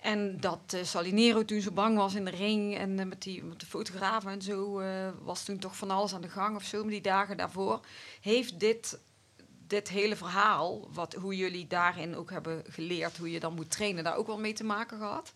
En 0.01 0.37
dat 0.39 0.59
eh, 0.73 0.83
Salinero 0.83 1.45
toen 1.45 1.61
zo 1.61 1.71
bang 1.71 1.97
was 1.97 2.15
in 2.15 2.25
de 2.25 2.31
ring 2.31 2.77
en 2.77 2.99
eh, 2.99 3.05
met, 3.05 3.21
die, 3.21 3.43
met 3.43 3.59
de 3.59 3.65
fotografen 3.65 4.31
en 4.31 4.41
zo 4.41 4.79
eh, 4.79 5.09
was 5.23 5.43
toen 5.43 5.57
toch 5.57 5.77
van 5.77 5.91
alles 5.91 6.13
aan 6.13 6.21
de 6.21 6.29
gang 6.29 6.55
of 6.55 6.63
zo, 6.63 6.81
maar 6.81 6.91
die 6.91 7.01
dagen 7.01 7.37
daarvoor. 7.37 7.79
Heeft 8.21 8.59
dit, 8.59 8.99
dit 9.67 9.89
hele 9.89 10.15
verhaal, 10.15 10.89
wat, 10.93 11.13
hoe 11.13 11.35
jullie 11.35 11.67
daarin 11.67 12.15
ook 12.15 12.31
hebben 12.31 12.63
geleerd, 12.69 13.17
hoe 13.17 13.31
je 13.31 13.39
dan 13.39 13.53
moet 13.53 13.71
trainen, 13.71 14.03
daar 14.03 14.15
ook 14.15 14.27
wel 14.27 14.39
mee 14.39 14.53
te 14.53 14.63
maken 14.63 14.97
gehad? 14.97 15.33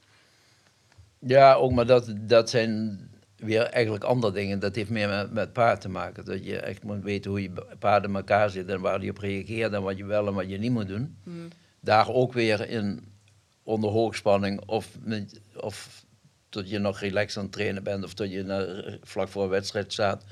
Ja, 1.19 1.53
ook 1.53 1.71
maar 1.71 1.85
dat, 1.85 2.13
dat 2.17 2.49
zijn 2.49 2.99
weer 3.35 3.63
eigenlijk 3.63 4.03
andere 4.03 4.33
dingen. 4.33 4.59
Dat 4.59 4.75
heeft 4.75 4.89
meer 4.89 5.09
met, 5.09 5.31
met 5.31 5.53
paard 5.53 5.81
te 5.81 5.89
maken. 5.89 6.25
Dat 6.25 6.45
je 6.45 6.59
echt 6.59 6.83
moet 6.83 7.03
weten 7.03 7.31
hoe 7.31 7.41
je 7.41 7.51
paarden 7.79 8.09
in 8.09 8.15
elkaar 8.15 8.49
zitten 8.49 8.75
en 8.75 8.81
waar 8.81 8.99
die 8.99 9.09
op 9.09 9.17
reageert 9.17 9.73
en 9.73 9.81
wat 9.81 9.97
je 9.97 10.05
wel 10.05 10.27
en 10.27 10.33
wat 10.33 10.49
je 10.49 10.57
niet 10.57 10.71
moet 10.71 10.87
doen. 10.87 11.17
Hmm. 11.23 11.47
Daar 11.79 12.09
ook 12.09 12.33
weer 12.33 12.69
in 12.69 13.12
onder 13.63 13.89
hoogspanning 13.89 14.61
of, 14.65 14.87
met- 14.99 15.39
of 15.55 16.03
tot 16.49 16.69
je 16.69 16.79
nog 16.79 16.99
relaxed 16.99 17.37
aan 17.37 17.43
het 17.43 17.53
trainen 17.53 17.83
bent 17.83 18.03
of 18.03 18.13
tot 18.13 18.31
je 18.31 18.99
vlak 19.03 19.27
voor 19.27 19.43
een 19.43 19.49
wedstrijd 19.49 19.93
staat. 19.93 20.23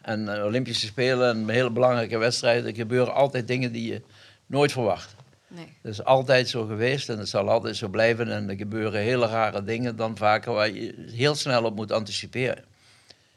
En 0.00 0.36
eh, 0.36 0.44
Olympische 0.44 0.86
Spelen 0.86 1.36
en 1.36 1.48
hele 1.48 1.70
belangrijke 1.70 2.18
wedstrijden, 2.18 2.66
er 2.66 2.74
gebeuren 2.74 3.14
altijd 3.14 3.46
dingen 3.48 3.72
die 3.72 3.92
je 3.92 4.02
nooit 4.46 4.72
verwacht. 4.72 5.14
Nee. 5.48 5.66
Dat 5.82 5.92
is 5.92 6.04
altijd 6.04 6.48
zo 6.48 6.64
geweest 6.66 7.08
en 7.08 7.18
het 7.18 7.28
zal 7.28 7.48
altijd 7.48 7.76
zo 7.76 7.88
blijven. 7.88 8.32
En 8.32 8.48
er 8.48 8.56
gebeuren 8.56 9.00
hele 9.00 9.26
rare 9.26 9.64
dingen 9.64 9.96
dan 9.96 10.16
vaker 10.16 10.52
waar 10.52 10.70
je 10.70 10.94
heel 11.10 11.34
snel 11.34 11.64
op 11.64 11.76
moet 11.76 11.92
anticiperen. 11.92 12.64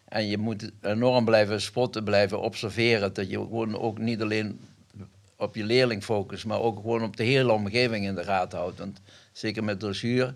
En 0.05 0.27
je 0.27 0.37
moet 0.37 0.71
enorm 0.81 1.25
blijven 1.25 1.61
spotten, 1.61 2.03
blijven 2.03 2.41
observeren. 2.41 3.13
Dat 3.13 3.29
je 3.29 3.37
gewoon 3.37 3.79
ook 3.79 3.97
niet 3.97 4.21
alleen 4.21 4.59
op 5.35 5.55
je 5.55 5.63
leerling 5.63 6.03
focust, 6.03 6.45
maar 6.45 6.59
ook 6.59 6.75
gewoon 6.75 7.03
op 7.03 7.17
de 7.17 7.23
hele 7.23 7.51
omgeving 7.51 8.05
in 8.05 8.15
de 8.15 8.23
gaten 8.23 8.59
houdt. 8.59 8.79
Want 8.79 9.01
zeker 9.31 9.63
met 9.63 9.79
dressuur, 9.79 10.35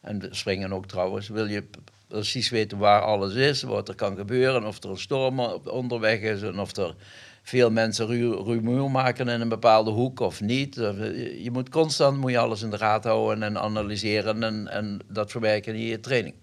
en 0.00 0.28
springen 0.30 0.72
ook 0.72 0.86
trouwens, 0.86 1.28
wil 1.28 1.46
je 1.46 1.64
precies 2.06 2.48
weten 2.48 2.78
waar 2.78 3.02
alles 3.02 3.34
is, 3.34 3.62
wat 3.62 3.88
er 3.88 3.94
kan 3.94 4.16
gebeuren, 4.16 4.66
of 4.66 4.82
er 4.82 4.90
een 4.90 4.98
storm 4.98 5.40
onderweg 5.64 6.20
is 6.20 6.42
en 6.42 6.58
of 6.58 6.76
er 6.76 6.94
veel 7.42 7.70
mensen 7.70 8.06
ru 8.06 8.34
rumoer 8.34 8.90
maken 8.90 9.28
in 9.28 9.40
een 9.40 9.48
bepaalde 9.48 9.90
hoek 9.90 10.20
of 10.20 10.40
niet. 10.40 10.76
Eh, 10.76 11.42
Je 11.42 11.50
moet 11.50 11.68
constant 11.68 12.18
moet 12.18 12.30
je 12.30 12.38
alles 12.38 12.62
in 12.62 12.70
de 12.70 12.78
gaten 12.78 13.10
houden 13.10 13.42
en 13.42 13.58
analyseren 13.58 14.42
en, 14.42 14.68
en 14.68 15.00
dat 15.06 15.30
verwerken 15.30 15.74
in 15.74 15.80
je 15.80 16.00
training. 16.00 16.34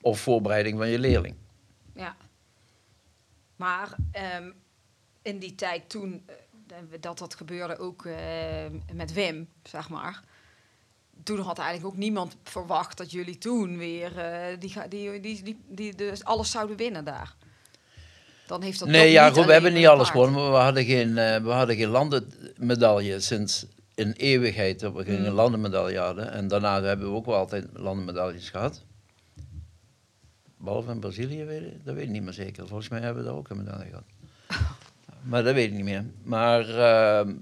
Of 0.00 0.20
voorbereiding 0.20 0.78
van 0.78 0.88
je 0.88 0.98
leerling. 0.98 1.34
Ja. 1.94 2.16
Maar 3.56 3.96
ehm, 4.12 4.50
in 5.22 5.38
die 5.38 5.54
tijd 5.54 5.88
toen 5.88 6.22
eh, 6.26 6.76
dat 7.00 7.18
dat 7.18 7.34
gebeurde 7.34 7.78
ook 7.78 8.06
eh, 8.06 8.14
met 8.92 9.12
Wim, 9.12 9.48
zeg 9.62 9.88
maar. 9.88 10.22
Toen 11.22 11.38
had 11.40 11.58
eigenlijk 11.58 11.94
ook 11.94 12.00
niemand 12.00 12.36
verwacht 12.42 12.96
dat 12.98 13.10
jullie 13.10 13.38
toen 13.38 13.76
weer 13.78 14.18
eh, 14.18 14.58
die, 14.58 14.74
die, 14.88 15.20
die, 15.20 15.42
die, 15.42 15.58
die, 15.68 15.94
dus 15.94 16.24
alles 16.24 16.50
zouden 16.50 16.76
winnen 16.76 17.04
daar. 17.04 17.34
Dan 18.46 18.62
heeft 18.62 18.78
dat 18.78 18.88
Nee, 18.88 19.10
ja, 19.10 19.30
goed, 19.30 19.44
we 19.44 19.52
hebben 19.52 19.72
niet 19.72 19.86
alles 19.86 20.10
gewonnen, 20.10 20.50
we 20.50 20.56
hadden 20.56 20.84
geen, 20.84 21.18
eh, 21.18 21.36
we 21.36 21.50
hadden 21.50 21.76
geen 21.76 21.88
landenmedaille 21.88 23.20
sinds 23.20 23.66
een 23.94 24.12
eeuwigheid 24.12 24.80
dat 24.80 24.92
we 24.92 25.04
geen 25.04 25.22
Mm. 25.22 25.28
landenmedaille 25.28 25.98
hadden. 25.98 26.32
En 26.32 26.48
daarna 26.48 26.82
hebben 26.82 27.08
we 27.10 27.14
ook 27.14 27.26
wel 27.26 27.34
altijd 27.34 27.66
landenmedailles 27.72 28.50
gehad. 28.50 28.82
Behalve 30.56 30.90
in 30.90 31.00
Brazilië, 31.00 31.44
weet 31.44 31.62
ik, 31.62 31.84
dat 31.84 31.94
weet 31.94 32.04
ik 32.04 32.10
niet 32.10 32.22
meer 32.22 32.32
zeker. 32.32 32.66
Volgens 32.66 32.88
mij 32.88 33.00
hebben 33.00 33.22
we 33.22 33.28
daar 33.28 33.38
ook 33.38 33.48
een 33.48 33.56
medaille 33.56 33.88
gehad. 33.88 34.04
maar 35.30 35.42
dat 35.42 35.54
weet 35.54 35.68
ik 35.68 35.74
niet 35.74 35.84
meer. 35.84 36.04
Maar, 36.22 36.68
ehm, 36.68 37.34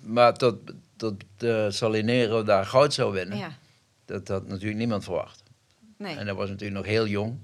maar 0.00 0.38
dat, 0.38 0.56
dat 1.00 1.14
eh, 1.36 1.66
Salinero 1.68 2.42
daar 2.42 2.66
goud 2.66 2.94
zou 2.94 3.12
winnen, 3.12 3.38
Ja, 3.38 3.52
dat 4.04 4.28
had 4.28 4.46
natuurlijk 4.48 4.78
niemand 4.78 5.04
verwacht. 5.04 5.42
nee. 5.96 6.16
En 6.16 6.26
dat 6.26 6.36
was 6.36 6.48
natuurlijk 6.48 6.80
nog 6.80 6.86
heel 6.86 7.06
jong. 7.06 7.38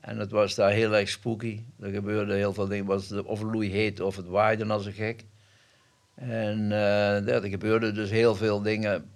En 0.00 0.18
het 0.18 0.30
was 0.30 0.54
daar 0.54 0.70
heel 0.70 0.96
erg 0.96 1.08
spooky. 1.08 1.60
Er 1.80 1.90
gebeurde 1.90 2.34
heel 2.34 2.52
veel 2.52 2.66
dingen. 2.66 2.86
Was 2.86 3.08
het 3.08 3.24
of 3.24 3.40
loei 3.40 3.70
heet 3.70 4.00
of 4.00 4.16
het 4.16 4.26
waaide 4.26 4.64
als 4.66 4.86
een 4.86 4.92
gek. 4.92 5.24
En 6.14 6.68
ja, 6.68 7.22
er 7.22 7.48
gebeurde 7.48 7.92
dus 7.92 8.10
heel 8.10 8.34
veel 8.34 8.62
dingen. 8.62 9.10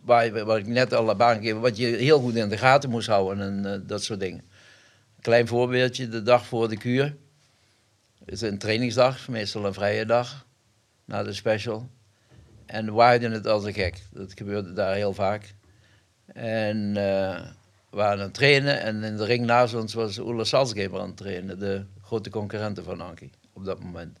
Waar, 0.00 0.58
ik 0.58 0.66
net 0.66 0.94
al 0.94 1.08
heb 1.08 1.22
aangegeven, 1.22 1.60
wat 1.60 1.76
je 1.76 1.86
heel 1.86 2.20
goed 2.20 2.34
in 2.34 2.48
de 2.48 2.56
gaten 2.56 2.90
moest 2.90 3.08
houden 3.08 3.40
en 3.46 3.72
eh, 3.74 3.80
dat 3.86 4.02
soort 4.02 4.20
dingen. 4.20 4.44
Klein 5.20 5.46
voorbeeldje, 5.46 6.08
de 6.08 6.22
dag 6.22 6.46
voor 6.46 6.68
de 6.68 6.76
kuur. 6.76 7.16
Het 8.18 8.32
is 8.32 8.40
een 8.40 8.58
trainingsdag, 8.58 9.28
meestal 9.28 9.66
een 9.66 9.74
vrije 9.74 10.06
dag, 10.06 10.46
na 11.04 11.22
de 11.22 11.32
special. 11.32 11.88
En 12.68 12.92
waaide 12.92 13.28
het 13.28 13.46
als 13.46 13.64
een 13.64 13.72
gek. 13.72 14.02
Dat 14.12 14.32
gebeurde 14.36 14.72
daar 14.72 14.94
heel 14.94 15.12
vaak. 15.12 15.54
En 16.26 16.96
eh, 16.96 17.46
we 17.90 17.96
waren 17.96 18.18
aan 18.18 18.24
het 18.24 18.34
trainen 18.34 18.80
en 18.80 19.02
in 19.02 19.16
de 19.16 19.24
ring 19.24 19.46
naast 19.46 19.74
ons 19.74 19.94
was 19.94 20.18
Oela 20.18 20.44
Salzgeber 20.44 21.00
aan 21.00 21.06
het 21.06 21.16
trainen, 21.16 21.58
de 21.58 21.84
grote 22.02 22.30
concurrente 22.30 22.82
van 22.82 23.00
Anki 23.00 23.30
op 23.52 23.64
dat 23.64 23.82
moment. 23.82 24.18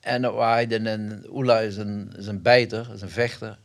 En 0.00 0.22
dat 0.22 0.34
waaide 0.34 0.76
en 0.76 1.26
Oela 1.30 1.58
is 1.58 1.76
een, 1.76 2.12
is 2.16 2.26
een 2.26 2.42
bijter, 2.42 2.90
is 2.94 3.02
een 3.02 3.08
vechter. 3.08 3.58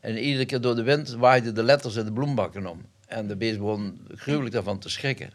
En 0.00 0.18
iedere 0.18 0.46
keer 0.46 0.60
door 0.60 0.74
de 0.74 0.82
wind 0.82 1.10
waaiden 1.10 1.54
de 1.54 1.62
letters 1.62 1.96
in 1.96 2.04
de 2.04 2.12
bloembakken 2.12 2.66
om. 2.66 2.80
En 3.06 3.26
de 3.26 3.36
beest 3.36 3.58
begon 3.58 4.06
gruwelijk 4.14 4.54
daarvan 4.54 4.78
te 4.78 4.88
schrikken. 4.88 5.30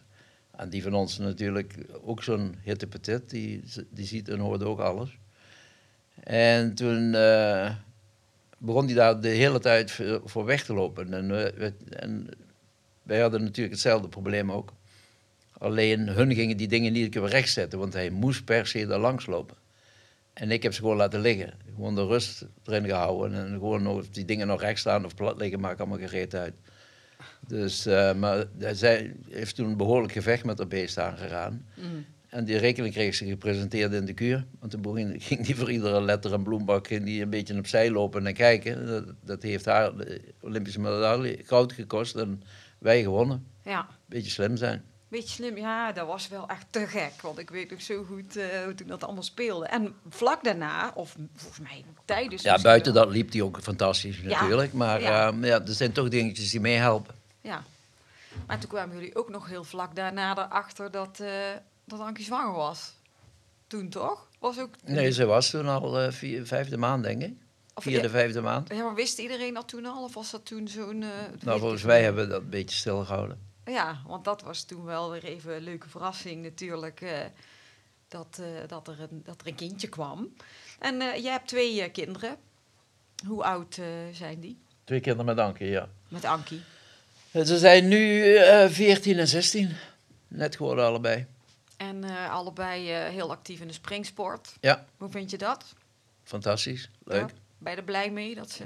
En 0.51 0.69
die 0.69 0.83
van 0.83 0.93
ons 0.93 1.17
natuurlijk 1.17 1.75
ook 2.03 2.23
zo'n 2.23 2.55
hittepetit, 2.61 3.29
die, 3.29 3.63
die 3.89 4.05
ziet 4.05 4.29
en 4.29 4.39
hoort 4.39 4.63
ook 4.63 4.79
alles. 4.79 5.17
En 6.23 6.73
toen 6.73 7.15
eh, 7.15 7.75
begon 8.57 8.85
hij 8.85 8.93
daar 8.95 9.21
de 9.21 9.27
hele 9.27 9.59
tijd 9.59 9.99
voor 10.25 10.45
weg 10.45 10.63
te 10.63 10.73
lopen. 10.73 11.13
En, 11.13 11.31
en 11.99 12.27
wij 13.03 13.19
hadden 13.19 13.43
natuurlijk 13.43 13.73
hetzelfde 13.73 14.07
probleem 14.07 14.51
ook. 14.51 14.73
Alleen 15.57 16.07
hun 16.07 16.33
gingen 16.33 16.57
die 16.57 16.67
dingen 16.67 16.93
niet 16.93 17.13
weer 17.13 17.25
rechtzetten, 17.25 17.79
want 17.79 17.93
hij 17.93 18.09
moest 18.09 18.45
per 18.45 18.67
se 18.67 18.85
daar 18.87 18.99
langs 18.99 19.25
lopen. 19.25 19.57
En 20.33 20.51
ik 20.51 20.63
heb 20.63 20.73
ze 20.73 20.79
gewoon 20.79 20.97
laten 20.97 21.19
liggen. 21.19 21.53
Gewoon 21.75 21.95
de 21.95 22.05
rust 22.05 22.45
erin 22.65 22.85
gehouden. 22.85 23.37
En 23.45 23.51
gewoon 23.51 23.87
of 23.87 24.09
die 24.09 24.25
dingen 24.25 24.47
nog 24.47 24.61
recht 24.61 24.79
staan 24.79 25.05
of 25.05 25.15
plat 25.15 25.37
liggen, 25.37 25.59
maakt 25.59 25.79
allemaal 25.79 25.97
gereed 25.97 26.35
uit. 26.35 26.53
Dus, 27.47 27.85
eh, 27.85 28.13
maar 28.13 28.45
zei- 28.73 29.13
heeft 29.29 29.55
toen 29.55 29.69
een 29.69 29.77
behoorlijk 29.77 30.13
gevecht 30.13 30.43
met 30.45 30.57
de 30.57 30.65
beest 30.65 30.97
aangegaan. 30.97 31.65
Mm. 31.75 32.05
En 32.33 32.45
die 32.45 32.57
rekening 32.57 32.93
kreeg 32.93 33.15
ze 33.15 33.25
gepresenteerd 33.25 33.93
in 33.93 34.05
de 34.05 34.13
kuur. 34.13 34.45
Want 34.59 34.71
toen 34.71 34.81
begon- 34.81 35.15
ging 35.29 35.45
die 35.45 35.55
voor 35.55 35.71
iedere 35.71 36.01
letter 36.01 36.33
en 36.33 36.43
bloembak 36.43 36.87
ging 36.87 37.03
die 37.05 37.21
een 37.21 37.29
beetje 37.29 37.57
opzij 37.57 37.91
lopen 37.91 38.27
en 38.27 38.33
kijken. 38.33 38.87
Dat, 38.87 39.05
dat 39.21 39.41
heeft 39.43 39.65
haar 39.65 39.97
de 39.97 40.21
Olympische 40.41 40.79
medaille 40.79 41.39
goud 41.45 41.71
gekost 41.73 42.15
en 42.15 42.43
wij 42.79 43.01
gewonnen. 43.01 43.47
Ja, 43.63 43.87
Beetje 44.05 44.31
slim 44.31 44.57
zijn. 44.57 44.83
beetje 45.07 45.29
slim. 45.29 45.57
Ja, 45.57 45.91
dat 45.91 46.07
was 46.07 46.27
wel 46.27 46.47
echt 46.49 46.65
te 46.69 46.87
gek. 46.87 47.21
Want 47.21 47.39
ik 47.39 47.49
weet 47.49 47.71
nog 47.71 47.81
zo 47.81 48.03
goed 48.03 48.35
eh, 48.37 48.45
hoe 48.63 48.75
toen 48.75 48.87
dat 48.87 49.03
allemaal 49.03 49.23
speelde. 49.23 49.65
En 49.65 49.93
vlak 50.09 50.43
daarna, 50.43 50.91
of 50.95 51.15
volgens 51.35 51.59
mij 51.69 51.83
tijdens... 52.05 52.41
Ja, 52.41 52.61
buiten 52.61 52.93
wel. 52.93 53.03
dat 53.03 53.13
liep 53.13 53.31
die 53.31 53.43
ook 53.43 53.59
fantastisch 53.61 54.19
Ja. 54.19 54.27
natuurlijk. 54.41 54.73
Maar 54.73 55.01
Ja. 55.01 55.27
ja. 55.27 55.47
ja, 55.47 55.61
er 55.61 55.73
zijn 55.73 55.91
toch 55.91 56.09
dingetjes 56.09 56.51
die 56.51 56.59
meehelpen. 56.59 57.15
Ja. 57.41 57.63
Maar 58.47 58.59
toen 58.59 58.69
kwamen 58.69 58.95
jullie 58.95 59.15
ook 59.15 59.29
nog 59.29 59.47
heel 59.49 59.63
vlak 59.63 59.95
daarna 59.95 60.37
erachter 60.37 60.91
dat, 60.91 61.19
eh 61.19 61.29
dat 61.85 61.99
Ankie 61.99 62.25
zwanger 62.25 62.53
was. 62.55 62.93
Toen 63.67 63.89
toch? 63.89 64.27
Was 64.39 64.59
ook... 64.59 64.75
Nee, 64.85 65.11
ze 65.11 65.25
was 65.25 65.49
toen 65.49 65.67
al 65.67 65.99
eh, 65.99 66.11
vier, 66.11 66.45
vijfde 66.45 66.77
maand, 66.77 67.03
denk 67.03 67.21
ik. 67.21 67.33
Of- 67.73 67.83
Vierde, 67.83 68.03
ja, 68.03 68.09
vijfde 68.09 68.41
maand. 68.41 68.69
Ja, 68.69 68.83
maar 68.83 68.95
wist 68.95 69.19
iedereen 69.19 69.53
dat 69.53 69.67
toen 69.67 69.85
al? 69.85 70.03
Of 70.03 70.13
was 70.13 70.31
dat 70.31 70.45
toen 70.45 70.67
zo'n... 70.67 71.03
eh, 71.03 71.09
Nou, 71.43 71.59
volgens 71.59 71.83
mij 71.83 72.03
hebben 72.03 72.23
we 72.23 72.29
dat 72.31 72.41
een 72.41 72.49
beetje 72.49 72.75
stilgehouden. 72.77 73.39
Ja, 73.65 74.01
want 74.07 74.25
dat 74.25 74.41
was 74.41 74.63
toen 74.63 74.83
wel 74.83 75.11
weer 75.11 75.23
even 75.23 75.55
een 75.55 75.63
leuke 75.63 75.89
verrassing 75.89 76.43
natuurlijk. 76.43 77.01
eh, 77.01 77.19
dat, 78.07 78.39
eh, 78.41 78.67
dat, 78.67 78.87
er 78.87 78.99
een, 79.01 79.21
dat 79.25 79.41
er 79.41 79.47
een 79.47 79.55
kindje 79.55 79.87
kwam. 79.87 80.33
En 80.79 81.01
eh, 81.01 81.21
jij 81.23 81.31
hebt 81.31 81.47
twee 81.47 81.89
kinderen. 81.89 82.37
Hoe 83.27 83.43
oud 83.43 83.77
eh, 83.77 83.85
zijn 84.11 84.39
die? 84.39 84.59
Twee 84.83 84.99
kinderen 84.99 85.25
met 85.35 85.37
Anke, 85.45 85.65
ja. 85.65 85.89
Met 86.07 86.25
Ankie. 86.25 86.61
Ze 87.31 87.57
zijn 87.57 87.87
nu 87.87 88.33
eh 88.35 88.69
14 88.69 89.19
en 89.19 89.27
16. 89.27 89.71
Net 90.27 90.55
geworden 90.55 90.85
allebei. 90.85 91.25
En 91.87 92.03
eh, 92.03 92.31
allebei 92.31 92.91
eh, 92.91 93.07
heel 93.09 93.31
actief 93.31 93.59
in 93.61 93.67
de 93.67 93.73
springsport. 93.73 94.55
Ja, 94.61 94.85
Hoe 94.97 95.09
vind 95.11 95.31
je 95.31 95.37
dat? 95.37 95.73
fantastisch. 96.23 96.89
Leuk. 97.03 97.19
Ja, 97.19 97.35
ben 97.57 97.71
je 97.71 97.77
er 97.77 97.83
blij 97.83 98.11
mee 98.11 98.35
dat 98.35 98.51
ze 98.51 98.63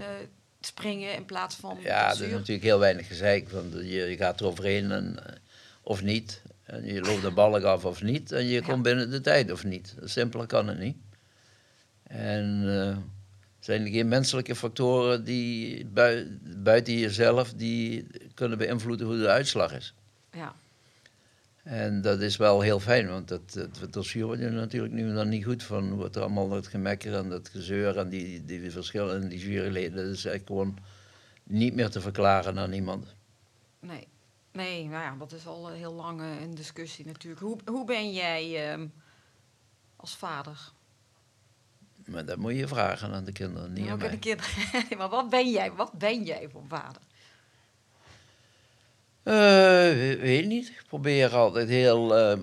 springen 0.62 1.14
in 1.16 1.26
plaats 1.26 1.56
van 1.56 1.78
Ja, 1.82 2.10
er 2.16 2.24
is 2.24 2.32
natuurlijk 2.32 2.64
heel 2.64 2.80
weinig 2.80 3.08
gezeik. 3.08 3.50
Want 3.50 3.74
je, 3.74 3.84
je 3.86 4.18
gaat 4.18 4.42
eroverheen 4.42 4.92
en, 4.92 5.26
eh, 5.26 5.36
of 5.84 6.02
niet. 6.04 6.42
En 6.64 6.86
je 6.86 7.02
loopt 7.02 7.22
de 7.22 7.32
balk 7.32 7.64
af 7.64 7.86
of 7.86 8.02
niet. 8.02 8.32
En 8.32 8.46
je 8.46 8.54
Ja. 8.54 8.62
komt 8.62 8.84
binnen 8.84 9.10
de 9.10 9.22
tijd 9.22 9.52
of 9.52 9.64
niet. 9.64 9.96
Simpeler 10.04 10.48
kan 10.48 10.68
het 10.68 10.80
niet. 10.80 10.98
En 12.04 12.62
eh, 12.68 12.88
er 12.90 12.98
zijn 13.60 13.90
geen 13.92 14.08
menselijke 14.08 14.56
factoren 14.56 15.24
die 15.24 15.86
bui- 15.86 16.40
buiten 16.58 16.94
jezelf 16.94 17.54
die 17.54 18.08
kunnen 18.34 18.58
beïnvloeden 18.58 19.08
hoe 19.08 19.18
de 19.18 19.28
uitslag 19.28 19.74
is. 19.74 19.94
Ja, 20.32 20.56
En 21.68 22.02
dat 22.02 22.22
is 22.22 22.38
wel 22.38 22.62
heel 22.62 22.80
fijn, 22.80 23.08
want 23.08 23.28
dat, 23.28 23.54
dat, 23.54 23.94
dat 23.94 24.06
er 24.14 24.52
natuurlijk 24.52 24.94
nu 24.94 25.14
dan 25.14 25.30
niet 25.30 25.46
goed 25.46 25.64
van. 25.64 25.94
Wordt 25.94 26.16
er 26.16 26.22
allemaal 26.22 26.50
dat 26.50 26.68
gemekker 26.68 27.14
en 27.16 27.30
dat 27.30 27.50
gezeur 27.50 27.98
en 27.98 28.10
die, 28.10 28.46
die 28.46 28.72
verschillen 28.72 29.22
in 29.22 29.30
die 29.30 29.40
juryleden. 29.40 29.96
Dat 29.96 30.16
is 30.16 30.26
eigenlijk 30.26 30.48
gewoon 30.48 30.78
niet 31.44 31.74
meer 31.76 31.90
te 31.90 32.02
verklaren 32.02 32.60
aan 32.60 32.70
niemand. 32.70 33.16
nee. 33.80 34.08
Nee, 34.52 34.84
nou 34.88 35.04
ja, 35.04 35.16
dat 35.20 35.32
is 35.32 35.48
al 35.48 35.70
eh, 35.70 35.76
heel 35.76 35.94
lang 35.94 36.22
eh, 36.22 36.42
een 36.42 36.56
discussie 36.56 37.06
natuurlijk. 37.06 37.42
Hoe, 37.42 37.58
hoe 37.66 37.86
ben 37.86 38.14
jij 38.14 38.72
ehm, 38.72 38.88
als 39.96 40.16
vader? 40.16 40.72
Maar 42.06 42.26
dat 42.26 42.38
moet 42.38 42.56
je 42.56 42.68
vragen 42.68 43.14
aan 43.14 43.26
de 43.26 43.32
kinderen, 43.32 43.74
niet 43.74 43.86
Ja, 43.86 43.92
aan 43.92 43.98
mij. 43.98 44.10
de 44.10 44.20
kinderen. 44.20 44.52
maar 44.98 45.10
wat 45.10 45.30
ben 45.30 45.52
jij? 45.52 45.72
Wat 45.72 45.92
ben 45.92 46.24
jij 46.24 46.50
voor 46.50 46.64
vader? 46.68 47.02
We- 49.34 50.18
weet 50.22 50.46
niet. 50.46 50.68
Ik 50.68 50.84
probeer 50.88 51.36
altijd 51.36 51.68
heel 51.70 52.18
eh, 52.18 52.40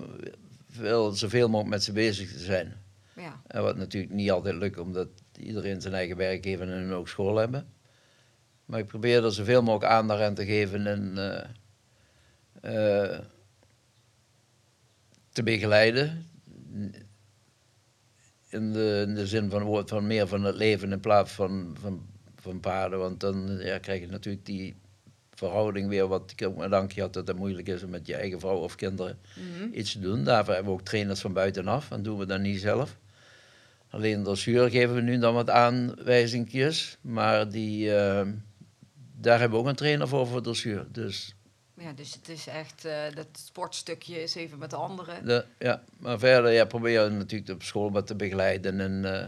veel, 0.69 1.11
zoveel 1.11 1.47
mogelijk 1.47 1.69
met 1.69 1.83
ze 1.83 1.91
bezig 1.91 2.31
te 2.31 2.39
zijn. 2.39 2.73
Ja, 3.15 3.41
En 3.47 3.61
wat 3.61 3.75
natuurlijk 3.77 4.13
niet 4.13 4.31
altijd 4.31 4.55
lukt, 4.55 4.77
omdat 4.77 5.07
iedereen 5.39 5.81
zijn 5.81 5.93
eigen 5.93 6.17
werk 6.17 6.45
heeft 6.45 6.61
en 6.61 6.91
ook 6.91 7.07
school 7.07 7.35
hebben. 7.35 7.67
Maar 8.65 8.79
ik 8.79 8.85
probeer 8.87 9.23
er 9.23 9.31
zoveel 9.31 9.61
mogelijk 9.63 9.91
aandacht 9.91 10.21
aan 10.21 10.33
te 10.33 10.45
geven 10.45 10.87
en 10.87 11.17
eh, 12.61 13.09
eh, 13.13 13.19
te 15.31 15.43
begeleiden. 15.43 16.29
In 18.49 18.73
de, 18.73 19.03
in 19.07 19.15
de 19.15 19.27
zin 19.27 19.49
van 19.49 19.59
het 19.59 19.67
woord 19.67 19.89
van 19.89 20.07
meer 20.07 20.27
van 20.27 20.43
het 20.43 20.55
leven 20.55 20.91
in 20.91 20.99
plaats 20.99 21.31
van, 21.31 21.75
van, 21.79 22.05
van 22.35 22.59
paarden. 22.59 22.99
Want 22.99 23.19
dan 23.19 23.57
ja, 23.59 23.77
krijg 23.77 23.99
je 24.01 24.07
natuurlijk 24.07 24.45
die 24.45 24.75
verhouding 25.35 25.89
weer, 25.89 26.07
wat 26.07 26.33
ik 26.35 26.47
ook 26.47 26.57
met 26.57 26.69
Dankje 26.69 27.01
had, 27.01 27.13
dat 27.13 27.27
het 27.27 27.37
moeilijk 27.37 27.67
is 27.67 27.83
om 27.83 27.89
met 27.89 28.07
je 28.07 28.15
eigen 28.15 28.39
vrouw 28.39 28.57
of 28.57 28.75
kinderen 28.75 29.19
Mhm. 29.35 29.73
iets 29.73 29.91
te 29.91 29.99
doen. 29.99 30.23
Daarvoor 30.23 30.53
hebben 30.53 30.73
we 30.73 30.79
ook 30.79 30.85
trainers 30.85 31.19
van 31.21 31.33
buitenaf 31.33 31.91
en 31.91 32.03
doen 32.03 32.17
we 32.17 32.25
dat 32.25 32.39
niet 32.39 32.59
zelf. 32.59 32.97
Alleen 33.89 34.23
dressuur 34.23 34.69
geven 34.69 34.95
we 34.95 35.01
nu 35.01 35.17
dan 35.17 35.33
wat 35.33 35.49
aanwijzingjes, 35.49 36.97
maar 37.01 37.49
die, 37.49 37.95
eh, 37.95 38.27
daar 39.19 39.39
hebben 39.39 39.57
we 39.57 39.63
ook 39.63 39.69
een 39.69 39.75
trainer 39.75 40.07
voor 40.07 40.27
voor 40.27 40.41
dressuur. 40.41 40.85
Dus 40.91 41.35
ja 41.77 41.91
dus 41.93 42.13
het 42.13 42.29
is 42.29 42.47
echt, 42.47 42.85
eh, 42.85 43.01
dat 43.15 43.27
sportstukje 43.33 44.21
is 44.23 44.35
even 44.35 44.57
met 44.57 44.69
de 44.69 44.75
anderen. 44.75 45.25
de, 45.25 45.45
ja, 45.59 45.83
maar 45.97 46.19
verder 46.19 46.51
ja, 46.51 46.65
proberen 46.65 47.11
we 47.11 47.17
natuurlijk 47.17 47.51
op 47.51 47.63
school 47.63 47.91
wat 47.91 48.07
te 48.07 48.15
begeleiden 48.15 48.79
en 48.79 49.05
eh, 49.21 49.25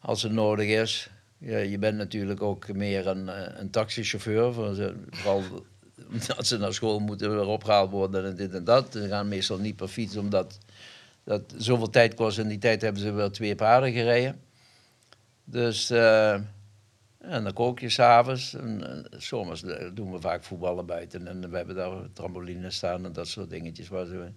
als 0.00 0.22
het 0.22 0.32
nodig 0.32 0.66
is. 0.68 1.10
Ja, 1.44 1.58
je 1.58 1.78
bent 1.78 1.96
natuurlijk 1.96 2.42
ook 2.42 2.72
meer 2.72 3.06
een, 3.06 3.28
eh, 3.28 3.60
een 3.60 3.70
taxichauffeur, 3.70 4.52
vooral 4.52 5.42
als 6.36 6.48
ze 6.48 6.58
naar 6.58 6.74
school 6.74 6.98
moeten 6.98 7.30
weer 7.30 7.46
opgehaald 7.46 7.90
worden 7.90 8.24
en 8.24 8.36
dit 8.36 8.54
en 8.54 8.64
dat. 8.64 8.92
Ze 8.92 9.08
gaan 9.08 9.28
meestal 9.28 9.58
niet 9.58 9.76
per 9.76 9.88
fiets, 9.88 10.16
omdat 10.16 10.58
dat 11.24 11.54
zoveel 11.56 11.90
tijd 11.90 12.14
kost. 12.14 12.38
In 12.38 12.48
die 12.48 12.58
tijd 12.58 12.82
hebben 12.82 13.02
ze 13.02 13.12
wel 13.12 13.30
twee 13.30 13.54
paarden 13.54 13.92
gereden. 13.92 14.40
Dus, 15.44 15.90
eh, 15.90 16.32
en 17.18 17.44
dan 17.44 17.52
kook 17.52 17.80
je 17.80 17.88
s'avonds. 17.88 18.54
En, 18.54 19.04
eh, 19.10 19.20
zomers 19.20 19.62
eh, 19.62 19.88
doen 19.94 20.12
we 20.12 20.20
vaak 20.20 20.44
voetballen 20.44 20.86
buiten. 20.86 21.26
En 21.26 21.50
we 21.50 21.56
hebben 21.56 21.74
daar 21.74 22.12
trampoline 22.12 22.70
staan 22.70 23.04
en 23.04 23.12
dat 23.12 23.28
soort 23.28 23.50
dingetjes. 23.50 23.88
Waar 23.88 24.06
ze, 24.06 24.32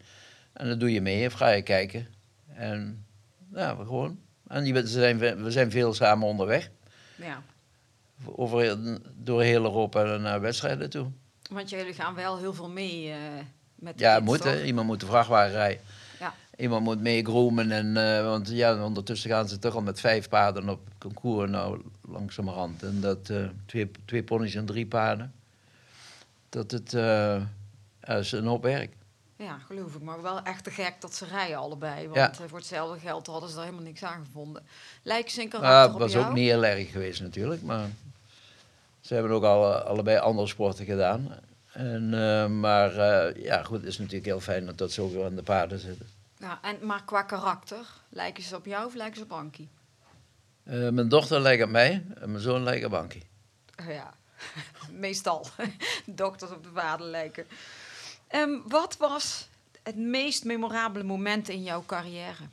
en 0.54 0.68
dan 0.68 0.80
doe 0.80 0.92
je 0.92 1.02
mee, 1.02 1.22
even 1.22 1.38
ga 1.38 1.50
je 1.50 1.62
kijken. 1.62 2.08
En 2.54 3.06
ja, 3.54 3.78
we 3.78 3.86
gewoon. 3.86 4.20
En 4.48 4.66
je, 4.66 4.74
ze 4.74 4.88
zijn, 4.88 5.18
we 5.18 5.52
zijn 5.52 5.72
veel 5.72 5.94
samen 5.94 6.28
onderweg. 6.28 6.72
Ja. 7.16 7.42
Over, 8.26 8.60
heel- 8.62 8.98
door 9.16 9.42
heel 9.42 9.64
Europa 9.64 10.04
naar 10.18 10.42
wedstrijden 10.42 10.90
toe. 10.90 11.08
Want 11.50 11.70
jullie 11.70 11.94
gaan 11.94 12.16
wel 12.16 12.38
heel 12.38 12.54
veel 12.54 12.70
mee 12.70 13.12
eh, 13.12 13.18
met 13.76 13.98
de 13.98 14.04
Ja, 14.04 14.14
kids, 14.16 14.26
moet, 14.26 14.44
hè. 14.44 14.64
iemand 14.64 14.88
moet 14.88 15.00
de 15.00 15.06
vrachtwagen 15.06 15.52
rijden. 15.52 15.82
Ja. 16.20 16.34
Iemand 16.58 16.84
moet 16.84 17.00
mee 17.02 17.24
groomen. 17.24 17.72
En, 17.72 17.98
eh, 17.98 18.24
want 18.24 18.50
ja, 18.50 18.84
ondertussen 18.84 19.30
gaan 19.30 19.48
ze 19.48 19.60
toch 19.60 19.76
al 19.76 19.82
met 19.82 20.00
vijf 20.00 20.30
paarden 20.30 20.70
op 20.70 20.80
concours 20.98 21.50
nou 21.52 21.82
langzamerhand. 22.02 22.84
En 22.84 23.02
dat 23.02 23.30
eh, 23.30 23.46
twee, 23.66 23.92
twee 24.06 24.24
ponies 24.24 24.56
en 24.56 24.66
drie 24.66 24.86
paarden. 24.88 25.34
Dat 26.50 26.72
het 26.72 26.94
eh, 26.94 27.42
is 28.00 28.32
een 28.32 28.46
hoop 28.46 28.64
werk. 28.64 28.94
Ja, 29.38 29.58
geloof 29.58 29.96
ik. 29.96 30.02
Maar 30.02 30.22
wel 30.22 30.42
echt 30.42 30.64
te 30.64 30.72
gek 30.72 30.94
dat 31.00 31.16
ze 31.16 31.26
rijden 31.26 31.58
allebei. 31.58 32.04
Want 32.08 32.16
Ja. 32.16 32.44
eh, 32.44 32.50
voor 32.50 32.58
hetzelfde 32.58 33.00
geld 33.00 33.28
hadden 33.28 33.50
ze 33.50 33.56
daar 33.56 33.64
helemaal 33.64 33.86
niks 33.86 34.04
aan 34.04 34.26
gevonden. 34.26 34.64
Lijken 35.04 35.32
ze 35.32 35.42
in 35.42 35.50
karakter 35.50 35.90
het 35.90 36.00
was 36.00 36.12
jou? 36.12 36.26
ook 36.26 36.34
niet 36.34 36.50
heel 36.50 36.66
erg 36.66 36.92
geweest 36.92 37.22
natuurlijk. 37.22 37.62
Maar 37.62 37.88
ze 39.02 39.14
hebben 39.14 39.32
ook 39.32 39.44
al, 39.44 39.74
allebei 39.76 40.18
andere 40.18 40.48
sporten 40.48 40.86
gedaan. 40.86 41.36
En, 41.72 42.14
eh, 42.14 42.48
maar 42.48 42.98
eh, 42.98 43.44
ja, 43.44 43.64
goed, 43.64 43.78
het 43.78 43.88
is 43.88 43.98
natuurlijk 43.98 44.26
heel 44.26 44.40
fijn 44.40 44.66
dat 44.66 44.78
dat 44.78 44.92
zo 44.92 45.26
aan 45.26 45.36
de 45.36 45.44
paarden 45.44 45.80
zitten. 45.80 46.08
Ja, 46.38 46.60
en, 46.62 46.78
maar 46.82 47.04
qua 47.04 47.22
karakter, 47.22 47.86
lijken 48.10 48.44
ze 48.44 48.56
op 48.56 48.66
jou 48.66 48.86
of 48.86 48.94
lijken 48.96 49.18
ze 49.18 49.24
op 49.24 49.32
Ankie? 49.32 49.70
Mijn 50.64 51.10
dochter 51.10 51.40
lijkt 51.42 51.64
op 51.64 51.70
mij 51.70 52.04
en 52.20 52.32
mijn 52.32 52.44
zoon 52.44 52.64
lijkt 52.64 52.86
op 52.86 52.94
Ankie. 52.94 53.24
Ja, 53.88 54.14
meestal. 54.92 55.48
Dokters 56.06 56.52
op 56.52 56.64
de 56.64 56.70
vader 56.74 57.08
lijken. 57.08 57.46
Ehm, 58.36 58.60
wat 58.68 58.98
was 58.98 59.50
het 59.84 59.96
meest 59.96 60.44
memorabele 60.44 61.04
moment 61.04 61.50
in 61.50 61.64
jouw 61.64 61.84
carrière? 61.86 62.44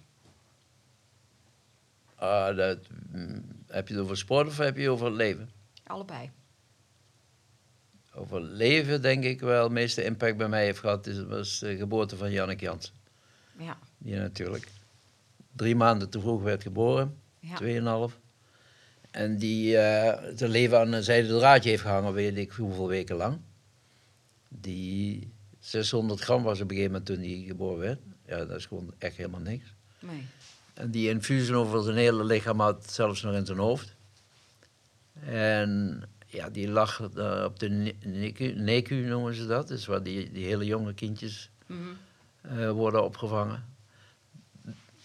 Ah, 2.14 2.57
dat, 2.57 2.79
mm, 3.11 3.45
heb 3.66 3.88
je 3.88 3.95
het 3.95 4.03
over 4.03 4.16
sport 4.16 4.47
of 4.47 4.59
heb 4.59 4.77
je 4.77 4.83
het 4.83 4.90
over 4.90 5.07
het 5.07 5.14
leven? 5.14 5.51
Allebei. 5.87 6.31
Over 8.14 8.40
het 8.40 8.51
leven 8.51 9.03
denk 9.03 9.25
ik 9.25 9.40
wel 9.40 9.68
de 9.68 9.75
meeste 9.75 10.05
impact 10.05 10.37
bij 10.37 10.49
mij 10.49 10.64
heeft 10.64 10.79
gehad, 10.79 11.07
is, 11.07 11.25
was 11.25 11.59
de 11.59 11.77
geboorte 11.77 12.16
van 12.16 12.31
Jannik 12.31 12.61
Jansen. 12.61 12.95
Ja, 13.57 13.79
Die 13.99 14.16
natuurlijk 14.16 14.68
drie 15.53 15.77
maanden 15.77 16.11
te 16.11 16.21
vroeg 16.21 16.42
werd 16.42 16.62
geboren, 16.62 17.21
ja. 17.38 17.55
tweeënhalf. 17.55 18.18
En 19.11 19.38
die 19.38 19.73
zijn 20.35 20.51
leven 20.51 20.79
aan 20.79 20.92
een 20.92 21.03
zijde 21.03 21.29
draadje 21.38 21.71
heeft 21.71 21.83
gehangen, 21.83 22.12
weet 22.12 22.37
ik 22.37 22.53
hoeveel 22.53 22.88
weken 22.88 23.16
lang. 23.16 23.40
Die 24.49 25.33
600 25.62 26.20
gram 26.20 26.42
was 26.42 26.61
op 26.61 26.70
een 26.70 26.77
gegeven 26.77 26.90
moment 26.92 27.07
toen 27.07 27.18
hij 27.18 27.44
geboren 27.46 27.79
werd. 27.79 28.01
Ja, 28.27 28.44
dat 28.44 28.57
is 28.59 28.66
gewoon 28.66 28.92
echt 28.98 29.16
helemaal 29.16 29.40
niks. 29.40 29.75
Nee. 29.98 30.27
En 30.75 30.90
die 30.90 31.09
infusen 31.09 31.55
over 31.55 31.83
zijn 31.83 31.96
hele 31.96 32.25
lichaam 32.25 32.61
had, 32.61 32.90
zelfs 32.92 33.22
nog 33.22 33.35
in 33.35 33.46
zijn 33.46 33.59
hoofd. 33.59 33.94
En 35.25 36.03
ja, 36.27 36.51
die 36.51 36.68
lag 36.68 37.09
daar 37.14 37.44
op 37.44 37.59
de 37.59 37.68
NICU, 38.05 38.53
NICU 38.55 38.94
noemen 38.94 39.35
ze 39.35 39.46
dat. 39.46 39.68
Dus 39.68 39.87
waar 39.87 40.03
die, 40.03 40.33
die 40.33 40.44
hele 40.46 40.64
jonge 40.64 40.94
kindjes 40.94 41.51
Mhm. 41.66 41.79
eh, 42.40 42.70
worden 42.70 43.05
opgevangen. 43.05 43.64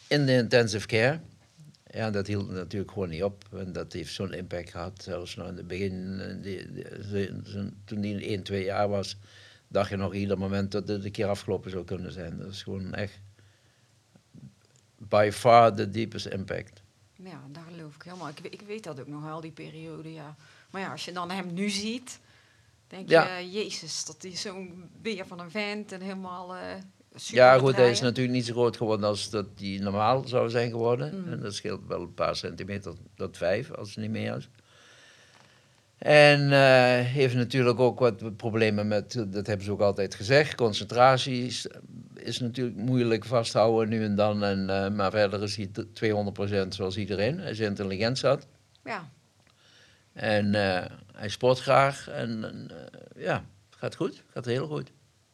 in 0.10 0.26
de 0.26 0.34
intensive 0.34 0.88
care. 0.88 1.20
Ja, 1.92 2.10
dat 2.12 2.28
hield 2.28 2.50
natuurlijk 2.52 2.92
gewoon 2.92 3.10
niet 3.10 3.24
op. 3.24 3.44
En 3.54 3.72
dat 3.72 3.94
heeft 3.94 4.14
zo'n 4.14 4.34
impact 4.34 4.70
gehad. 4.70 5.04
Zelfs 5.04 5.36
nog 5.36 5.48
in 5.48 5.58
het 5.58 5.68
begin, 5.68 6.20
eh, 6.20 6.44
die, 6.44 6.72
die- 6.72 6.86
ze- 7.10 7.70
toen 7.86 8.02
die 8.02 8.30
1, 8.30 8.44
2 8.44 8.64
jaar 8.64 8.90
was, 8.90 9.18
dacht 9.68 9.90
je 9.90 9.96
nog 9.96 10.14
ieder 10.14 10.38
moment 10.38 10.72
dat 10.72 10.88
het 10.88 11.06
een 11.06 11.12
keer 11.12 11.28
afgelopen 11.28 11.72
zou 11.72 11.84
kunnen 11.84 12.12
zijn. 12.12 12.38
Dat 12.38 12.52
is 12.52 12.64
gewoon 12.64 12.94
echt 12.94 13.20
by 14.98 15.30
far 15.34 15.74
the 15.74 15.90
deepest 15.90 16.26
impact. 16.26 16.82
Ja, 17.16 17.42
daar 17.52 17.64
geloof 17.76 17.96
ik 17.96 18.02
helemaal. 18.04 18.28
Ik, 18.28 18.40
ik 18.40 18.62
weet 18.62 18.84
dat 18.84 19.00
ook 19.00 19.08
nog 19.08 19.24
wel, 19.24 19.42
die 19.42 19.52
periode, 19.52 20.14
ja. 20.14 20.36
Maar 20.70 20.82
ja, 20.82 20.92
als 20.92 21.06
je 21.06 21.12
dan 21.12 21.32
hem 21.32 21.54
nu 21.54 21.70
ziet, 21.70 22.20
denk 22.88 23.10
Ja. 23.10 23.38
je, 23.38 23.52
jezus, 23.52 24.06
dat 24.06 24.24
is 24.24 24.42
zo'n 24.42 24.90
beer 25.02 25.26
van 25.26 25.40
een 25.40 25.52
vent 25.52 25.92
en 25.92 26.02
helemaal 26.02 26.56
eh 26.56 26.62
super 27.16 27.38
Ja, 27.38 27.58
goed, 27.58 27.76
hij 27.76 27.90
is 27.90 28.02
natuurlijk 28.02 28.36
niet 28.36 28.46
zo 28.46 28.54
groot 28.54 28.78
geworden 28.78 29.06
als 29.06 29.30
dat 29.30 29.58
die 29.58 29.82
normaal 29.82 30.28
zou 30.28 30.50
zijn 30.50 30.70
geworden. 30.70 31.22
Mm. 31.22 31.32
En 31.32 31.40
dat 31.40 31.54
scheelt 31.54 31.88
wel 31.88 32.02
een 32.02 32.14
paar 32.14 32.36
centimeter 32.36 32.94
tot 33.16 33.38
vijf, 33.38 33.72
als 33.72 33.90
het 33.90 33.98
niet 33.98 34.12
meer 34.12 34.36
is. 34.36 34.50
En 35.98 36.42
eh, 36.52 37.06
heeft 37.06 37.36
natuurlijk 37.36 37.80
ook 37.80 38.00
wat 38.00 38.38
problemen 38.38 38.88
met, 38.88 39.14
dat 39.28 39.48
hebben 39.48 39.66
ze 39.66 39.72
ook 39.72 39.82
altijd 39.82 40.16
gezegd, 40.16 40.56
concentratie 40.56 41.46
is, 41.46 41.68
is 42.14 42.40
natuurlijk 42.40 42.78
moeilijk 42.78 43.26
vasthouden 43.26 43.90
nu 43.90 44.04
en 44.04 44.16
dan. 44.16 44.44
En, 44.44 44.70
eh, 44.70 44.90
maar 44.92 45.12
verder 45.12 45.44
is 45.44 45.56
hij 45.56 45.66
t- 45.72 45.86
200% 45.94 46.76
zoals 46.76 46.98
iedereen. 46.98 47.40
Hij 47.40 47.52
is 47.52 47.60
intelligent 47.60 48.18
zat. 48.18 48.48
Ja, 48.84 49.10
En 50.14 50.56
eh, 50.56 50.86
hij 51.16 51.30
sport 51.30 51.60
graag. 51.60 52.08
En 52.10 52.44
eh, 52.70 53.24
ja, 53.24 53.34
het 53.70 53.78
gaat 53.80 53.96
goed. 53.96 54.24
Gaat 54.34 54.46
heel 54.46 54.68
goed. 54.68 54.92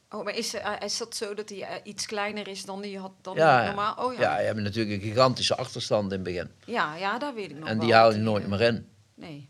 oh, 0.09 0.23
maar 0.23 0.37
is, 0.37 0.53
eh, 0.53 0.71
is 0.79 0.97
dat 0.97 1.15
zo 1.15 1.33
dat 1.33 1.49
hij 1.49 1.61
eh, 1.61 1.75
iets 1.83 2.05
kleiner 2.05 2.47
is 2.47 2.65
dan 2.65 2.81
die 2.81 2.99
had 2.99 3.11
dan 3.21 3.35
Ja, 3.35 3.65
normaal? 3.65 3.95
Oh 4.05 4.13
Ja, 4.13 4.19
ja. 4.21 4.39
je 4.39 4.45
hebt 4.45 4.59
natuurlijk 4.59 4.95
een 5.03 5.09
gigantische 5.09 5.55
achterstand 5.55 6.03
in 6.05 6.11
het 6.11 6.23
begin. 6.23 6.49
Ja, 6.65 6.95
ja, 6.95 7.17
dat 7.17 7.33
weet 7.33 7.49
ik 7.51 7.59
nog 7.59 7.69
En 7.69 7.79
die 7.79 7.93
haal 7.93 8.11
je 8.13 8.17
nooit 8.19 8.43
eh, 8.43 8.49
meer 8.49 8.61
in. 8.61 8.87
Nee. 9.15 9.49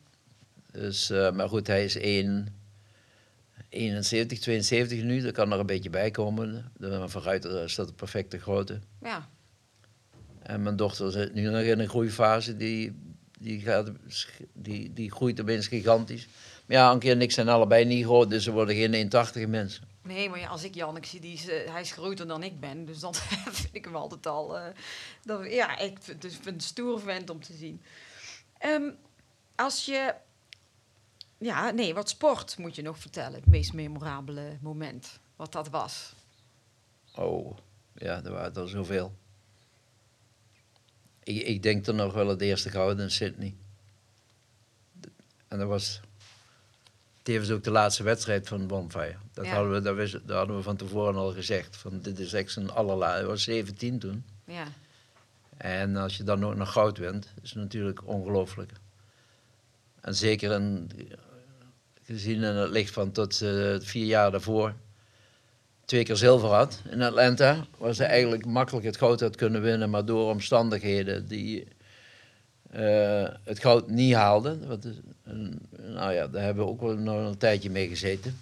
Dus, 0.73 1.09
eh, 1.09 1.31
maar 1.31 1.49
goed, 1.49 1.67
hij 1.67 1.83
is 1.83 1.95
1, 1.97 2.55
71, 3.69 4.39
72 4.39 5.03
nu. 5.03 5.25
Er 5.25 5.31
kan 5.31 5.51
er 5.53 5.59
een 5.59 5.65
beetje 5.65 5.89
bij 5.89 6.11
komen. 6.11 6.71
De- 6.77 7.09
Vooruit 7.09 7.45
eh, 7.45 7.63
is 7.63 7.75
dat 7.75 7.87
de 7.87 7.93
perfecte 7.93 8.39
grootte. 8.39 8.79
Ja, 9.01 9.29
En 10.41 10.63
mijn 10.63 10.75
dochter 10.75 11.11
zit 11.11 11.33
nu 11.33 11.41
nog 11.49 11.61
in 11.61 11.79
een 11.79 11.89
groeifase. 11.89 12.57
Die, 12.57 12.95
die, 13.39 13.59
gaat, 13.61 13.91
die, 14.53 14.93
die 14.93 15.11
groeit 15.11 15.41
opeens 15.41 15.67
gigantisch. 15.67 16.27
Maar 16.65 16.77
ja, 16.77 16.89
Ankie 16.89 17.11
en 17.11 17.21
ik 17.21 17.31
zijn 17.31 17.49
allebei 17.49 17.85
niet 17.85 18.05
groot. 18.05 18.29
Dus 18.29 18.43
ze 18.43 18.51
worden 18.51 18.75
geen 18.75 19.11
1,80 19.45 19.49
mensen. 19.49 19.83
nee, 20.01 20.29
maar 20.29 20.39
ja, 20.39 20.47
als 20.47 20.63
ik 20.63 20.75
Jannik 20.75 21.05
zie, 21.05 21.19
die 21.19 21.33
is, 21.33 21.47
eh, 21.49 21.71
hij 21.71 21.81
is 21.81 21.91
groter 21.91 22.27
dan 22.27 22.43
ik 22.43 22.59
ben. 22.59 22.85
Dus 22.85 22.99
dan 22.99 23.15
vind 23.51 23.69
ik 23.71 23.85
hem 23.85 23.95
altijd 23.95 24.27
al... 24.27 24.57
eh, 24.57 24.65
dat, 25.23 25.51
ja, 25.51 25.77
ik 25.79 25.97
vind, 26.01 26.21
dus, 26.21 26.31
vind 26.33 26.45
het 26.45 26.53
een 26.53 26.61
stoer 26.61 26.99
vent 27.01 27.29
om 27.29 27.43
te 27.43 27.53
zien. 27.53 27.81
Ehm, 28.57 28.89
als 29.55 29.85
je... 29.85 30.13
Ja, 31.43 31.69
nee, 31.71 31.93
wat 31.93 32.09
sport 32.09 32.57
moet 32.57 32.75
je 32.75 32.81
nog 32.81 32.97
vertellen. 32.99 33.33
Het 33.39 33.45
meest 33.49 33.73
memorabele 33.73 34.57
moment. 34.61 35.19
Wat 35.35 35.51
dat 35.51 35.69
was. 35.69 36.13
Oh, 37.15 37.57
ja, 37.95 38.23
er 38.23 38.31
waren 38.31 38.55
er 38.55 38.69
zoveel. 38.69 39.13
Ik, 41.23 41.41
ik 41.41 41.63
denk 41.63 41.85
dan 41.85 41.95
nog 41.95 42.13
wel 42.13 42.27
het 42.27 42.41
eerste 42.41 42.69
goud 42.69 42.99
in 42.99 43.11
Sydney. 43.11 43.55
En 45.47 45.59
dat 45.59 45.67
was 45.67 45.99
tevens 47.23 47.49
ook 47.51 47.63
de 47.63 47.71
laatste 47.71 48.03
wedstrijd 48.03 48.47
van 48.47 48.67
Bonfire. 48.67 49.15
Dat, 49.33 49.45
Ja. 49.45 49.53
hadden, 49.53 49.71
we, 49.73 49.81
dat, 49.81 49.95
wist- 49.95 50.27
dat 50.27 50.37
hadden 50.37 50.55
we 50.55 50.61
van 50.63 50.75
tevoren 50.75 51.15
al 51.15 51.31
gezegd. 51.33 51.77
Van, 51.77 51.99
dit 52.01 52.19
is 52.19 52.33
echt 52.33 52.51
zijn 52.51 52.69
allerlaatste. 52.69 53.19
Hij 53.19 53.27
was 53.29 53.43
17 53.43 53.99
toen. 53.99 54.25
Ja, 54.45 54.65
En 55.57 55.95
als 55.95 56.17
je 56.17 56.23
dan 56.23 56.45
ook 56.45 56.55
nog 56.55 56.71
goud 56.71 56.97
wint, 56.97 57.33
is 57.41 57.49
het 57.49 57.59
natuurlijk 57.59 58.07
ongelooflijk. 58.07 58.71
En 60.01 60.15
zeker 60.15 60.51
in, 60.51 60.91
gezien 62.13 62.43
in 62.43 62.55
het 62.55 62.69
licht 62.69 62.93
van 62.93 63.11
tot 63.11 63.41
eh, 63.41 63.75
vier 63.79 64.05
jaar 64.05 64.31
daarvoor 64.31 64.73
twee 65.85 66.03
keer 66.03 66.15
zilver 66.15 66.49
had 66.49 66.81
in 66.89 67.01
Atlanta, 67.01 67.65
was 67.77 67.97
hij 67.97 68.07
eigenlijk 68.07 68.45
makkelijk 68.45 68.85
het 68.85 68.97
goud 68.97 69.19
had 69.19 69.35
kunnen 69.35 69.61
winnen, 69.61 69.89
maar 69.89 70.05
door 70.05 70.29
omstandigheden 70.29 71.27
die 71.27 71.67
eh, 72.69 73.27
het 73.43 73.59
goud 73.59 73.89
niet 73.89 74.13
haalden. 74.13 74.67
Wat 74.67 74.87
nou 75.77 76.13
ja, 76.13 76.27
daar 76.27 76.43
hebben 76.43 76.63
we 76.63 76.69
ook 76.69 76.81
wel 76.81 76.95
nog 76.95 77.27
een 77.27 77.37
tijdje 77.37 77.69
mee 77.69 77.87
gezeten. 77.87 78.37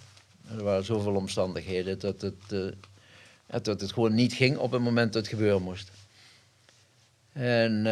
Er 0.56 0.64
waren 0.64 0.84
zoveel 0.84 1.14
omstandigheden 1.14 1.98
dat 1.98 2.20
het, 2.20 2.52
eh, 2.52 3.62
dat 3.62 3.80
het 3.80 3.92
gewoon 3.92 4.14
niet 4.14 4.32
ging 4.32 4.56
op 4.56 4.70
het 4.70 4.82
moment 4.82 5.12
dat 5.12 5.22
het 5.22 5.32
gebeuren 5.32 5.62
moest. 5.62 5.90
En 7.32 7.82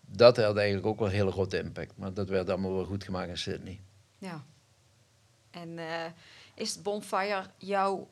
dat 0.00 0.36
had 0.36 0.56
eigenlijk 0.56 0.86
ook 0.86 0.98
wel 0.98 1.08
een 1.08 1.14
hele 1.14 1.32
grote 1.32 1.58
impact. 1.58 1.92
Maar 1.96 2.14
dat 2.14 2.28
werd 2.28 2.48
allemaal 2.48 2.74
wel 2.74 2.84
goed 2.84 3.04
gemaakt 3.04 3.28
in 3.28 3.38
Sydney. 3.38 3.80
ja. 4.18 4.44
En 5.54 5.78
eh, 5.78 6.10
is 6.54 6.82
Bonfire 6.82 7.42
jouw... 7.58 8.08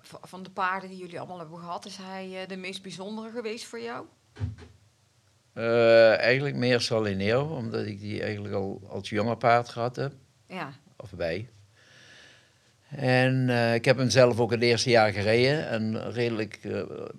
Van 0.00 0.42
de 0.42 0.50
paarden 0.50 0.88
die 0.88 0.98
jullie 0.98 1.18
allemaal 1.18 1.38
hebben 1.38 1.58
gehad, 1.58 1.86
is 1.86 1.96
hij 1.96 2.42
eh, 2.42 2.48
de 2.48 2.56
meest 2.56 2.82
bijzondere 2.82 3.30
geweest 3.30 3.64
voor 3.64 3.80
jou? 3.80 4.06
Eh, 5.52 6.18
eigenlijk 6.18 6.56
meer 6.56 6.80
Salinero, 6.80 7.56
omdat 7.56 7.86
ik 7.86 8.00
die 8.00 8.22
eigenlijk 8.22 8.54
al 8.54 8.82
als 8.88 9.08
jonge 9.08 9.36
paard 9.36 9.68
gehad 9.68 9.96
heb. 9.96 10.12
Ja, 10.46 10.72
Of 10.96 11.10
wij. 11.10 11.48
En 12.88 13.48
ik 13.74 13.84
heb 13.84 13.96
hem 13.96 14.10
zelf 14.10 14.40
ook 14.40 14.50
het 14.50 14.62
eerste 14.62 14.90
jaar 14.90 15.12
gereden. 15.12 15.68
En 15.68 16.10
redelijk 16.12 16.60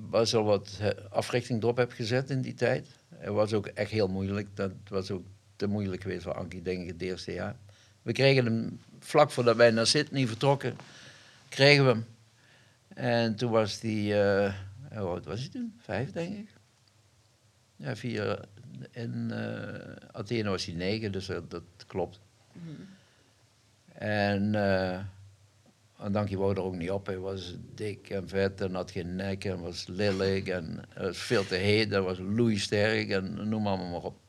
was 0.09 0.35
al 0.35 0.43
wat 0.43 0.79
africhting 1.09 1.61
erop 1.63 1.77
heb 1.77 1.91
gezet 1.91 2.29
in 2.29 2.41
die 2.41 2.53
tijd. 2.53 2.87
Het 3.15 3.33
was 3.33 3.53
ook 3.53 3.65
echt 3.65 3.91
heel 3.91 4.07
moeilijk. 4.07 4.47
Dat 4.53 4.71
was 4.89 5.11
ook 5.11 5.25
te 5.55 5.67
moeilijk 5.67 6.01
geweest 6.01 6.23
voor 6.23 6.33
Ankie, 6.33 6.61
denk 6.61 6.81
ik, 6.81 6.87
het 6.87 7.01
eerste 7.01 7.33
jaar. 7.33 7.55
We 8.01 8.13
kregen 8.13 8.45
hem 8.45 8.79
vlak 8.99 9.31
voordat 9.31 9.55
wij 9.55 9.71
naar 9.71 9.87
Sydney 9.87 10.27
vertrokken, 10.27 10.75
kregen 11.49 11.85
we 11.85 11.91
hem. 11.91 12.05
En 12.87 13.35
toen 13.35 13.51
was 13.51 13.81
hij, 13.81 14.23
eh, 14.43 14.53
hoe 14.89 15.07
oud 15.07 15.25
was 15.25 15.39
hij 15.39 15.49
toen? 15.49 15.73
Vijf, 15.79 16.11
denk 16.11 16.37
ik. 16.37 16.49
Ja, 17.75 17.95
vier. 17.95 18.39
In 18.91 19.31
eh, 19.31 20.07
Athene 20.11 20.49
was 20.49 20.65
hij 20.65 20.75
negen, 20.75 21.11
dus 21.11 21.25
dat, 21.25 21.63
klopt. 21.87 22.19
En 23.93 24.53
uh, 24.53 24.99
Dankie 26.11 26.37
wou 26.37 26.51
er 26.55 26.61
ook 26.61 26.75
niet 26.75 26.91
op. 26.91 27.05
Hij 27.05 27.17
was 27.17 27.55
dik 27.75 28.09
en 28.09 28.27
vet 28.27 28.61
en 28.61 28.73
had 28.73 28.91
geen 28.91 29.15
nek 29.15 29.45
en 29.45 29.61
was 29.61 29.87
lelijk 29.87 30.47
en 30.47 30.83
was 30.97 31.17
veel 31.17 31.45
te 31.45 31.55
heet 31.55 31.91
en 31.91 32.03
was 32.03 32.19
loeisterk 32.19 33.09
en 33.09 33.49
noem 33.49 33.67
allemaal 33.67 33.89
maar 33.89 34.03
op. 34.03 34.19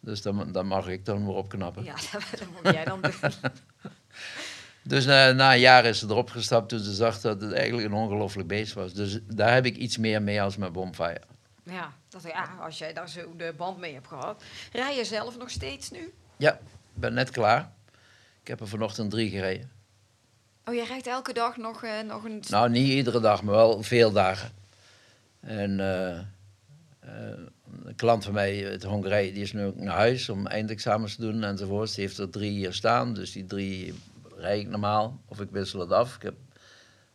Dus 0.00 0.22
dan, 0.22 0.52
dan 0.52 0.66
mag 0.66 0.88
ik 0.88 1.04
dan 1.04 1.26
weer 1.26 1.34
opknappen. 1.34 1.84
ja 1.84 1.94
dat, 2.12 2.48
moet 2.62 2.72
jij 2.72 2.84
dan 2.84 3.00
doen. 3.00 3.12
Dus 4.82 5.04
na, 5.04 5.32
na 5.32 5.52
een 5.52 5.60
jaar 5.60 5.84
is 5.84 5.98
ze 5.98 6.06
erop 6.06 6.30
gestapt 6.30 6.68
toen 6.68 6.78
ze 6.78 6.94
zag 6.94 7.20
dat 7.20 7.40
het 7.40 7.52
eigenlijk 7.52 7.88
een 7.88 7.94
ongelooflijk 7.94 8.48
beest 8.48 8.72
was. 8.72 8.92
Dus 8.92 9.18
daar 9.26 9.54
heb 9.54 9.66
ik 9.66 9.76
iets 9.76 9.96
meer 9.96 10.22
mee 10.22 10.42
als 10.42 10.56
met 10.56 10.72
Bonfire. 10.72 11.20
Ja, 11.62 11.92
dat, 12.08 12.22
ja, 12.22 12.56
als 12.60 12.78
jij 12.78 12.92
daar 12.92 13.08
zo 13.08 13.36
de 13.36 13.54
band 13.56 13.78
mee 13.78 13.94
hebt 13.94 14.06
gehad. 14.06 14.42
Rij 14.72 14.96
je 14.96 15.04
zelf 15.04 15.38
nog 15.38 15.50
steeds 15.50 15.90
nu? 15.90 16.12
Ja, 16.36 16.52
ik 16.52 16.60
ben 17.00 17.14
net 17.14 17.30
klaar. 17.30 17.72
Ik 18.40 18.48
heb 18.48 18.60
er 18.60 18.68
vanochtend 18.68 19.10
drie 19.10 19.30
gereden. 19.30 19.70
Oh, 20.64 20.74
jij 20.74 20.84
rijdt 20.84 21.06
elke 21.06 21.32
dag 21.32 21.56
nog, 21.56 21.82
eh, 21.82 22.00
nog 22.00 22.24
een... 22.24 22.42
Nou, 22.48 22.70
niet 22.70 22.88
iedere 22.88 23.20
dag, 23.20 23.42
maar 23.42 23.54
wel 23.54 23.82
veel 23.82 24.12
dagen. 24.12 24.50
En 25.40 25.80
eh, 25.80 26.18
een 27.00 27.94
klant 27.96 28.24
van 28.24 28.32
mij 28.32 28.68
uit 28.68 28.82
Hongarije, 28.82 29.32
die 29.32 29.42
is 29.42 29.52
nu 29.52 29.64
ook 29.64 29.76
naar 29.76 29.96
huis 29.96 30.28
om 30.28 30.46
eindexamens 30.46 31.14
te 31.14 31.20
doen 31.20 31.44
enzovoort. 31.44 31.94
Die 31.94 32.04
heeft 32.04 32.18
er 32.18 32.30
drie 32.30 32.50
hier 32.50 32.72
staan, 32.72 33.14
dus 33.14 33.32
die 33.32 33.46
drie 33.46 33.94
rijd 34.36 34.60
ik 34.60 34.68
normaal. 34.68 35.20
Of 35.28 35.40
ik 35.40 35.50
wissel 35.50 35.80
het 35.80 35.92
af. 35.92 36.16
Ik 36.16 36.22
heb 36.22 36.34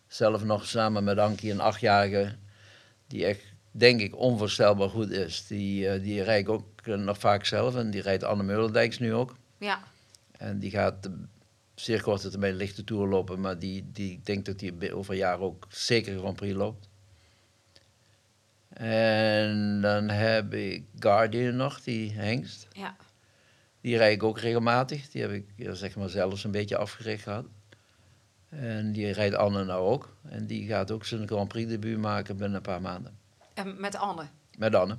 zelf 0.07 0.43
nog 0.43 0.65
samen 0.65 1.03
met 1.03 1.17
Ankie 1.17 1.51
een 1.51 1.59
achtjarige, 1.59 2.35
die 3.07 3.25
echt, 3.25 3.43
denk 3.71 4.01
ik, 4.01 4.15
onvoorstelbaar 4.15 4.89
goed 4.89 5.11
is. 5.11 5.47
Die, 5.47 5.89
eh, 5.89 6.01
die 6.01 6.23
rijd 6.23 6.41
ik 6.41 6.49
ook 6.49 6.81
eh, 6.83 6.95
nog 6.95 7.17
vaak 7.17 7.45
zelf 7.45 7.75
en 7.75 7.91
die 7.91 8.01
rijdt 8.01 8.23
Anne 8.23 8.43
Meulendijks 8.43 8.99
nu 8.99 9.13
ook. 9.13 9.35
Ja, 9.57 9.79
En 10.31 10.59
die 10.59 10.69
gaat 10.69 11.05
eh, 11.05 11.11
zeer 11.75 12.01
korte 12.01 12.29
termijn 12.29 12.55
lichte 12.55 12.83
tour 12.83 13.07
lopen, 13.07 13.39
maar 13.39 13.59
die, 13.59 13.89
die 13.91 14.11
ik 14.11 14.25
denk 14.25 14.45
dat 14.45 14.61
hij 14.61 14.93
over 14.93 15.11
een 15.13 15.19
jaar 15.19 15.39
ook 15.39 15.67
zeker 15.69 16.17
Grand 16.17 16.35
Prix 16.35 16.55
loopt. 16.55 16.89
En 18.83 19.81
dan 19.81 20.09
heb 20.09 20.53
ik 20.53 20.83
Guardian 20.99 21.55
nog, 21.55 21.81
die 21.81 22.11
hengst. 22.11 22.67
ja. 22.71 22.95
Die 23.81 23.97
rijd 23.97 24.15
ik 24.15 24.23
ook 24.23 24.39
regelmatig. 24.39 25.09
Die 25.09 25.21
heb 25.21 25.31
ik 25.31 25.45
zeg 25.57 25.95
maar 25.95 26.09
zelfs 26.09 26.43
een 26.43 26.51
beetje 26.51 26.77
afgericht 26.77 27.23
gehad. 27.23 27.45
En 28.49 28.91
die 28.91 29.11
rijdt 29.11 29.35
Anne 29.35 29.63
nou 29.63 29.85
ook. 29.85 30.15
En 30.29 30.47
die 30.47 30.67
gaat 30.67 30.91
ook 30.91 31.05
zijn 31.05 31.27
Grand 31.27 31.47
Prix 31.47 31.69
debuut 31.69 31.97
maken 31.97 32.37
binnen 32.37 32.55
een 32.55 32.61
paar 32.61 32.81
maanden. 32.81 33.17
En 33.53 33.79
met 33.79 33.95
Anne. 33.95 34.27
Met 34.57 34.75
Anne. 34.75 34.97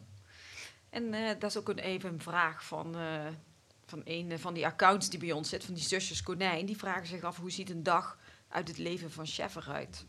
En 0.91 1.15
eh, 1.15 1.29
dat 1.39 1.51
is 1.51 1.57
ook 1.57 1.69
een, 1.69 1.79
even 1.79 2.12
een 2.12 2.21
vraag 2.21 2.65
van, 2.65 2.97
eh, 2.97 3.27
van 3.87 4.01
een 4.05 4.31
eh, 4.31 4.39
van 4.39 4.55
die 4.55 4.67
accounts 4.67 5.11
die 5.11 5.19
bij 5.19 5.33
ons 5.33 5.49
zit, 5.49 5.65
van 5.65 5.75
die 5.75 5.85
zusjes 5.85 6.23
Konijn. 6.23 6.67
Die 6.67 6.77
vragen 6.77 7.07
zich 7.07 7.23
af, 7.23 7.37
hoe 7.37 7.51
ziet 7.51 7.71
een 7.71 7.83
dag 7.83 8.19
uit 8.49 8.69
het 8.69 8.79
leven 8.79 9.11
van 9.11 9.27
chef 9.27 9.55
eruit? 9.55 10.05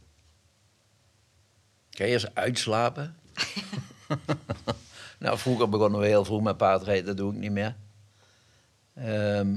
Ga 1.89 2.03
je 2.03 2.09
eerst 2.09 2.35
uitslapen? 2.35 3.15
nou, 5.19 5.37
vroeger 5.37 5.69
begonnen 5.69 5.99
we 5.99 6.07
heel 6.07 6.25
vroeg 6.25 6.41
met 6.41 6.57
paardrijden, 6.57 7.05
dat 7.05 7.17
doe 7.17 7.33
ik 7.33 7.39
niet 7.39 7.51
meer. 7.51 7.75
Ehm, 8.93 9.55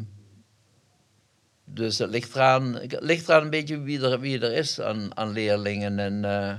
dus 1.64 1.98
het 1.98 2.10
ligt 2.10 2.34
eraan, 2.34 2.80
ligt 2.86 3.28
eraan 3.28 3.42
een 3.42 3.50
beetje 3.50 3.80
wie 3.80 4.00
er, 4.00 4.20
wie 4.20 4.40
er 4.40 4.52
is 4.52 4.80
aan, 4.80 5.16
aan 5.16 5.30
leerlingen. 5.30 5.98
En, 5.98 6.24
eh, 6.24 6.54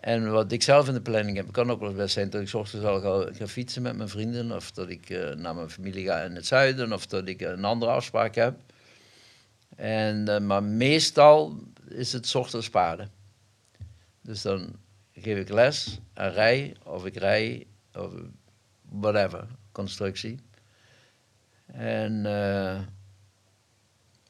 en 0.00 0.30
wat 0.30 0.52
ik 0.52 0.62
zelf 0.62 0.88
in 0.88 0.94
de 0.94 1.00
planning 1.00 1.36
heb, 1.36 1.52
kan 1.52 1.70
ook 1.70 1.80
wel 1.80 1.92
best 1.92 2.14
zijn 2.14 2.30
dat 2.30 2.40
ik 2.40 2.54
ochtends 2.54 2.86
al 2.86 3.00
ga, 3.32 3.46
fietsen 3.46 3.82
met 3.82 3.96
mijn 3.96 4.08
vrienden. 4.08 4.52
Of 4.52 4.70
dat 4.70 4.88
ik 4.88 5.10
eh, 5.10 5.34
naar 5.34 5.54
mijn 5.54 5.70
familie 5.70 6.06
ga 6.06 6.20
in 6.20 6.34
het 6.34 6.46
zuiden. 6.46 6.92
Of 6.92 7.06
dat 7.06 7.28
ik 7.28 7.40
een 7.40 7.64
andere 7.64 7.90
afspraak 7.90 8.34
heb. 8.34 8.58
En, 9.76 10.28
eh, 10.28 10.40
maar 10.40 10.62
meestal 10.62 11.58
is 11.88 12.12
het 12.12 12.34
ochtends 12.34 12.70
paarden. 12.70 13.10
Dus 14.22 14.42
dan 14.42 14.74
geef 15.22 15.38
ik 15.38 15.48
les 15.48 16.00
en 16.12 16.32
rij, 16.32 16.76
of 16.84 17.06
ik 17.06 17.16
rij, 17.16 17.66
of 17.92 18.12
whatever, 18.82 19.46
constructie. 19.72 20.38
En 21.66 22.26
eh, 22.26 22.80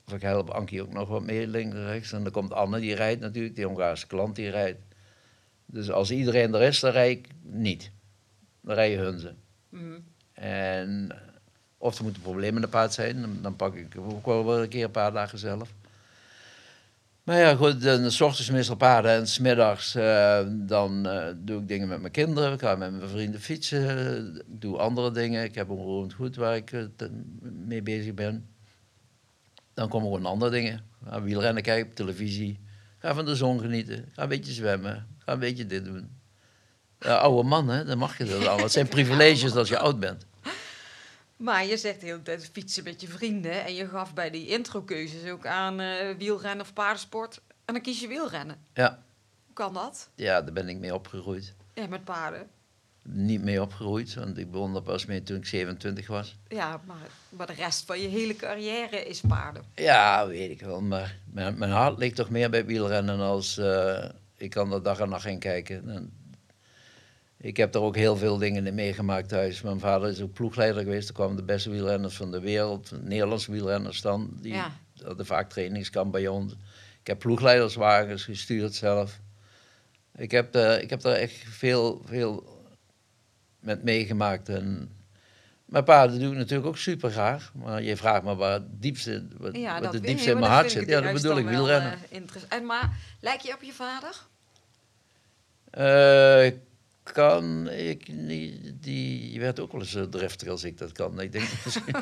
of 0.06 0.14
ik 0.14 0.22
help 0.22 0.50
Ankie 0.50 0.82
ook 0.82 0.92
nog 0.92 1.08
wat 1.08 1.22
mee, 1.22 1.46
links 1.46 1.74
en 1.74 1.86
rechts. 1.86 2.12
En 2.12 2.22
dan 2.22 2.32
komt 2.32 2.52
Anne, 2.52 2.80
die 2.80 2.94
rijdt 2.94 3.20
natuurlijk, 3.20 3.54
die 3.56 3.64
Hongaarse 3.64 4.06
klant 4.06 4.36
die 4.36 4.50
rijdt. 4.50 4.80
Dus 5.66 5.90
als 5.90 6.10
iedereen 6.10 6.54
er 6.54 6.62
is, 6.62 6.80
dan 6.80 6.92
rijd 6.92 7.18
ik 7.18 7.28
niet. 7.42 7.90
Dan 8.60 8.74
rijden 8.74 8.98
hun 9.04 9.18
ze. 9.18 9.34
Mhm. 9.68 9.98
En 10.32 11.12
of 11.78 11.98
er 11.98 12.04
moet 12.04 12.16
een 12.16 12.22
probleem 12.22 12.54
met 12.54 12.62
de 12.62 12.68
paard 12.68 12.92
zijn, 12.92 13.20
dan, 13.20 13.38
dan 13.42 13.56
pak 13.56 13.74
ik 13.74 13.96
ook 13.98 14.24
wel 14.24 14.62
een 14.62 14.68
keer 14.68 14.84
een 14.84 14.90
paar 14.90 15.12
dagen 15.12 15.38
zelf. 15.38 15.72
Maar 17.30 17.38
ja, 17.38 17.54
goed, 17.54 17.82
dan 17.82 18.10
s 18.10 18.20
ochtends 18.20 18.50
meestal 18.50 18.76
paarden 18.76 19.10
en 19.10 19.26
smiddags 19.26 19.94
eh 19.94 20.40
dan 20.48 21.06
eh, 21.06 21.26
doe 21.36 21.60
ik 21.60 21.68
dingen 21.68 21.88
met 21.88 22.00
mijn 22.00 22.12
kinderen. 22.12 22.52
Ik 22.52 22.60
ga 22.60 22.74
met 22.76 22.92
mijn 22.92 23.08
vrienden 23.08 23.40
fietsen, 23.40 24.36
ik 24.36 24.60
doe 24.60 24.78
andere 24.78 25.10
dingen. 25.10 25.44
Ik 25.44 25.54
heb 25.54 25.68
een 25.68 25.76
roerend 25.76 26.12
goed 26.12 26.36
waar 26.36 26.56
ik 26.56 26.72
eh, 26.72 27.08
mee 27.40 27.82
bezig 27.82 28.14
ben. 28.14 28.48
Dan 29.74 29.88
komen 29.88 30.08
gewoon 30.08 30.26
andere 30.26 30.50
dingen. 30.50 30.84
Ga 31.04 31.22
wielrennen 31.22 31.62
kijken 31.62 31.88
op 31.90 31.94
televisie. 31.94 32.60
Ga 32.98 33.14
van 33.14 33.24
de 33.24 33.36
zon 33.36 33.60
genieten. 33.60 34.08
Ga 34.12 34.22
een 34.22 34.28
beetje 34.28 34.52
zwemmen. 34.52 35.06
Ga 35.18 35.32
een 35.32 35.38
beetje 35.38 35.66
dit 35.66 35.84
doen. 35.84 36.10
Oude 36.98 37.48
man, 37.48 37.68
hè, 37.68 37.84
dan 37.84 37.98
mag 37.98 38.18
je 38.18 38.24
dat 38.24 38.34
allemaal. 38.34 38.58
Het 38.58 38.72
zijn 38.72 38.88
privileges 38.98 39.54
als 39.56 39.68
je 39.68 39.78
oud 39.78 40.00
bent. 40.00 40.26
Maar 41.40 41.66
je 41.66 41.76
zegt 41.76 42.00
de 42.00 42.06
hele 42.06 42.22
tijd 42.22 42.50
fietsen 42.52 42.84
met 42.84 43.00
je 43.00 43.08
vrienden. 43.08 43.64
En 43.64 43.74
je 43.74 43.88
gaf 43.88 44.14
bij 44.14 44.30
die 44.30 44.46
introkeuzes 44.46 45.30
ook 45.30 45.46
aan 45.46 45.80
eh, 45.80 46.16
wielrennen 46.16 46.64
of 46.64 46.72
paardensport. 46.72 47.40
En 47.64 47.74
dan 47.74 47.82
kies 47.82 48.00
je 48.00 48.08
wielrennen. 48.08 48.56
Ja. 48.74 49.02
Hoe 49.46 49.54
kan 49.54 49.74
dat? 49.74 50.10
Ja, 50.14 50.42
daar 50.42 50.52
ben 50.52 50.68
ik 50.68 50.78
mee 50.78 50.94
opgegroeid. 50.94 51.54
Ja, 51.74 51.86
met 51.86 52.04
paarden. 52.04 52.48
Niet 53.02 53.42
mee 53.42 53.62
opgegroeid, 53.62 54.14
want 54.14 54.38
ik 54.38 54.50
begon 54.50 54.74
er 54.74 54.82
pas 54.82 55.06
mee 55.06 55.22
toen 55.22 55.36
ik 55.36 55.46
27 55.46 56.06
was. 56.06 56.36
Ja, 56.48 56.80
maar, 56.86 57.10
maar 57.28 57.46
de 57.46 57.52
rest 57.52 57.84
van 57.84 58.00
je 58.00 58.08
hele 58.08 58.36
carrière 58.36 59.04
is 59.04 59.20
paarden. 59.20 59.62
Ja, 59.74 60.26
weet 60.26 60.50
ik 60.50 60.60
wel, 60.60 60.80
maar 60.80 61.18
mijn, 61.24 61.58
mijn 61.58 61.70
hart 61.70 61.98
ligt 61.98 62.16
toch 62.16 62.30
meer 62.30 62.50
bij 62.50 62.64
wielrennen 62.64 63.20
als 63.20 63.58
eh, 63.58 64.08
ik 64.36 64.50
kan 64.50 64.72
er 64.72 64.82
dag 64.82 64.98
en 64.98 65.08
nacht 65.08 65.26
in 65.26 65.38
kijken. 65.38 65.88
En 65.88 66.12
ik 67.40 67.56
heb 67.56 67.74
er 67.74 67.80
ook 67.80 67.96
heel 67.96 68.16
veel 68.16 68.36
dingen 68.38 68.66
in 68.66 68.74
meegemaakt 68.74 69.28
thuis. 69.28 69.62
Mijn 69.62 69.80
vader 69.80 70.08
is 70.08 70.20
ook 70.20 70.32
ploegleider 70.32 70.82
geweest. 70.82 71.08
Er 71.08 71.14
kwamen 71.14 71.36
de 71.36 71.42
beste 71.42 71.70
wielrenners 71.70 72.16
van 72.16 72.30
de 72.30 72.40
wereld, 72.40 72.90
Nederlandse 73.02 73.52
wielrenners 73.52 74.00
dan. 74.00 74.30
Die 74.40 74.52
Ja. 74.52 74.72
hadden 75.04 75.26
vaak 75.26 75.50
trainingskamp 75.50 76.12
bij 76.12 76.28
ons. 76.28 76.52
Ik 77.00 77.06
heb 77.06 77.18
ploegleiderswagens 77.18 78.24
gestuurd 78.24 78.74
zelf. 78.74 79.20
Ik 80.16 80.30
heb, 80.30 80.54
eh, 80.54 80.82
ik 80.82 80.90
heb 80.90 81.00
daar 81.00 81.14
echt 81.14 81.34
veel, 81.48 82.02
veel 82.04 82.58
met 83.60 83.82
meegemaakt. 83.82 84.48
En 84.48 84.90
mijn 85.64 85.84
paarden 85.84 86.18
doe 86.20 86.30
ik 86.30 86.36
natuurlijk 86.36 86.68
ook 86.68 86.76
super 86.78 87.10
graag. 87.10 87.52
Maar 87.54 87.82
je 87.82 87.96
vraagt 87.96 88.22
me 88.22 88.34
waar 88.34 88.52
het 88.52 88.82
diepste, 88.82 89.26
wat, 89.38 89.56
Ja, 89.56 89.72
wat 89.72 89.82
dat 89.82 89.92
het 89.92 90.00
weet 90.02 90.10
diepste 90.10 90.28
je, 90.28 90.34
in 90.34 90.40
mijn 90.40 90.50
dat 90.50 90.60
hart 90.60 90.70
zit. 90.72 90.88
Ja, 90.88 91.00
dat 91.00 91.12
bedoel 91.12 91.38
ik, 91.38 91.44
wel, 91.44 91.52
wielrennen. 91.54 91.92
eh, 91.92 91.98
interessant. 92.08 92.52
En 92.52 92.66
maar 92.66 92.96
lijk 93.20 93.40
je 93.40 93.54
op 93.54 93.62
je 93.62 93.72
vader? 93.72 94.14
Eh, 95.70 96.52
kan 97.12 97.68
ik 97.68 98.08
niet. 98.08 98.82
Die 98.82 99.40
werd 99.40 99.60
ook 99.60 99.72
wel 99.72 99.80
eens 99.80 99.90
zo 99.90 100.08
driftig 100.08 100.48
als 100.48 100.64
ik 100.64 100.78
dat 100.78 100.92
kan. 100.92 101.20
Ik 101.20 101.32
denk 101.32 101.48
misschien. 101.64 101.96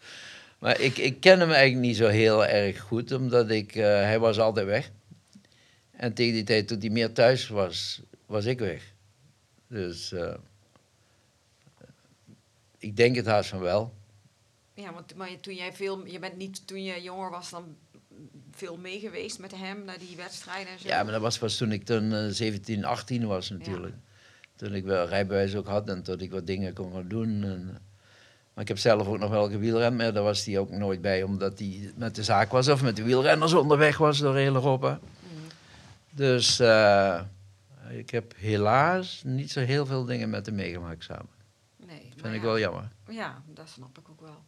maar 0.60 0.80
ik, 0.80 0.96
ik 0.98 1.20
ken 1.20 1.40
hem 1.40 1.50
eigenlijk 1.50 1.86
niet 1.86 1.96
zo 1.96 2.06
heel 2.08 2.46
erg 2.46 2.80
goed, 2.80 3.12
omdat 3.12 3.50
ik. 3.50 3.74
eh, 3.74 3.82
hij 3.84 4.18
was 4.18 4.38
altijd 4.38 4.66
weg. 4.66 4.90
En 5.90 6.14
tegen 6.14 6.32
die 6.32 6.44
tijd, 6.44 6.68
toen 6.68 6.78
hij 6.78 6.90
meer 6.90 7.12
thuis 7.12 7.48
was, 7.48 8.00
was 8.26 8.44
ik 8.44 8.58
weg. 8.58 8.92
Dus. 9.68 10.12
eh, 10.12 10.34
ik 12.78 12.96
denk 12.96 13.16
het 13.16 13.26
haast 13.26 13.48
van 13.48 13.60
wel. 13.60 13.94
Ja, 14.74 14.92
want 14.92 15.14
maar 15.14 15.40
toen 15.40 15.54
jij 15.54 15.72
veel, 15.72 16.06
je 16.06 16.18
bent 16.18 16.36
niet 16.36 16.66
toen 16.66 16.82
je 16.82 17.02
jonger 17.02 17.30
was 17.30 17.50
dan 17.50 17.76
veel 18.50 18.76
mee 18.76 19.00
geweest 19.00 19.38
met 19.38 19.54
hem 19.56 19.84
naar 19.84 19.98
die 19.98 20.16
wedstrijden 20.16 20.72
en 20.72 20.78
zo. 20.78 20.88
Ja, 20.88 21.02
maar 21.02 21.12
dat 21.12 21.20
was 21.20 21.38
pas 21.38 21.56
toen 21.56 21.72
ik 21.72 21.84
toen 21.84 22.12
eh, 22.12 22.26
17, 22.28 22.84
18 22.84 23.26
was 23.26 23.50
natuurlijk. 23.50 23.94
Toen 24.56 24.74
ik 24.74 24.84
wel 24.84 25.06
rijbewijs 25.06 25.54
ook 25.54 25.66
had 25.66 25.88
en 25.88 26.02
dat 26.02 26.20
ik 26.20 26.30
wat 26.30 26.46
dingen 26.46 26.72
kon 26.72 26.92
gaan 26.92 27.08
doen. 27.08 27.42
En, 27.42 27.68
eh, 27.68 27.80
maar 28.54 28.62
ik 28.62 28.68
heb 28.68 28.78
zelf 28.78 29.06
ook 29.06 29.18
nog 29.18 29.30
wel 29.30 29.50
gewielrend, 29.50 29.96
maar 29.96 30.12
daar 30.12 30.22
was 30.22 30.44
hij 30.44 30.58
ook 30.58 30.70
nooit 30.70 31.00
bij, 31.00 31.22
omdat 31.22 31.58
hij 31.58 31.92
met 31.96 32.14
de 32.14 32.22
zaak 32.22 32.50
was 32.50 32.68
of 32.68 32.82
met 32.82 32.96
de 32.96 33.02
wielrenners 33.02 33.52
onderweg 33.52 33.98
was 33.98 34.18
door 34.18 34.36
heel 34.36 34.54
Europa. 34.54 34.90
Mhm. 34.90 35.40
Dus 36.10 36.60
eh, 36.60 37.20
ik 37.90 38.10
heb 38.10 38.34
helaas 38.36 39.22
niet 39.24 39.50
zo 39.50 39.60
heel 39.60 39.86
veel 39.86 40.04
dingen 40.04 40.30
met 40.30 40.46
hem 40.46 40.54
meegemaakt 40.54 41.04
samen. 41.04 41.28
Nee, 41.76 42.00
Vind 42.00 42.22
maar 42.22 42.34
ik 42.34 42.42
wel 42.42 42.58
jammer. 42.58 42.90
Ja, 43.08 43.42
dat 43.46 43.68
snap 43.68 43.98
ik 43.98 44.08
ook 44.10 44.20
wel. 44.20 44.44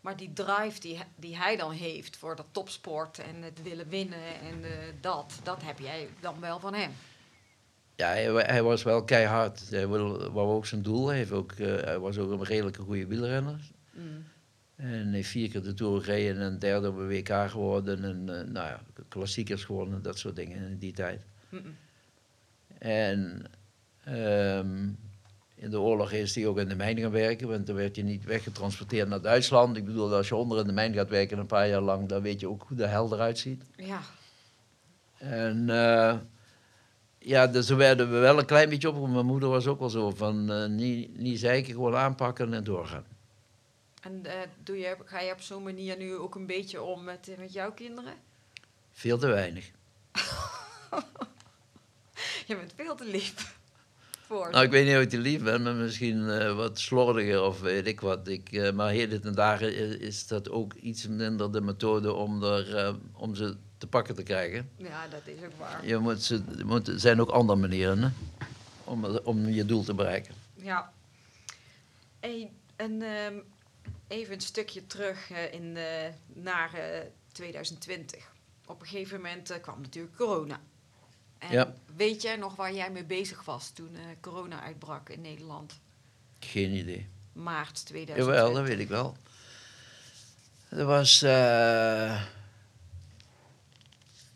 Maar 0.00 0.16
die 0.16 0.32
drive 0.32 0.80
die, 0.80 0.98
die 1.16 1.36
hij 1.36 1.56
dan 1.56 1.70
heeft 1.70 2.16
voor 2.16 2.36
dat 2.36 2.46
topsport 2.50 3.18
en 3.18 3.42
het 3.42 3.62
willen 3.62 3.88
winnen 3.88 4.40
en 4.42 4.64
eh, 4.64 4.70
dat, 5.00 5.32
dat 5.42 5.62
heb 5.62 5.78
jij 5.78 6.08
dan 6.20 6.40
wel 6.40 6.60
van 6.60 6.74
hem. 6.74 6.90
Ja, 7.98 8.08
hij, 8.08 8.32
hij 8.32 8.62
was 8.62 8.82
wel 8.82 9.04
keihard. 9.04 9.70
Hij 9.70 9.88
wil, 9.88 10.32
wou 10.32 10.48
ook 10.48 10.66
zijn 10.66 10.82
doel. 10.82 11.06
Hij, 11.06 11.16
heeft 11.16 11.32
ook, 11.32 11.52
eh, 11.52 11.76
hij 11.76 11.98
was 11.98 12.18
ook 12.18 12.30
een 12.30 12.44
redelijke 12.44 12.82
goede 12.82 13.06
wielrenner. 13.06 13.60
Mm. 13.90 14.24
En 14.76 15.12
heeft 15.12 15.28
vier 15.28 15.50
keer 15.50 15.62
de 15.62 15.74
Tour 15.74 16.02
gereden 16.02 16.42
en 16.42 16.58
derde 16.58 16.88
op 16.88 16.96
een 16.96 17.08
WK 17.08 17.50
geworden. 17.50 18.04
En 18.04 18.38
eh, 18.38 18.52
nou 18.52 18.66
ja, 18.66 18.80
klassiekers 19.08 19.64
gewonnen, 19.64 20.02
dat 20.02 20.18
soort 20.18 20.36
dingen 20.36 20.70
in 20.70 20.78
die 20.78 20.92
tijd. 20.92 21.20
En 22.78 23.44
ehm, 24.04 24.88
in 25.54 25.70
de 25.70 25.80
oorlog 25.80 26.12
is 26.12 26.34
hij 26.34 26.46
ook 26.46 26.58
in 26.58 26.68
de 26.68 26.76
mijn 26.76 26.98
gaan 26.98 27.10
werken, 27.10 27.48
want 27.48 27.66
dan 27.66 27.76
werd 27.76 27.96
je 27.96 28.02
niet 28.02 28.24
weggetransporteerd 28.24 29.08
naar 29.08 29.22
Duitsland. 29.22 29.76
Ik 29.76 29.84
bedoel, 29.84 30.14
als 30.14 30.28
je 30.28 30.36
onder 30.36 30.58
in 30.60 30.66
de 30.66 30.72
mijn 30.72 30.94
gaat 30.94 31.08
werken 31.08 31.38
een 31.38 31.46
paar 31.46 31.68
jaar 31.68 31.80
lang, 31.80 32.08
dan 32.08 32.22
weet 32.22 32.40
je 32.40 32.48
ook 32.48 32.64
hoe 32.68 32.76
de 32.76 32.86
hel 32.86 33.12
eruit 33.12 33.38
ziet. 33.38 33.62
Ja, 33.76 34.00
En 35.18 35.70
eh, 35.70 36.16
ja, 37.18 37.46
dus 37.46 37.66
zo 37.66 37.76
werden 37.76 38.10
we 38.10 38.18
wel 38.18 38.38
een 38.38 38.46
klein 38.46 38.68
beetje 38.68 38.88
op. 38.88 39.08
Mijn 39.08 39.26
moeder 39.26 39.48
was 39.48 39.66
ook 39.66 39.78
wel 39.78 39.90
zo 39.90 40.10
van 40.10 40.52
eh, 40.52 40.66
niet, 40.66 41.18
niet 41.18 41.38
zeiken, 41.38 41.72
gewoon 41.72 41.96
aanpakken 41.96 42.54
en 42.54 42.64
doorgaan. 42.64 43.04
en 44.02 44.26
eh, 44.26 44.48
doe 44.62 44.78
je, 44.78 44.96
ga 45.04 45.20
je 45.20 45.32
op 45.32 45.40
zo'n 45.40 45.62
manier 45.62 45.96
nu 45.96 46.14
ook 46.16 46.34
een 46.34 46.46
beetje 46.46 46.82
om 46.82 47.04
met, 47.04 47.28
eh, 47.28 47.38
met 47.38 47.52
jouw 47.52 47.72
kinderen? 47.72 48.14
Veel 48.92 49.18
te 49.18 49.26
weinig. 49.26 49.70
Je 52.46 52.56
bent 52.56 52.72
veel 52.76 52.94
te 52.94 53.04
lief 53.04 53.56
voor 54.26 54.50
Nou, 54.50 54.64
ik 54.64 54.70
weet 54.70 54.86
niet 54.86 54.96
of 54.96 55.02
ik 55.02 55.08
te 55.08 55.18
lief 55.18 55.42
ben, 55.42 55.62
maar 55.62 55.74
misschien 55.74 56.54
wat 56.56 56.78
slordiger 56.78 57.42
of 57.42 57.60
weet 57.60 57.86
ik 57.86 58.00
wat. 58.00 58.28
Ik, 58.28 58.72
maar 58.74 58.90
heden 58.90 59.20
ten 59.20 59.34
dagen 59.34 59.74
is, 59.74 59.96
is 59.96 60.26
dat 60.26 60.50
ook 60.50 60.74
iets 60.74 61.06
minder 61.06 61.52
de 61.52 61.60
methode 61.60 62.12
om, 62.12 62.42
er, 62.42 62.96
om 63.12 63.34
ze 63.34 63.56
te 63.78 63.86
pakken 63.86 64.14
te 64.14 64.22
krijgen. 64.22 64.70
Ja, 64.76 65.08
dat 65.08 65.20
is 65.24 65.44
ook 65.44 65.56
waar. 65.58 65.86
Je 65.86 65.98
moet 65.98 66.22
ze, 66.22 66.42
er 66.58 66.66
moet- 66.66 66.88
er 66.88 67.00
zijn 67.00 67.20
ook 67.20 67.30
andere 67.30 67.58
manieren 67.58 68.02
hè, 68.02 68.08
om, 68.84 69.04
om 69.04 69.48
je 69.48 69.64
doel 69.64 69.84
te 69.84 69.94
bereiken. 69.94 70.34
Ja. 70.54 70.92
Hey, 72.20 72.50
en 72.76 73.02
ehm, 73.02 73.34
even 74.08 74.34
een 74.34 74.40
stukje 74.40 74.86
terug 74.86 75.30
eh, 75.30 75.52
in, 75.52 75.76
eh, 75.76 76.08
naar 76.26 76.74
eh, 76.74 77.00
2020. 77.32 78.30
Op 78.66 78.80
een 78.80 78.86
gegeven 78.86 79.16
moment 79.16 79.50
eh, 79.50 79.60
kwam 79.62 79.80
natuurlijk 79.80 80.16
corona. 80.16 80.60
En 81.38 81.52
Ja. 81.52 81.74
weet 81.96 82.22
jij 82.22 82.36
nog 82.36 82.56
waar 82.56 82.74
jij 82.74 82.90
mee 82.90 83.04
bezig 83.04 83.44
was 83.44 83.70
toen 83.70 83.94
eh, 83.94 84.00
corona 84.20 84.62
uitbrak 84.62 85.08
in 85.08 85.20
Nederland? 85.20 85.78
Geen 86.38 86.70
idee. 86.72 87.08
Maart 87.32 87.86
2020. 87.86 88.16
Jawel, 88.16 88.52
dat 88.54 88.66
weet 88.68 88.78
ik 88.78 88.88
wel. 88.88 89.16
Er 90.68 90.84
was. 90.84 91.22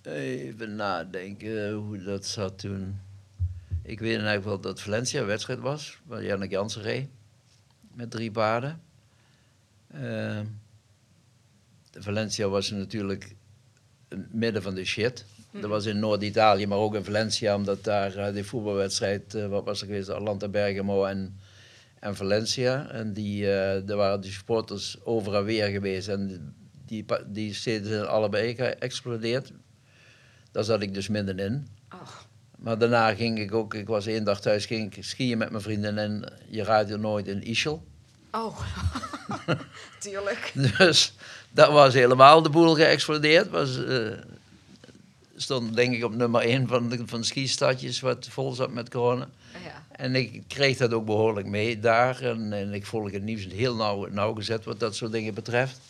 Even 0.07 0.77
nadenken 0.77 1.73
hoe 1.73 2.03
dat 2.03 2.27
zat 2.27 2.59
toen. 2.59 3.01
Ik 3.83 4.01
weet 4.01 4.15
eigenlijk 4.15 4.45
wel 4.45 4.61
dat 4.61 4.81
Valencia 4.81 5.21
een 5.21 5.27
wedstrijd 5.27 5.59
was, 5.59 5.99
waar 6.07 6.25
Jannik 6.25 6.51
Jansen 6.51 6.83
reed. 6.83 7.09
Met 7.95 8.11
drie 8.11 8.31
paarden. 8.31 8.81
De 11.91 12.03
Valencia 12.03 12.49
was 12.49 12.71
natuurlijk 12.71 13.35
in 14.09 14.19
het 14.19 14.35
midden 14.35 14.63
van 14.63 14.75
de 14.75 14.85
shit. 14.85 15.25
Dat 15.61 15.71
was 15.71 15.87
in 15.87 15.99
Noord-Italië, 15.99 16.67
maar 16.67 16.79
ook 16.79 16.95
in 16.95 17.05
Valencia, 17.05 17.55
omdat 17.55 17.85
daar 17.85 18.17
eh, 18.17 18.35
die 18.35 18.45
voetbalwedstrijd, 18.45 19.35
eh, 19.35 19.47
wat 19.47 19.65
was 19.65 19.81
er 19.81 19.87
geweest, 19.87 20.09
Atlanta 20.09 20.49
Bergamo 20.49 21.05
en, 21.05 21.39
en 21.99 22.17
Valencia. 22.17 22.91
En 22.91 23.13
die, 23.13 23.53
eh 23.53 23.87
daar 23.87 23.97
waren 23.97 24.21
die 24.21 24.33
supporters 24.33 25.05
over 25.05 25.35
en 25.35 25.45
weer 25.45 25.67
geweest 25.67 26.09
en 26.09 26.55
die, 26.87 27.05
die 27.27 27.55
steden 27.55 27.89
zijn 27.89 28.07
allebei 28.07 28.55
geëxplodeerd. 28.55 29.53
Daar 30.53 30.65
zat 30.65 30.83
ik 30.83 30.95
dus 30.95 31.09
middenin. 31.09 31.69
Ach, 31.89 32.27
Maar 32.59 32.79
daarna 32.79 33.15
ging 33.15 33.39
ik 33.39 33.55
ook, 33.55 33.75
ik 33.75 33.87
was 33.87 34.07
één 34.07 34.25
dag 34.25 34.41
thuis, 34.41 34.67
ging 34.67 34.97
ik 34.97 35.05
skiën 35.05 35.39
met 35.39 35.51
mijn 35.51 35.63
vrienden 35.63 35.99
en 35.99 36.33
je 36.49 36.63
raadt 36.63 36.97
nooit 36.97 37.27
in 37.27 37.43
Ischel. 37.43 37.85
oh. 38.31 38.61
Tuurlijk. 39.99 40.53
Dus 40.79 41.15
dat 41.51 41.73
was 41.73 41.95
helemaal 41.95 42.43
de 42.43 42.51
boel 42.51 42.75
geëxplodeerd. 42.75 43.51
Was, 43.51 43.85
eh, 43.85 44.07
stond 45.37 45.75
denk 45.75 45.95
ik 45.95 46.05
op 46.05 46.15
nummer 46.15 46.41
1 46.41 46.69
van 46.69 46.89
de, 46.89 47.03
van 47.07 47.25
skistadjes 47.25 48.01
wat 48.01 48.29
vol 48.31 48.53
zat 48.53 48.71
met 48.71 48.91
corona. 48.91 49.29
Ja. 49.65 49.83
En 49.91 50.15
ik 50.15 50.43
kreeg 50.49 50.77
dat 50.77 50.93
ook 50.93 51.05
behoorlijk 51.05 51.47
mee 51.47 51.81
daar. 51.81 52.21
En, 52.21 52.53
en 52.53 52.73
ik 52.75 52.87
volg 52.87 53.11
het 53.11 53.23
nieuws 53.23 53.47
heel 53.47 53.75
nauw, 53.75 54.07
nauwgezet 54.07 54.65
wat 54.65 54.81
dat 54.81 54.97
soort 54.97 55.13
dingen 55.13 55.35
betreft. 55.35 55.81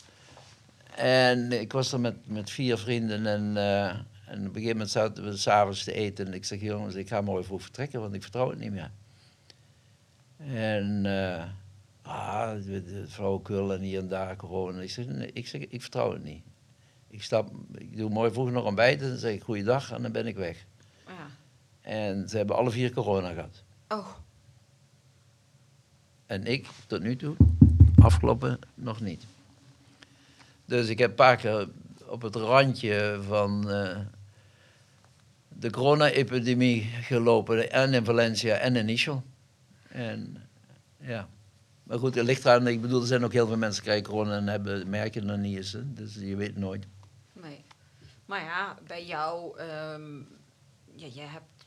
En 0.96 1.52
ik 1.52 1.72
was 1.72 1.92
er 1.92 2.00
met, 2.00 2.14
met 2.24 2.50
vier 2.50 2.78
vrienden 2.78 3.26
en, 3.26 3.56
eh, 3.56 3.94
en 4.32 4.38
op 4.38 4.46
een 4.46 4.52
gegeven 4.52 4.72
moment 4.72 4.90
zaten 4.90 5.24
we 5.24 5.36
s'avonds 5.36 5.84
te 5.84 5.92
eten. 5.92 6.26
En 6.26 6.34
ik 6.34 6.44
zeg, 6.44 6.60
jongens, 6.60 6.94
ik 6.94 7.08
ga 7.08 7.20
mooi 7.20 7.44
vroeg 7.44 7.62
vertrekken, 7.62 8.00
want 8.00 8.14
ik 8.14 8.22
vertrouw 8.22 8.50
het 8.50 8.58
niet 8.58 8.72
meer. 8.72 8.90
En 10.36 11.06
eh 11.06 11.44
ah, 12.02 12.56
flauwekul 13.08 13.72
en 13.72 13.80
hier 13.80 13.98
en 13.98 14.08
daar 14.08 14.36
corona. 14.36 14.80
Ik 14.80 14.90
zeg, 14.90 15.06
nee, 15.06 15.30
ik, 15.32 15.46
zeg, 15.48 15.60
ik 15.60 15.80
vertrouw 15.80 16.12
het 16.12 16.24
niet. 16.24 16.42
Ik, 17.08 17.22
stap, 17.22 17.50
ik 17.74 17.96
doe 17.96 18.10
mooi 18.10 18.32
vroeg 18.32 18.50
nog 18.50 18.64
ontbijt 18.64 19.02
en 19.02 19.08
dan 19.08 19.18
zeg 19.18 19.34
ik 19.34 19.42
goeiedag 19.42 19.92
en 19.92 20.02
dan 20.02 20.12
ben 20.12 20.26
ik 20.26 20.36
weg. 20.36 20.66
ja. 21.06 21.26
En 21.80 22.28
ze 22.28 22.36
hebben 22.36 22.56
alle 22.56 22.70
vier 22.70 22.92
corona 22.92 23.32
gehad. 23.32 23.62
Oh, 23.88 24.08
En 26.26 26.46
ik 26.46 26.68
tot 26.86 27.02
nu 27.02 27.16
toe, 27.16 27.36
afgelopen, 27.98 28.58
nog 28.74 29.00
niet. 29.00 29.24
Dus 30.64 30.88
ik 30.88 30.98
heb 30.98 31.10
een 31.10 31.16
paar 31.16 31.36
keer 31.36 31.68
op 32.06 32.22
het 32.22 32.36
randje 32.36 33.20
van 33.26 33.70
eh, 33.70 33.98
de 35.62 35.70
corona-epidemie 35.70 36.82
gelopen. 36.82 37.70
En 37.70 37.94
in 37.94 38.04
Valencia 38.04 38.56
en 38.56 38.76
in 38.76 38.88
Ischel. 38.88 39.22
En 39.88 40.36
ja. 41.00 41.28
Maar 41.82 41.98
goed, 41.98 42.14
het 42.14 42.24
ligt 42.24 42.44
eraan. 42.44 42.66
Ik 42.66 42.80
bedoel, 42.80 43.00
er 43.00 43.06
zijn 43.06 43.24
ook 43.24 43.32
heel 43.32 43.46
veel 43.46 43.56
mensen 43.56 43.82
die 43.82 43.90
krijgen 43.92 44.10
corona 44.12 44.36
en 44.36 44.46
hebben, 44.48 44.88
merken 44.90 45.28
er 45.30 45.38
niet 45.38 45.56
eens. 45.56 45.72
hè. 45.72 45.92
Dus 45.92 46.14
je 46.14 46.36
weet 46.36 46.56
nooit. 46.56 46.86
nee. 47.32 47.64
Maar 48.26 48.40
ja, 48.44 48.78
bij 48.86 49.06
jou, 49.06 49.58
ehm 49.58 50.18
ja, 50.94 51.06
jij 51.06 51.26
hebt 51.26 51.66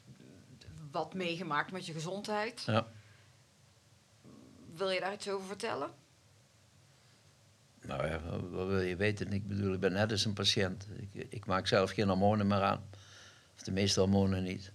wat 0.92 1.14
meegemaakt 1.14 1.72
met 1.72 1.86
je 1.86 1.94
gezondheid. 1.94 2.64
Ja. 2.66 2.88
Wil 4.76 4.90
je 4.90 5.00
daar 5.00 5.14
iets 5.14 5.30
over 5.30 5.48
vertellen? 5.48 5.90
Nou 7.82 8.08
ja, 8.08 8.20
wat- 8.30 8.50
wat 8.50 8.68
wil 8.68 8.82
je 8.82 8.96
weten? 8.96 9.34
Ik 9.34 9.48
bedoel, 9.48 9.74
ik 9.74 9.80
ben 9.80 9.94
net 9.94 10.12
als 10.12 10.26
een 10.26 10.34
patiënt. 10.34 10.88
Ik, 11.12 11.26
ik 11.30 11.46
maak 11.46 11.68
zelf 11.68 11.92
geen 11.92 12.08
hormonen 12.08 12.48
meer 12.48 12.62
aan. 12.62 12.84
Of 13.56 13.64
de 13.64 13.72
meeste 13.72 14.00
hormonen 14.00 14.44
niet. 14.44 14.72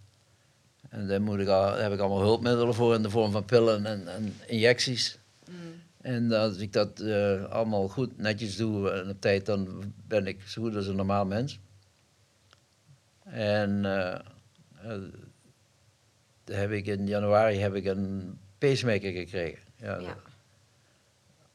En 0.89 1.07
daar, 1.07 1.23
moet 1.23 1.39
ik 1.39 1.49
al, 1.49 1.63
daar 1.63 1.83
heb 1.83 1.93
ik 1.93 1.99
allemaal 1.99 2.21
hulpmiddelen 2.21 2.75
voor 2.75 2.95
in 2.95 3.03
de 3.03 3.11
vorm 3.11 3.33
van 3.33 3.45
pillen 3.45 3.87
en, 3.87 4.09
en 4.09 4.35
injecties. 4.47 5.19
En 6.01 6.33
als 6.33 6.57
ik 6.57 6.73
dat 6.73 7.01
eh, 7.01 7.45
allemaal 7.45 7.89
goed 7.89 8.19
netjes 8.19 8.57
doe 8.57 8.91
en 8.91 9.09
op 9.09 9.21
tijd, 9.21 9.47
dan 9.47 9.93
ben 10.07 10.27
ik 10.27 10.43
zo 10.43 10.63
goed 10.63 10.77
als 10.77 10.87
een 10.87 10.97
normaal 10.97 11.27
mens. 11.27 11.61
En 13.25 13.85
eh, 13.85 14.15
eh, 14.83 15.03
daar 16.45 16.59
heb 16.59 16.71
ik 16.71 16.87
in 16.87 17.07
januari 17.07 17.59
heb 17.59 17.75
ik 17.75 17.85
een 17.85 18.39
pacemaker 18.59 19.13
gekregen. 19.13 19.63
Ja, 19.77 19.99
Ja. 19.99 20.17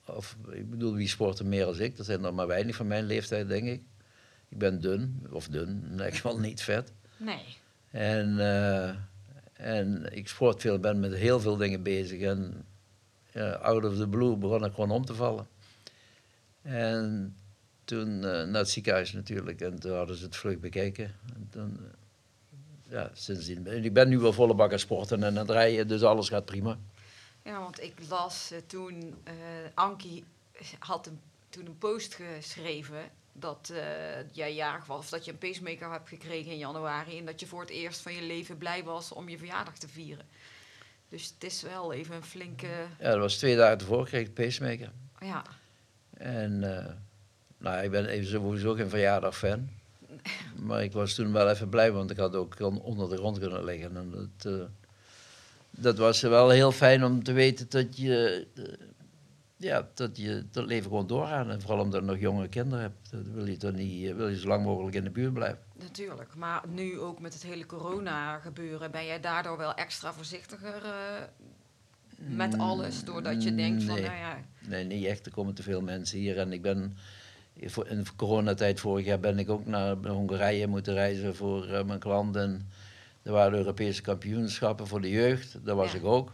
Of 0.07 0.37
ik 0.51 0.69
bedoel, 0.69 0.93
wie 0.93 1.07
sport 1.07 1.39
er 1.39 1.45
meer 1.45 1.65
als 1.65 1.77
ik? 1.77 1.97
Dat 1.97 2.05
zijn 2.05 2.23
er 2.23 2.33
maar 2.33 2.47
weinig 2.47 2.75
van 2.75 2.87
mijn 2.87 3.05
leeftijd, 3.05 3.47
denk 3.47 3.67
ik. 3.67 3.81
Ik 4.49 4.57
ben 4.57 4.81
dun, 4.81 5.27
of 5.29 5.47
dun, 5.47 5.83
in 5.85 5.91
ieder 5.91 6.11
geval 6.13 6.39
niet 6.39 6.61
vet. 6.61 6.91
Nee. 7.17 7.57
En, 7.91 8.39
eh, 8.39 8.95
en 9.53 10.15
ik 10.15 10.27
sport 10.27 10.61
veel, 10.61 10.79
ben 10.79 10.99
met 10.99 11.13
heel 11.13 11.39
veel 11.39 11.57
dingen 11.57 11.83
bezig. 11.83 12.21
En 12.21 12.65
ja, 13.31 13.51
out 13.51 13.85
of 13.85 13.95
the 13.95 14.07
blue 14.07 14.35
begon 14.35 14.65
ik 14.65 14.73
gewoon 14.73 14.91
om 14.91 15.05
te 15.05 15.15
vallen. 15.15 15.47
En 16.61 17.35
toen 17.85 18.23
eh, 18.23 18.43
naar 18.43 18.61
het 18.61 18.69
ziekenhuis 18.69 19.11
natuurlijk. 19.13 19.61
En 19.61 19.79
toen 19.79 19.95
hadden 19.95 20.15
ze 20.15 20.23
het 20.23 20.35
vlug 20.35 20.59
bekeken. 20.59 21.15
En 21.33 21.47
toen, 21.49 21.79
eh, 21.79 22.91
ja, 22.91 23.09
sindsdien. 23.13 23.67
En 23.67 23.83
ik 23.83 23.93
ben 23.93 24.09
nu 24.09 24.19
wel 24.19 24.33
volle 24.33 24.53
bak 24.53 24.71
aan 24.71 24.79
sporten 24.79 25.23
en 25.23 25.29
aan 25.29 25.35
het 25.35 25.49
rijden, 25.49 25.87
dus 25.87 26.03
alles 26.03 26.29
gaat 26.29 26.45
prima. 26.45 26.77
Ja, 27.43 27.59
want 27.59 27.81
ik 27.81 27.93
las 28.09 28.51
eh, 28.51 28.59
toen, 28.67 29.15
eh 29.23 29.33
Ankie 29.73 30.23
had 30.79 31.07
een, 31.07 31.19
toen 31.49 31.65
een 31.65 31.77
post 31.77 32.13
geschreven 32.13 33.01
dat 33.39 33.73
jij 34.31 34.53
jarig 34.53 34.85
was, 34.85 34.97
of 34.99 35.09
dat 35.09 35.25
je 35.25 35.31
een 35.31 35.37
pacemaker 35.37 35.91
hebt 35.91 36.09
gekregen 36.09 36.51
in 36.51 36.57
januari 36.57 37.17
en 37.17 37.25
dat 37.25 37.39
je 37.39 37.47
voor 37.47 37.61
het 37.61 37.69
eerst 37.69 38.01
van 38.01 38.13
je 38.13 38.21
leven 38.21 38.57
blij 38.57 38.83
was 38.83 39.11
om 39.11 39.29
je 39.29 39.37
verjaardag 39.37 39.77
te 39.77 39.87
vieren. 39.87 40.25
Dus 41.09 41.25
het 41.33 41.43
is 41.43 41.61
wel 41.61 41.93
even 41.93 42.15
een 42.15 42.23
flinke, 42.23 42.67
Ja, 42.99 43.09
dat 43.09 43.19
was 43.19 43.37
twee 43.37 43.55
dagen 43.55 43.77
tevoren, 43.77 44.05
kreeg 44.05 44.27
ik 44.27 44.35
de 44.35 44.43
pacemaker. 44.43 44.91
ja, 45.19 45.43
En 46.17 46.77
eh, 46.77 46.93
nou, 47.57 47.83
ik 47.83 47.91
ben 47.91 48.05
even 48.05 48.27
sowieso 48.27 48.73
geen 48.73 48.89
verjaardag-fan. 48.89 49.69
Maar 50.65 50.83
ik 50.83 50.91
was 50.91 51.13
toen 51.13 51.31
wel 51.31 51.49
even 51.49 51.69
blij, 51.69 51.91
want 51.91 52.11
ik 52.11 52.17
had 52.17 52.35
ook 52.35 52.59
on- 52.59 52.81
onder 52.81 53.09
de 53.09 53.17
grond 53.17 53.39
kunnen 53.39 53.63
liggen. 53.63 53.97
En 53.97 54.11
dat, 54.11 54.53
eh, 54.53 54.65
dat 55.71 55.97
was 55.97 56.21
wel 56.21 56.49
heel 56.49 56.71
fijn 56.71 57.03
om 57.05 57.23
te 57.23 57.31
weten 57.33 57.65
dat 57.69 57.97
je, 57.97 58.47
eh, 58.55 58.63
ja, 59.65 59.87
dat 59.93 60.17
je 60.17 60.45
dat 60.51 60.65
leven 60.65 60.83
gewoon 60.89 61.07
doorgaat. 61.07 61.49
En 61.49 61.61
vooral 61.61 61.79
omdat 61.79 61.99
je 62.01 62.05
nog 62.07 62.19
jonge 62.19 62.47
kinderen 62.47 62.81
hebt, 62.83 63.11
dat 63.11 63.27
wil 63.33 63.45
je 63.45 63.57
toch 63.57 63.71
niet, 63.73 64.09
eh, 64.09 64.15
wil 64.15 64.27
je 64.27 64.39
zo 64.39 64.47
lang 64.47 64.63
mogelijk 64.63 64.95
in 64.95 65.03
de 65.03 65.09
buurt 65.09 65.33
blijven. 65.33 65.59
natuurlijk. 65.79 66.35
Maar 66.35 66.63
nu 66.67 66.99
ook 66.99 67.19
met 67.19 67.33
het 67.33 67.43
hele 67.43 67.65
corona 67.65 68.37
gebeuren, 68.39 68.91
ben 68.91 69.05
jij 69.05 69.19
daardoor 69.19 69.57
wel 69.57 69.73
extra 69.73 70.13
voorzichtiger 70.13 70.85
eh, 70.85 70.91
met 72.17 72.57
alles, 72.57 73.03
doordat 73.03 73.43
je 73.43 73.55
denkt 73.55 73.83
van, 73.83 73.93
nee. 73.95 74.03
nou 74.03 74.15
ja, 74.17 74.37
Nee, 74.67 74.83
niet 74.83 75.05
echt. 75.05 75.25
Er 75.25 75.31
komen 75.31 75.53
te 75.53 75.63
veel 75.63 75.81
mensen 75.81 76.17
hier. 76.19 76.37
En 76.37 76.51
ik 76.53 76.61
ben 76.61 76.97
voor- 77.61 77.87
in 77.87 78.03
de 78.03 78.15
coronatijd 78.15 78.79
vorig 78.79 79.05
jaar 79.05 79.19
ben 79.19 79.39
ik 79.39 79.49
ook 79.49 79.65
naar 79.65 79.95
Hongarije 79.95 80.67
moeten 80.67 80.93
reizen 80.93 81.35
voor 81.35 81.67
eh, 81.67 81.83
mijn 81.83 81.99
klant. 81.99 82.35
En 82.35 82.69
er 83.23 83.31
waren 83.31 83.57
Europese 83.57 84.01
kampioenschappen 84.01 84.87
voor 84.87 85.01
de 85.01 85.09
jeugd. 85.09 85.57
Daar 85.65 85.75
was 85.75 85.91
Ja. 85.91 85.97
ik 85.97 86.05
ook. 86.05 86.31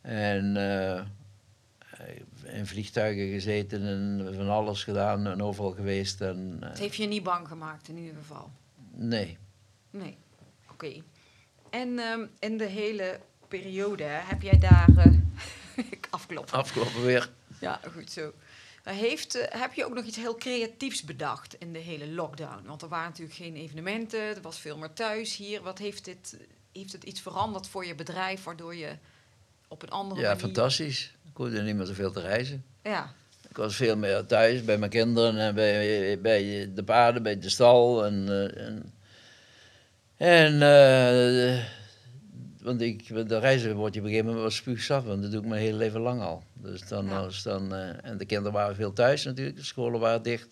En 0.00 0.56
eh, 0.56 1.02
in 2.52 2.66
vliegtuigen 2.66 3.28
gezeten 3.28 3.82
en 3.82 4.34
van 4.34 4.48
alles 4.48 4.84
gedaan 4.84 5.26
en 5.26 5.42
overal 5.42 5.70
geweest. 5.70 6.20
En, 6.20 6.56
eh, 6.60 6.68
het 6.68 6.78
heeft 6.78 6.96
je 6.96 7.06
niet 7.06 7.22
bang 7.22 7.48
gemaakt 7.48 7.88
in 7.88 7.96
ieder 7.96 8.14
geval. 8.16 8.50
nee. 8.90 9.38
Nee, 9.90 10.16
oké. 10.70 11.02
En 11.70 11.98
ehm, 11.98 12.26
in 12.38 12.56
de 12.58 12.64
hele 12.66 13.20
periode 13.48 14.04
heb 14.04 14.42
jij 14.42 14.58
daar... 14.58 14.88
eh, 14.96 15.12
ik 15.90 16.06
afkloppen. 16.10 16.58
Afgelopen 16.58 17.02
weer. 17.04 17.30
Ja, 17.60 17.80
goed 17.92 18.10
zo. 18.10 18.32
Heeft, 18.82 19.34
eh, 19.34 19.60
heb 19.60 19.72
je 19.72 19.84
ook 19.84 19.94
nog 19.94 20.04
iets 20.04 20.16
heel 20.16 20.34
creatiefs 20.36 21.02
bedacht 21.04 21.54
in 21.58 21.72
de 21.72 21.78
hele 21.78 22.08
lockdown? 22.08 22.62
Want 22.66 22.82
er 22.82 22.88
waren 22.88 23.08
natuurlijk 23.08 23.36
geen 23.36 23.56
evenementen, 23.56 24.20
er 24.20 24.40
was 24.42 24.58
veel 24.58 24.78
meer 24.78 24.92
thuis 24.92 25.36
hier. 25.36 25.62
Wat 25.62 25.78
heeft, 25.78 26.04
dit, 26.04 26.36
heeft 26.72 26.92
het 26.92 27.04
iets 27.04 27.20
veranderd 27.20 27.68
voor 27.68 27.86
je 27.86 27.94
bedrijf, 27.94 28.44
waardoor 28.44 28.74
je 28.74 28.96
op 29.68 29.82
een 29.82 29.90
andere 29.90 30.20
Ja, 30.20 30.26
manier... 30.26 30.42
fantastisch. 30.42 31.15
Ik 31.36 31.42
hoefde 31.42 31.62
niet 31.62 31.76
meer 31.76 31.86
zoveel 31.86 32.12
te 32.12 32.20
reizen. 32.20 32.64
Ja, 32.82 33.12
Ik 33.48 33.56
was 33.56 33.76
veel 33.76 33.96
meer 33.96 34.26
thuis 34.26 34.64
bij 34.64 34.78
mijn 34.78 34.90
kinderen 34.90 35.38
en 35.38 35.54
bij, 35.54 36.20
bij 36.20 36.70
de 36.74 36.84
paarden, 36.84 37.22
bij 37.22 37.38
de 37.38 37.48
stal. 37.48 38.04
En, 38.04 38.28
eh, 38.28 38.66
en, 38.66 38.92
en 40.16 40.62
eh, 40.62 41.64
want 42.62 42.80
ik, 42.80 43.28
de 43.28 43.38
reizen 43.38 43.74
word 43.76 43.94
je 43.94 44.00
op 44.00 44.06
een 44.06 44.12
gegeven 44.12 44.34
moment 44.34 44.52
spuugzat, 44.52 45.04
want 45.04 45.22
dat 45.22 45.30
doe 45.30 45.40
ik 45.42 45.46
mijn 45.46 45.60
hele 45.60 45.76
leven 45.76 46.00
lang 46.00 46.20
al. 46.22 46.42
Dus 46.52 46.88
dan, 46.88 47.06
Ja. 47.06 47.18
als 47.18 47.42
dan, 47.42 47.74
eh, 47.74 48.04
en 48.04 48.18
de 48.18 48.24
kinderen 48.26 48.52
waren 48.52 48.76
veel 48.76 48.92
thuis 48.92 49.24
natuurlijk, 49.24 49.56
de 49.56 49.64
scholen 49.64 50.00
waren 50.00 50.22
dicht. 50.22 50.48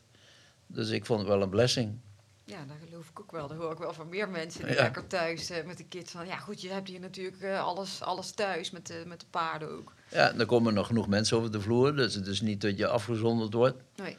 Dus 0.66 0.90
ik 0.90 1.06
vond 1.06 1.20
het 1.20 1.28
wel 1.28 1.42
een 1.42 1.50
blessing. 1.50 1.98
Ja, 2.44 2.56
dat 2.66 2.76
geloof 2.88 3.08
ik 3.08 3.20
ook 3.20 3.32
wel. 3.32 3.48
Dat 3.48 3.56
hoor 3.56 3.72
ik 3.72 3.78
wel 3.78 3.92
van 3.92 4.08
meer 4.08 4.28
mensen 4.28 4.64
die 4.66 4.74
Ja. 4.74 4.82
lekker 4.82 5.06
thuis 5.06 5.50
eh, 5.50 5.64
met 5.66 5.76
de 5.76 5.84
kids. 5.84 6.12
Van, 6.12 6.26
ja 6.26 6.36
goed, 6.36 6.60
je 6.60 6.70
hebt 6.70 6.88
hier 6.88 7.00
natuurlijk 7.00 7.42
eh, 7.42 7.60
alles, 7.64 8.02
alles 8.02 8.30
thuis, 8.30 8.70
met 8.70 8.86
de, 8.86 9.02
met 9.06 9.20
de 9.20 9.26
paarden 9.30 9.70
ook. 9.76 9.92
Ja, 10.10 10.30
en 10.30 10.40
er 10.40 10.46
komen 10.46 10.74
nog 10.74 10.86
genoeg 10.86 11.08
mensen 11.08 11.36
over 11.36 11.52
de 11.52 11.60
vloer, 11.60 11.96
dus 11.96 12.14
het 12.14 12.26
is 12.26 12.40
niet 12.40 12.60
dat 12.60 12.78
je 12.78 12.86
afgezonderd 12.86 13.52
wordt. 13.52 13.82
Nee, 13.96 14.16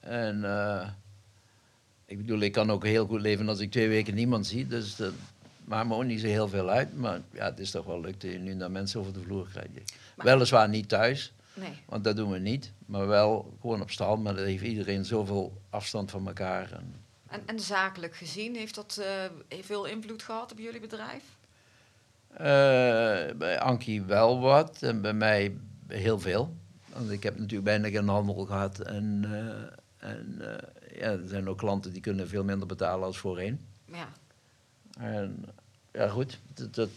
En 0.00 0.44
eh, 0.44 0.88
ik 2.04 2.16
bedoel, 2.16 2.40
ik 2.40 2.52
kan 2.52 2.70
ook 2.70 2.84
heel 2.84 3.06
goed 3.06 3.20
leven 3.20 3.48
als 3.48 3.60
ik 3.60 3.70
twee 3.70 3.88
weken 3.88 4.14
niemand 4.14 4.46
zie. 4.46 4.66
Dus 4.66 4.96
dat 4.96 5.12
maakt 5.64 5.88
me 5.88 5.94
ook 5.94 6.04
niet 6.04 6.20
zo 6.20 6.26
heel 6.26 6.48
veel 6.48 6.68
uit. 6.70 6.96
Maar 6.96 7.20
ja, 7.32 7.44
het 7.44 7.58
is 7.58 7.70
toch 7.70 7.84
wel 7.86 8.00
leuk 8.00 8.20
dat 8.20 8.30
je 8.32 8.38
nu 8.38 8.54
naar 8.54 8.70
mensen 8.70 9.00
over 9.00 9.12
de 9.12 9.20
vloer 9.20 9.48
krijgt. 9.50 9.70
Maar- 10.16 10.26
Weliswaar 10.26 10.68
niet 10.68 10.88
thuis, 10.88 11.32
nee. 11.54 11.72
want 11.86 12.04
dat 12.04 12.16
doen 12.16 12.30
we 12.30 12.38
niet. 12.38 12.72
Maar 12.86 13.06
wel 13.06 13.54
gewoon 13.60 13.80
op 13.82 13.90
stal. 13.90 14.16
Maar 14.16 14.34
dan 14.34 14.44
heeft 14.44 14.62
iedereen 14.64 15.04
zoveel 15.04 15.60
afstand 15.70 16.10
van 16.10 16.26
elkaar. 16.26 16.72
En 16.72 16.94
En, 17.30 17.42
en 17.46 17.60
zakelijk 17.60 18.16
gezien, 18.16 18.56
heeft 18.56 18.74
dat 18.74 18.96
eh, 19.48 19.60
veel 19.62 19.84
invloed 19.84 20.22
gehad 20.22 20.52
op 20.52 20.58
jullie 20.58 20.80
bedrijf? 20.80 21.22
Eh, 22.30 23.36
bij 23.36 23.60
Ankie 23.60 24.02
wel 24.02 24.40
wat 24.40 24.82
en 24.82 25.00
bij 25.00 25.12
mij 25.12 25.56
heel 25.86 26.20
veel. 26.20 26.54
Want 26.92 27.10
ik 27.10 27.22
heb 27.22 27.38
natuurlijk 27.38 27.64
bijna 27.64 27.88
geen 27.88 28.08
handel 28.08 28.44
gehad. 28.44 28.80
En, 28.80 29.20
eh, 29.24 30.10
en 30.10 30.42
ja, 30.94 31.10
er 31.10 31.28
zijn 31.28 31.48
ook 31.48 31.58
klanten 31.58 31.92
die 31.92 32.02
kunnen 32.02 32.28
veel 32.28 32.44
minder 32.44 32.66
betalen 32.66 33.06
als 33.06 33.18
voorheen. 33.18 33.60
Ja. 33.84 34.08
En 34.98 35.44
ja, 35.92 36.08
goed, 36.08 36.40
dat, 36.54 36.74
dat 36.74 36.90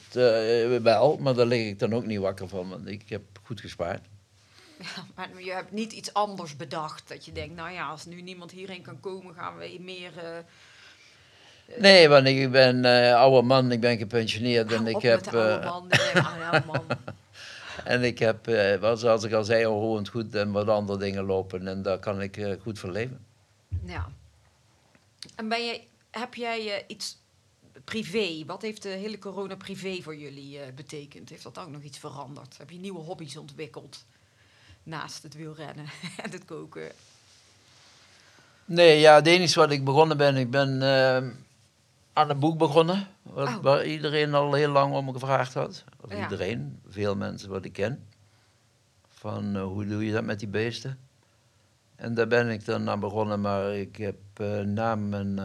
wel, 0.82 1.18
maar 1.18 1.34
daar 1.34 1.46
lig 1.46 1.68
ik 1.68 1.80
dan 1.80 1.94
ook 1.94 2.06
niet 2.06 2.20
wakker 2.20 2.48
van, 2.48 2.70
want 2.70 2.88
ik 2.88 3.10
heb 3.10 3.24
goed 3.44 3.62
gespaard. 3.62 4.06
Ja. 4.80 5.06
Maar 5.16 5.44
je 5.44 5.52
hebt 5.52 5.72
niet 5.72 5.92
iets 5.92 6.14
anders 6.14 6.56
bedacht. 6.56 7.08
Dat 7.10 7.26
je 7.26 7.32
denkt, 7.32 7.56
nou 7.56 7.72
ja, 7.72 7.90
als 7.90 8.06
nu 8.06 8.22
niemand 8.22 8.52
hierheen 8.52 8.82
kan 8.82 9.00
komen, 9.00 9.34
gaan 9.36 9.58
we 9.58 9.78
meer... 9.80 10.18
eh, 10.18 10.38
Nee, 11.78 12.10
want 12.10 12.28
ik 12.28 12.52
ben 12.52 12.86
eh 12.86 13.16
oude 13.16 13.48
man, 13.48 13.72
ik 13.72 13.80
ben 13.80 13.98
gepensioneerd 13.98 14.72
en 14.72 14.88
ik 14.88 15.02
heb, 15.02 15.26
eh, 15.34 15.64
man. 15.66 15.90
man. 16.66 16.86
en 17.84 18.04
ik 18.04 18.20
heb 18.20 18.48
eh, 18.48 18.94
zoals 18.96 19.24
ik 19.24 19.32
al 19.34 19.44
zei, 19.44 19.66
onroerend 19.66 20.10
goed 20.10 20.36
en 20.36 20.52
wat 20.52 20.68
andere 20.68 21.00
dingen 21.00 21.24
lopen 21.26 21.68
en 21.68 21.82
daar 21.82 22.00
kan 22.00 22.22
ik 22.22 22.38
eh, 22.38 22.62
goed 22.62 22.80
van 22.80 22.92
leven. 22.92 23.26
Ja. 23.86 24.10
En 25.36 25.50
ben 25.50 25.66
je, 25.66 25.82
heb 26.12 26.34
jij 26.36 26.76
eh, 26.76 26.84
iets 26.88 27.18
privé? 27.84 28.44
Wat 28.46 28.62
heeft 28.62 28.82
de 28.82 28.90
hele 28.90 29.20
corona 29.20 29.56
privé 29.56 30.02
voor 30.02 30.16
jullie 30.16 30.60
eh, 30.60 30.74
betekend? 30.74 31.30
Heeft 31.30 31.44
dat 31.44 31.60
ook 31.60 31.70
nog 31.70 31.82
iets 31.82 31.98
veranderd? 31.98 32.58
Heb 32.58 32.70
je 32.70 32.78
nieuwe 32.78 33.00
hobby's 33.00 33.38
ontwikkeld? 33.38 34.06
Naast 34.84 35.24
het 35.24 35.34
wielrennen 35.36 35.86
en 36.24 36.32
het 36.32 36.46
koken. 36.46 36.92
Nee, 38.66 39.00
ja, 39.00 39.16
het 39.16 39.28
enige 39.28 39.60
wat 39.60 39.72
ik 39.72 39.84
begonnen 39.84 40.18
ben, 40.18 40.36
ik 40.36 40.52
ben 40.52 40.82
eh, 40.82 41.30
aan 42.14 42.30
een 42.30 42.40
boek 42.40 42.58
begonnen. 42.58 43.08
Wat, 43.22 43.48
Oh. 43.48 43.58
Waar 43.62 43.86
iedereen 43.86 44.34
al 44.34 44.54
heel 44.54 44.72
lang 44.72 44.94
om 44.94 45.14
gevraagd 45.14 45.54
had. 45.54 45.84
Of 46.02 46.12
Ja. 46.12 46.22
iedereen, 46.24 46.80
veel 46.90 47.16
mensen 47.16 47.50
wat 47.50 47.66
ik 47.66 47.74
ken. 47.74 48.08
Van 49.10 49.56
eh, 49.56 49.64
hoe 49.64 49.86
doe 49.86 50.06
je 50.06 50.12
dat 50.12 50.24
met 50.24 50.40
die 50.40 50.48
beesten? 50.48 50.98
En 51.96 52.14
daar 52.14 52.28
ben 52.28 52.50
ik 52.50 52.66
dan 52.66 52.90
aan 52.90 53.00
begonnen, 53.00 53.42
maar 53.42 53.76
ik 53.76 53.96
heb 53.96 54.16
eh 54.34 54.60
na 54.60 54.96
mijn... 54.96 55.40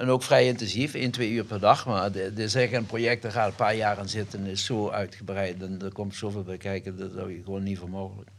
en 0.00 0.08
ook 0.08 0.22
vrij 0.22 0.46
intensief, 0.46 0.94
1, 0.94 1.10
2 1.10 1.30
uur 1.30 1.44
per 1.44 1.60
dag. 1.60 1.86
Maar 1.86 2.12
dit 2.12 2.38
is 2.38 2.54
echt 2.54 2.72
een 2.72 2.86
project, 2.86 3.22
daar 3.22 3.32
gaat 3.32 3.48
een 3.48 3.54
paar 3.54 3.74
jaar 3.74 3.98
aan 3.98 4.08
zitten 4.08 4.38
en 4.38 4.46
is 4.46 4.64
zo 4.64 4.90
uitgebreid. 4.90 5.62
En 5.62 5.82
er 5.82 5.92
komt 5.92 6.14
zoveel 6.14 6.42
bij 6.42 6.56
kijken, 6.56 6.98
dat 6.98 7.12
je 7.12 7.40
gewoon 7.44 7.62
niet 7.62 7.78
voor 7.78 7.88
mogelijk. 7.88 8.30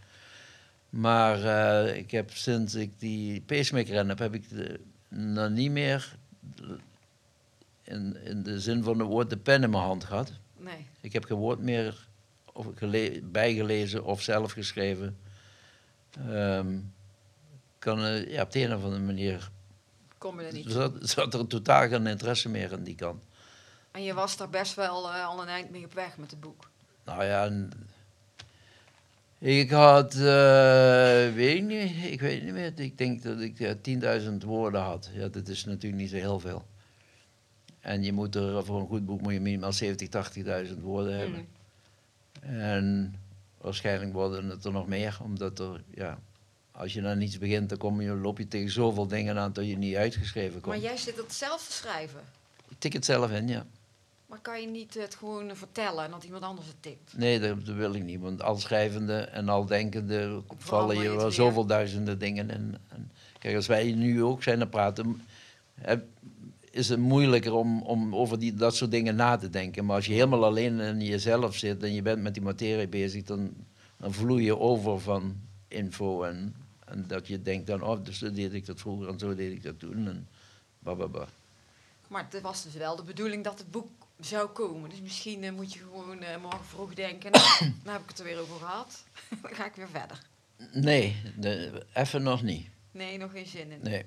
Maar 0.90 1.44
eh, 1.44 1.98
ik 1.98 2.12
heb 2.12 2.32
sinds 2.32 2.76
ik 2.76 2.92
die 3.00 3.42
pacemaker 3.42 3.94
in 3.96 4.10
heb, 4.10 4.20
heb 4.20 4.34
ik 4.34 4.50
de, 4.50 4.80
nog 5.08 5.50
niet 5.50 5.72
meer 5.72 6.16
in, 7.84 8.18
in 8.24 8.44
de 8.44 8.60
zin 8.60 8.84
van 8.84 8.98
de 8.98 9.04
woord 9.04 9.30
de 9.30 9.38
pen 9.38 9.64
in 9.64 9.70
mijn 9.70 9.84
hand 9.84 10.04
gehad. 10.04 10.32
Nee. 10.58 10.86
Ik 11.02 11.14
heb 11.14 11.24
geen 11.24 11.38
woord 11.38 11.60
meer 11.60 12.08
of 12.54 12.68
gele- 12.76 13.22
bijgelezen 13.24 14.04
of 14.04 14.22
zelf 14.22 14.52
geschreven. 14.52 15.18
Ehm, 16.28 16.78
kan, 17.80 18.04
eh, 18.04 18.32
ja, 18.32 18.42
op 18.42 18.52
de 18.52 18.60
een 18.60 18.74
of 18.76 18.84
andere 18.84 19.02
manier 19.04 19.52
Er 20.24 20.54
niet. 20.54 20.72
zat, 20.72 20.94
zat 21.00 21.34
er 21.34 21.48
totaal 21.48 21.88
geen 21.88 22.08
interesse 22.08 22.50
meer 22.50 22.74
aan 22.74 22.84
die 22.84 22.96
kant. 22.96 23.24
En 23.92 24.04
je 24.04 24.14
was 24.14 24.38
daar 24.38 24.50
best 24.50 24.76
wel 24.76 25.12
eh, 25.12 25.26
al 25.26 25.42
een 25.42 25.48
eind 25.48 25.70
mee 25.70 25.86
op 25.86 25.94
weg 25.94 26.18
met 26.18 26.32
het 26.32 26.40
boek. 26.40 26.70
Nou 27.06 27.24
ja, 27.24 27.46
en 27.46 27.72
ik 29.40 29.72
had, 29.72 30.14
eh, 30.14 31.34
weet 31.34 31.56
ik 31.56 31.64
niet, 31.64 32.12
ik 32.12 32.22
weet 32.22 32.44
niet 32.44 32.54
meer, 32.54 32.80
ik 32.80 32.98
denk 32.98 33.24
dat 33.24 33.40
ik 33.40 33.60
eh, 33.60 34.22
10.000 34.22 34.34
woorden 34.46 34.82
had. 34.82 35.10
Ja, 35.14 35.28
dat 35.28 35.48
is 35.48 35.66
natuurlijk 35.66 36.02
niet 36.02 36.10
zo 36.10 36.16
heel 36.16 36.40
veel. 36.40 36.66
En 37.80 38.04
je 38.04 38.14
moet 38.14 38.36
er, 38.36 38.66
voor 38.66 38.80
een 38.80 38.88
goed 38.88 39.06
boek 39.06 39.22
moet 39.22 39.34
je 39.34 39.42
minimaal 39.42 39.74
70, 39.74 40.10
80.000 40.68 40.80
woorden 40.82 41.18
hebben. 41.18 41.48
Mm. 42.44 42.60
En 42.60 43.16
waarschijnlijk 43.58 44.14
worden 44.14 44.50
het 44.50 44.66
er 44.66 44.72
nog 44.72 44.88
meer, 44.88 45.18
omdat 45.22 45.60
er, 45.60 45.84
ja, 45.94 46.20
als 46.72 46.94
je 46.94 47.02
dan 47.02 47.18
niets 47.18 47.38
begint, 47.38 47.70
dan 47.70 47.78
kom 47.78 48.02
je, 48.02 48.12
loop 48.12 48.38
je 48.38 48.48
tegen 48.48 48.72
zoveel 48.72 49.08
dingen 49.08 49.38
aan 49.38 49.54
dat 49.54 49.68
je 49.68 49.78
niet 49.78 49.96
uitgeschreven 49.96 50.62
komt. 50.62 50.76
Maar 50.76 50.84
jij 50.84 50.98
zit 50.98 51.18
het 51.18 51.34
zelf 51.34 51.68
te 51.68 51.74
schrijven. 51.74 52.22
Ik 52.70 52.80
tik 52.80 52.94
het 52.94 53.06
zelf 53.06 53.32
in, 53.32 53.48
ja. 53.48 53.66
Maar 54.26 54.40
kan 54.40 54.62
je 54.62 54.68
niet 54.68 54.94
het 54.94 55.16
gewoon 55.16 55.56
vertellen 55.56 56.06
en 56.06 56.12
dat 56.12 56.24
iemand 56.24 56.44
anders 56.44 56.68
het 56.68 56.76
tikt? 56.80 57.18
Nee, 57.18 57.40
dat, 57.40 57.66
dat 57.66 57.76
wil 57.76 57.94
ik 57.94 58.04
niet. 58.04 58.20
Want 58.20 58.42
al 58.42 58.58
schrijvende 58.58 59.18
en 59.18 59.50
al 59.50 59.66
denkende 59.66 60.42
vallen 60.58 61.02
je 61.02 61.16
wel 61.16 61.32
zoveel 61.32 61.66
duizenden 61.66 62.20
dingen 62.20 62.50
in. 62.50 62.78
En 62.88 63.12
kijk, 63.40 63.56
als 63.56 63.68
wij 63.68 63.92
nu 63.92 64.24
ook 64.24 64.44
zijn 64.44 64.62
aan 64.62 64.70
praten, 64.70 65.22
is 66.70 66.90
het 66.90 67.00
moeilijker 67.00 67.54
om, 67.54 67.82
om 67.82 68.16
over 68.16 68.40
die, 68.40 68.54
dat 68.54 68.76
soort 68.76 68.92
dingen 68.92 69.16
na 69.16 69.38
te 69.38 69.50
denken. 69.50 69.86
Maar 69.86 69.96
als 69.96 70.06
je 70.06 70.14
helemaal 70.14 70.46
alleen 70.46 70.80
in 70.80 71.02
jezelf 71.02 71.56
zit 71.56 71.84
en 71.84 71.94
je 71.94 72.02
bent 72.02 72.22
met 72.22 72.34
die 72.34 72.44
materie 72.44 72.88
bezig, 72.88 73.24
dan, 73.24 73.54
dan 73.98 74.14
vloei 74.14 74.44
je 74.44 74.60
over 74.60 75.00
van 75.00 75.36
info. 75.68 76.24
En, 76.24 76.56
en 76.92 77.08
dat 77.08 77.28
je 77.28 77.42
denkt 77.42 77.68
dan, 77.68 77.82
oh, 77.84 78.04
dus 78.06 78.18
zo 78.18 78.32
deed 78.32 78.54
ik 78.54 78.66
dat 78.66 78.80
vroeger 78.80 79.08
en 79.08 79.20
zo 79.20 79.36
deed 79.36 79.52
ik 79.52 79.64
dat 79.64 79.80
toen. 79.80 80.08
En 80.08 80.28
bababa. 80.80 81.28
Maar 82.08 82.28
het 82.30 82.42
was 82.42 82.64
dus 82.64 82.74
wel 82.74 82.96
de 82.96 83.04
bedoeling 83.04 83.44
dat 83.44 83.60
het 83.60 83.72
boek 83.72 83.90
zou 84.20 84.50
komen. 84.50 84.90
Dus 84.90 85.02
misschien 85.02 85.44
eh, 85.44 85.52
moet 85.52 85.74
je 85.74 85.80
gewoon 85.80 86.22
eh, 86.22 86.42
morgen 86.42 86.66
vroeg 86.66 86.94
denken, 86.94 87.32
nou, 87.32 87.46
dan 87.84 87.94
heb 87.94 88.02
ik 88.02 88.10
het 88.10 88.20
er 88.20 88.26
weer 88.26 88.40
over 88.40 88.56
gehad. 88.56 89.04
dan 89.42 89.54
ga 89.56 89.66
ik 89.66 89.76
weer 89.76 89.90
verder. 89.90 90.22
Nee, 90.72 91.22
de- 91.38 91.86
even 91.94 92.24
nog 92.24 92.42
niet. 92.42 92.68
Nee, 92.92 93.18
nog 93.18 93.32
geen 93.32 93.46
zin 93.46 93.72
in. 93.72 93.80
Nee. 93.82 94.06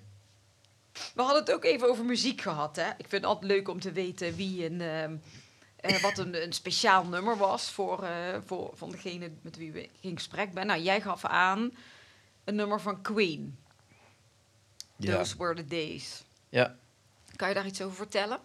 We 1.14 1.22
hadden 1.22 1.40
het 1.40 1.52
ook 1.52 1.64
even 1.64 1.88
over 1.88 2.04
muziek 2.04 2.40
gehad. 2.40 2.76
Hè? 2.76 2.88
Ik 2.88 3.08
vind 3.08 3.10
het 3.10 3.24
altijd 3.24 3.50
leuk 3.52 3.68
om 3.68 3.80
te 3.80 3.92
weten 3.92 4.36
wie 4.36 4.64
een, 4.64 4.80
ehm, 4.80 5.16
eh, 5.76 6.02
wat 6.02 6.18
een, 6.18 6.42
een 6.42 6.52
speciaal 6.52 7.04
nummer 7.04 7.36
was 7.36 7.70
voor, 7.70 8.08
voor 8.46 8.70
van 8.74 8.90
degene 8.90 9.30
met 9.42 9.56
wie 9.56 9.72
we 9.72 9.88
in 10.00 10.16
gesprek 10.16 10.52
ben. 10.52 10.66
Nou, 10.66 10.80
jij 10.80 11.00
gaf 11.00 11.24
aan 11.24 11.72
een 12.44 12.54
nummer 12.54 12.80
van 12.80 13.02
Queen. 13.02 13.56
Ja. 14.96 15.16
Those 15.16 15.36
were 15.38 15.54
the 15.54 15.64
days. 15.66 16.24
Ja. 16.48 16.76
Kan 17.36 17.48
je 17.48 17.54
daar 17.54 17.66
iets 17.66 17.82
over 17.82 17.96
vertellen? 17.96 18.38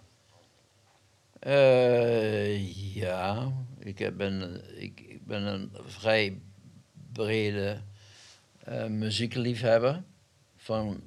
Eh, 1.39 2.93
ja, 2.95 3.51
ik 3.79 3.99
heb- 3.99 4.17
ben, 4.17 4.61
ik, 4.81 4.99
ik 4.99 5.25
ben 5.25 5.41
een 5.43 5.71
vrij 5.85 6.41
brede 7.13 7.81
eh, 8.63 8.85
muziekliefhebber. 8.85 10.03
Van 10.57 11.01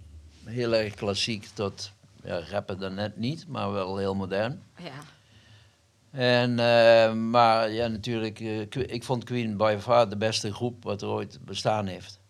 heel 0.45 0.74
erg 0.74 0.95
klassiek 0.95 1.45
tot 1.55 1.93
ja, 2.24 2.40
rappen 2.49 2.78
dan 2.78 2.95
net 2.95 3.16
niet, 3.16 3.49
maar 3.49 3.72
wel 3.72 3.97
heel 3.97 4.14
modern. 4.14 4.62
Ja. 4.78 4.93
En, 6.11 6.51
eh, 6.59 7.12
maar 7.14 7.70
ja, 7.70 7.86
natuurlijk, 7.86 8.40
ik 8.74 9.05
vond 9.05 9.24
Queen 9.24 9.57
by 9.57 9.76
far 9.80 10.09
de 10.09 10.16
beste 10.16 10.53
groep 10.55 10.84
wat 10.84 11.03
er 11.03 11.09
ooit 11.09 11.38
bestaan 11.45 11.86
heeft. 11.86 12.20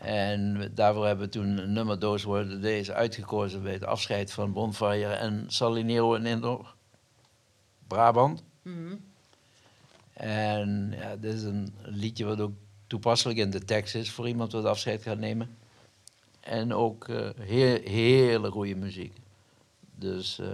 En 0.00 0.70
daarvoor 0.74 1.06
hebben 1.06 1.24
we 1.24 1.30
toen 1.32 1.58
een 1.58 1.72
nummer 1.72 1.98
Were 1.98 2.48
The 2.48 2.60
Days 2.60 2.90
uitgekozen 2.90 3.62
bij 3.62 3.72
het 3.72 3.84
afscheid 3.84 4.32
van 4.32 4.52
Bonfire 4.52 5.12
en 5.12 5.44
Salinero 5.48 6.14
in 6.14 6.26
Indor, 6.26 6.74
Brabant. 7.86 8.42
Mhm. 8.62 8.94
En 10.12 10.94
ja, 10.96 11.16
dit 11.16 11.34
is 11.34 11.42
een 11.42 11.74
liedje 11.82 12.24
wat 12.24 12.40
ook 12.40 12.52
toepasselijk 12.86 13.38
in 13.38 13.50
de 13.50 13.64
tekst 13.64 13.94
is 13.94 14.10
voor 14.10 14.28
iemand 14.28 14.52
wat 14.52 14.64
afscheid 14.64 15.02
gaat 15.02 15.18
nemen. 15.18 15.56
En 16.40 16.74
ook 16.74 17.08
eh, 17.08 17.28
heel, 17.38 17.80
hele 17.84 18.50
goede 18.50 18.74
muziek. 18.74 19.16
Dus, 19.94 20.38
eh, 20.38 20.46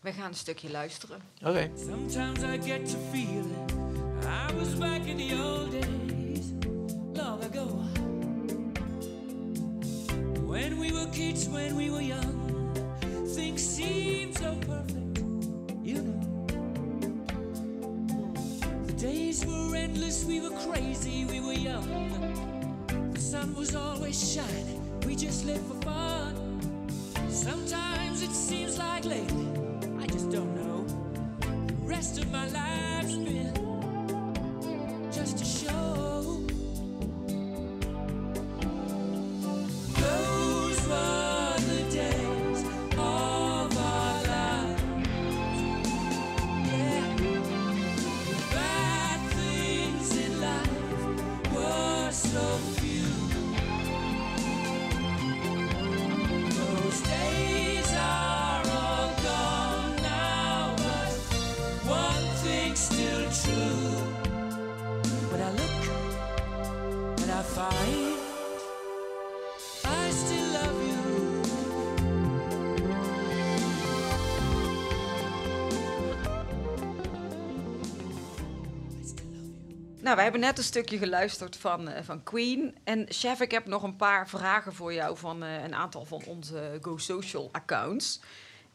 We 0.00 0.12
gaan 0.12 0.28
een 0.28 0.34
stukje 0.34 0.70
luisteren. 0.70 1.20
oké. 1.44 1.70
Sometimes 1.76 2.42
I 2.42 2.70
get 2.70 2.90
to 2.90 2.98
feeling 3.10 3.70
I 4.22 4.54
was 4.54 4.76
back 4.78 5.04
in 5.04 5.16
the 5.16 5.34
old 5.34 5.70
days, 5.70 5.97
When 10.58 10.76
we 10.80 10.90
were 10.90 11.06
kids, 11.12 11.48
when 11.48 11.76
we 11.76 11.88
were 11.88 12.00
young, 12.00 12.36
things 13.28 13.62
seemed 13.64 14.36
so 14.36 14.56
perfect, 14.66 15.20
you 15.84 16.02
know. 16.02 16.46
The 18.86 18.92
days 18.94 19.46
were 19.46 19.76
endless, 19.76 20.24
we 20.24 20.40
were 20.40 20.56
crazy, 20.66 21.24
we 21.26 21.38
were 21.38 21.52
young. 21.52 21.88
The 23.14 23.20
sun 23.20 23.54
was 23.54 23.76
always 23.76 24.18
shining, 24.34 24.82
we 25.06 25.14
just 25.14 25.46
lived 25.46 25.64
for 25.68 25.80
fun. 25.86 26.34
Sometimes 27.28 28.22
it 28.22 28.32
seems 28.32 28.78
like 28.78 29.04
lately, 29.04 29.46
I 30.00 30.06
just 30.06 30.28
don't 30.28 30.56
know. 30.56 30.84
The 31.68 31.74
rest 31.86 32.18
of 32.18 32.32
my 32.32 32.48
life's 32.48 32.67
Nou, 80.08 80.20
we 80.20 80.26
hebben 80.26 80.40
net 80.46 80.58
een 80.58 80.64
stukje 80.64 80.98
geluisterd 80.98 81.56
van, 81.56 81.88
eh, 81.88 82.02
van 82.04 82.22
Queen. 82.22 82.76
En 82.84 83.06
chef, 83.08 83.40
ik 83.40 83.50
heb 83.50 83.66
nog 83.66 83.82
een 83.82 83.96
paar 83.96 84.28
vragen 84.28 84.74
voor 84.74 84.92
jou 84.94 85.16
van 85.16 85.42
eh, 85.42 85.62
een 85.62 85.74
aantal 85.74 86.04
van 86.04 86.22
onze 86.26 86.78
Go 86.82 86.96
Social 86.96 87.48
accounts. 87.52 88.20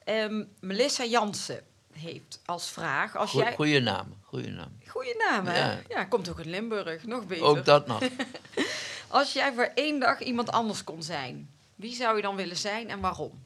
Ehm, 0.04 0.44
Melissa 0.60 1.06
Jansen 1.06 1.64
heeft 1.92 2.42
als 2.46 2.70
vraag, 2.70 3.16
als 3.16 3.30
Goe- 3.30 3.42
jij... 3.42 3.54
Goeie 3.54 3.80
naam, 3.80 4.14
goeie 4.22 4.50
naam. 4.50 4.78
Goeie 4.88 5.16
naam, 5.18 5.46
hè? 5.46 5.60
Ja. 5.60 5.80
Ja. 5.90 6.04
komt 6.04 6.30
ook 6.30 6.38
uit 6.38 6.46
Limburg, 6.46 7.06
nog 7.06 7.28
beter. 7.28 7.46
Ook 7.46 7.66
dat 7.66 7.88
nog. 7.88 8.02
Als 9.08 9.34
jij 9.34 9.54
voor 9.54 9.72
één 9.76 10.00
dag 10.00 10.20
iemand 10.20 10.52
anders 10.52 10.84
kon 10.84 11.04
zijn, 11.04 11.50
wie 11.76 11.96
zou 11.96 12.16
je 12.16 12.22
dan 12.22 12.36
willen 12.36 12.58
zijn 12.58 12.90
en 12.90 13.00
waarom? 13.00 13.44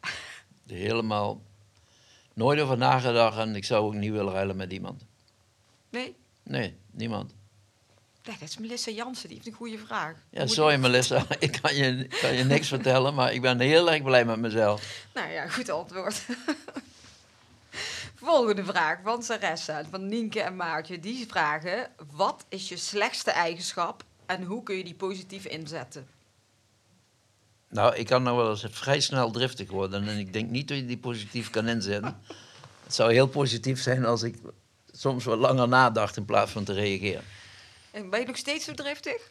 Helemaal 0.66 1.40
nooit 2.34 2.60
over 2.60 2.76
nagedacht 2.78 3.38
en 3.38 3.56
ik 3.56 3.64
zou 3.64 3.84
ook 3.84 3.94
niet 3.94 4.12
willen 4.12 4.32
ruilen 4.32 4.56
met 4.56 4.72
iemand. 4.72 5.08
Nee? 5.90 6.16
Nee, 6.42 6.76
niemand. 6.90 7.34
Nee, 8.24 8.36
dat 8.40 8.48
is 8.48 8.58
Melissa 8.58 8.90
Jansen, 8.90 9.28
die 9.28 9.36
heeft 9.36 9.48
een 9.48 9.54
goede 9.54 9.78
vraag. 9.78 10.14
Ja, 10.30 10.46
sorry 10.46 10.74
ik- 10.74 10.80
Melissa, 10.80 11.24
ik 11.38 11.58
kan 11.62 11.74
je, 11.74 12.06
kan 12.20 12.32
je 12.34 12.44
niks 12.44 12.68
vertellen, 12.68 13.14
maar 13.14 13.32
ik 13.32 13.40
ben 13.40 13.60
heel 13.60 13.90
erg 13.92 14.02
blij 14.02 14.24
met 14.24 14.38
mezelf. 14.38 15.06
Nou 15.14 15.30
ja, 15.30 15.48
goed 15.48 15.68
antwoord. 15.70 16.22
Volgende 18.14 18.64
vraag 18.64 18.98
van 19.02 19.22
Saressa, 19.22 19.84
van 19.90 20.08
Nienke 20.08 20.40
en 20.40 20.56
Maartje. 20.56 21.00
Die 21.00 21.26
vragen, 21.28 21.90
wat 22.12 22.44
is 22.48 22.68
je 22.68 22.76
slechtste 22.76 23.30
eigenschap 23.30 24.04
en 24.26 24.42
hoe 24.44 24.62
kun 24.62 24.76
je 24.76 24.84
die 24.84 24.94
positief 24.94 25.44
inzetten? 25.44 26.06
Nou, 27.68 27.96
ik 27.96 28.06
kan 28.06 28.22
nou 28.22 28.36
wel 28.36 28.50
eens 28.50 28.66
vrij 28.70 29.00
snel 29.00 29.30
driftig 29.30 29.70
worden 29.70 30.08
en 30.08 30.18
ik 30.18 30.32
denk 30.32 30.50
niet 30.50 30.68
dat 30.68 30.76
je 30.76 30.86
die 30.86 30.98
positief 30.98 31.50
kan 31.50 31.68
inzetten. 31.68 32.20
Het 32.84 32.94
zou 32.94 33.12
heel 33.12 33.26
positief 33.28 33.80
zijn 33.82 34.04
als 34.04 34.22
ik 34.22 34.36
soms 35.00 35.24
wat 35.24 35.38
langer 35.38 35.68
nadacht 35.68 36.16
in 36.16 36.24
plaats 36.24 36.52
van 36.52 36.64
te 36.64 36.72
reageren. 36.72 37.24
En 37.90 38.10
ben 38.10 38.20
je 38.20 38.26
nog 38.26 38.36
steeds 38.36 38.64
zo 38.64 38.74
driftig? 38.74 39.28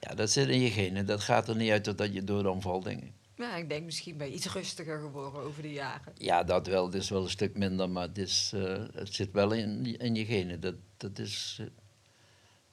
Ja, 0.00 0.14
dat 0.14 0.30
zit 0.30 0.48
in 0.48 0.60
je 0.60 0.70
genen. 0.70 1.06
Dat 1.06 1.20
gaat 1.20 1.48
er 1.48 1.56
niet 1.56 1.70
uit 1.70 1.84
totdat 1.84 2.14
je 2.14 2.24
dood 2.24 2.46
omvalt, 2.46 2.84
denk 2.84 3.02
ik. 3.02 3.12
Ja, 3.36 3.56
ik 3.56 3.68
denk 3.68 3.84
misschien 3.84 4.16
ben 4.16 4.26
je 4.26 4.34
iets 4.34 4.52
rustiger 4.52 5.00
geworden 5.00 5.42
over 5.42 5.62
de 5.62 5.72
jaren. 5.72 6.12
Ja, 6.16 6.44
dat 6.44 6.66
wel. 6.66 6.84
Het 6.84 6.94
is 6.94 7.10
wel 7.10 7.22
een 7.22 7.30
stuk 7.30 7.56
minder, 7.56 7.90
maar 7.90 8.08
het, 8.08 8.18
is, 8.18 8.50
eh, 8.54 8.84
het 8.92 9.14
zit 9.14 9.32
wel 9.32 9.52
in, 9.52 9.98
in 9.98 10.14
je 10.14 10.24
genen. 10.24 10.60
Dat, 10.60 10.74
dat 10.96 11.18
is 11.18 11.56
eh, 11.60 11.66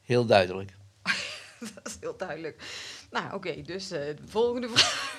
heel 0.02 0.26
duidelijk. 0.26 0.72
Dat 1.76 1.88
is 1.88 1.98
heel 2.00 2.18
duidelijk. 2.18 2.64
Nou, 3.12 3.34
oké, 3.34 3.62
dus 3.62 3.92
eh, 3.92 4.00
de 4.00 4.28
volgende 4.28 4.70
vraag. 4.74 5.18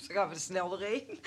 Zo 0.00 0.14
gaan 0.14 0.28
we 0.28 0.34
er 0.34 0.40
snel 0.40 0.68
doorheen. 0.68 1.20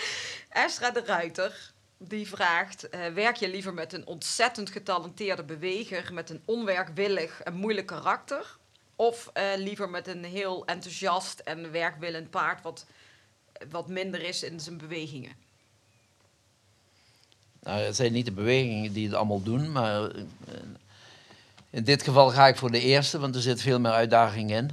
Estra 0.49 0.91
de 0.91 1.03
Ruiter, 1.05 1.73
die 1.97 2.27
vraagt... 2.27 2.89
eh, 2.89 3.07
werk 3.13 3.35
je 3.35 3.49
liever 3.49 3.73
met 3.73 3.93
een 3.93 4.07
ontzettend 4.07 4.69
getalenteerde 4.69 5.43
beweger... 5.43 6.13
met 6.13 6.29
een 6.29 6.41
onwerkwillig 6.45 7.41
en 7.41 7.53
moeilijk 7.53 7.87
karakter... 7.87 8.57
of 8.95 9.29
eh, 9.33 9.43
liever 9.57 9.89
met 9.89 10.07
een 10.07 10.23
heel 10.23 10.65
enthousiast 10.65 11.39
en 11.39 11.71
werkwillend 11.71 12.29
paard... 12.29 12.61
wat, 12.61 12.85
wat 13.69 13.87
minder 13.87 14.21
is 14.21 14.43
in 14.43 14.59
zijn 14.59 14.77
bewegingen? 14.77 15.31
Nou, 17.59 17.79
het 17.79 17.95
zijn 17.95 18.11
niet 18.11 18.25
de 18.25 18.31
bewegingen 18.31 18.93
die 18.93 19.05
het 19.05 19.15
allemaal 19.15 19.43
doen, 19.43 19.71
maar 19.71 20.09
eh, 20.09 20.19
in 21.69 21.83
dit 21.83 22.03
geval 22.03 22.29
ga 22.29 22.47
ik 22.47 22.55
voor 22.55 22.71
de 22.71 22.81
eerste, 22.81 23.19
want 23.19 23.35
er 23.35 23.41
zit 23.41 23.61
veel 23.61 23.79
meer 23.79 23.91
uitdaging 23.91 24.51
in. 24.51 24.71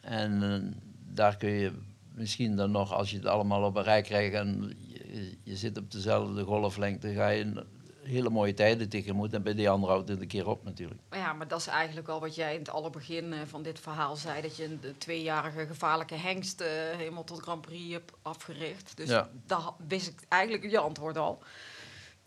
En 0.00 0.74
daar 1.12 1.36
kun 1.36 1.50
je 1.50 1.72
misschien 2.14 2.56
dan 2.56 2.70
nog, 2.70 2.92
als 2.92 3.10
je 3.10 3.16
het 3.16 3.26
allemaal 3.26 3.62
op 3.62 3.76
een 3.76 3.82
rij 3.82 4.02
krijgt 4.02 4.34
en 4.34 4.74
je, 5.12 5.38
je 5.42 5.56
zit 5.56 5.78
op 5.78 5.90
dezelfde 5.90 6.44
golflengte, 6.44 7.12
ga 7.12 7.28
je 7.28 7.64
hele 8.02 8.30
mooie 8.30 8.54
tijden 8.54 8.88
tegemoet. 8.88 9.32
En 9.32 9.42
bij 9.42 9.54
die 9.54 9.70
andere 9.70 9.92
houdt 9.92 10.08
het 10.08 10.20
een 10.20 10.26
keer 10.28 10.46
op 10.48 10.64
natuurlijk. 10.64 11.00
Ja, 11.10 11.32
maar 11.32 11.48
dat 11.48 11.60
is 11.60 11.66
eigenlijk 11.66 12.08
al 12.08 12.20
wat 12.20 12.34
jij 12.34 12.52
in 12.52 12.58
het 12.58 12.70
allerbegin 12.70 13.32
eh, 13.32 13.38
van 13.46 13.62
dit 13.62 13.80
verhaal 13.80 14.16
zei... 14.16 14.42
dat 14.42 14.56
je 14.56 14.64
een 14.64 14.78
de 14.80 14.98
tweejarige 14.98 15.66
gevaarlijke 15.66 16.14
hengst 16.14 16.60
eh, 16.60 16.68
helemaal 16.96 17.24
tot 17.24 17.40
Grand 17.42 17.60
Prix 17.60 17.92
hebt 17.92 18.12
afgericht. 18.22 18.96
Dus 18.96 19.08
Ja. 19.08 19.30
daar 19.46 19.70
wist 19.88 20.08
ik 20.08 20.20
eigenlijk 20.28 20.70
je 20.70 20.78
antwoord 20.78 21.16
al. 21.16 21.42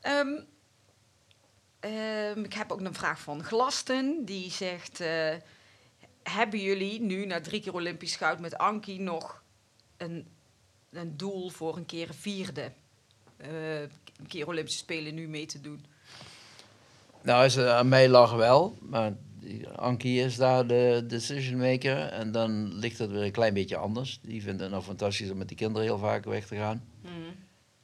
Ehm, 0.02 0.40
ehm, 1.80 2.44
ik 2.44 2.54
heb 2.54 2.72
ook 2.72 2.82
een 2.82 2.94
vraag 2.94 3.20
van 3.22 3.44
Glasten. 3.44 4.26
Die 4.26 4.52
zegt... 4.52 5.00
eh, 5.00 5.36
hebben 6.24 6.60
jullie 6.60 7.02
nu, 7.02 7.26
na 7.26 7.42
drie 7.42 7.62
keer 7.62 7.74
Olympisch 7.74 8.16
goud 8.16 8.40
met 8.40 8.58
Anki... 8.58 9.00
nog 9.00 9.44
een, 9.98 10.28
een 10.94 11.18
doel 11.18 11.50
voor 11.50 11.78
een 11.78 11.86
keer 11.86 12.08
een 12.08 12.14
vierde... 12.14 12.72
eh, 13.38 13.82
een 13.82 14.28
keer 14.28 14.48
Olympische 14.48 14.80
Spelen 14.80 15.14
nu 15.16 15.28
mee 15.28 15.46
te 15.46 15.62
doen? 15.62 15.86
Nou, 17.24 17.46
is, 17.46 17.58
aan 17.58 17.88
mij 17.88 18.10
lag 18.10 18.34
wel, 18.34 18.78
maar 18.82 19.14
Ankie 19.76 20.20
is 20.20 20.36
daar 20.36 20.68
de 20.68 21.04
decision 21.08 21.58
maker. 21.60 21.98
En 21.98 22.32
dan 22.32 22.74
ligt 22.76 22.98
het 22.98 23.12
weer 23.12 23.24
een 23.24 23.32
klein 23.32 23.54
beetje 23.54 23.78
anders. 23.78 24.20
Die 24.22 24.42
vindt 24.44 24.62
het 24.62 24.72
nou 24.72 24.84
fantastisch 24.84 25.32
om 25.32 25.38
met 25.38 25.48
die 25.48 25.58
kinderen 25.58 25.88
heel 25.88 25.98
vaak 25.98 26.26
weg 26.26 26.48
te 26.48 26.56
gaan. 26.56 26.84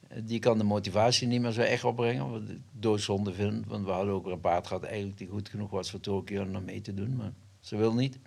Eh, 0.08 0.18
Die 0.24 0.38
kan 0.38 0.58
de 0.58 0.64
motivatie 0.64 1.26
niet 1.26 1.40
meer 1.40 1.52
zo 1.52 1.60
echt 1.60 1.84
opbrengen, 1.84 2.30
wat 2.30 2.40
ik 2.48 2.58
doodzonde 2.72 3.32
vind. 3.32 3.66
Want 3.66 3.84
we 3.84 3.90
hadden 3.90 4.14
ook 4.14 4.26
een 4.26 4.40
paard 4.40 4.66
gehad 4.66 4.82
eigenlijk 4.82 5.18
die 5.18 5.28
goed 5.28 5.48
genoeg 5.48 5.70
was 5.70 5.90
voor 5.90 6.00
Tokio 6.00 6.42
om 6.42 6.64
mee 6.64 6.80
te 6.80 6.94
doen, 6.94 7.16
maar 7.16 7.32
ze 7.60 7.76
wil 7.76 7.94
niet. 7.94 8.18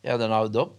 Ja, 0.00 0.16
dan 0.16 0.30
houdt 0.30 0.54
het 0.54 0.62
op. 0.64 0.76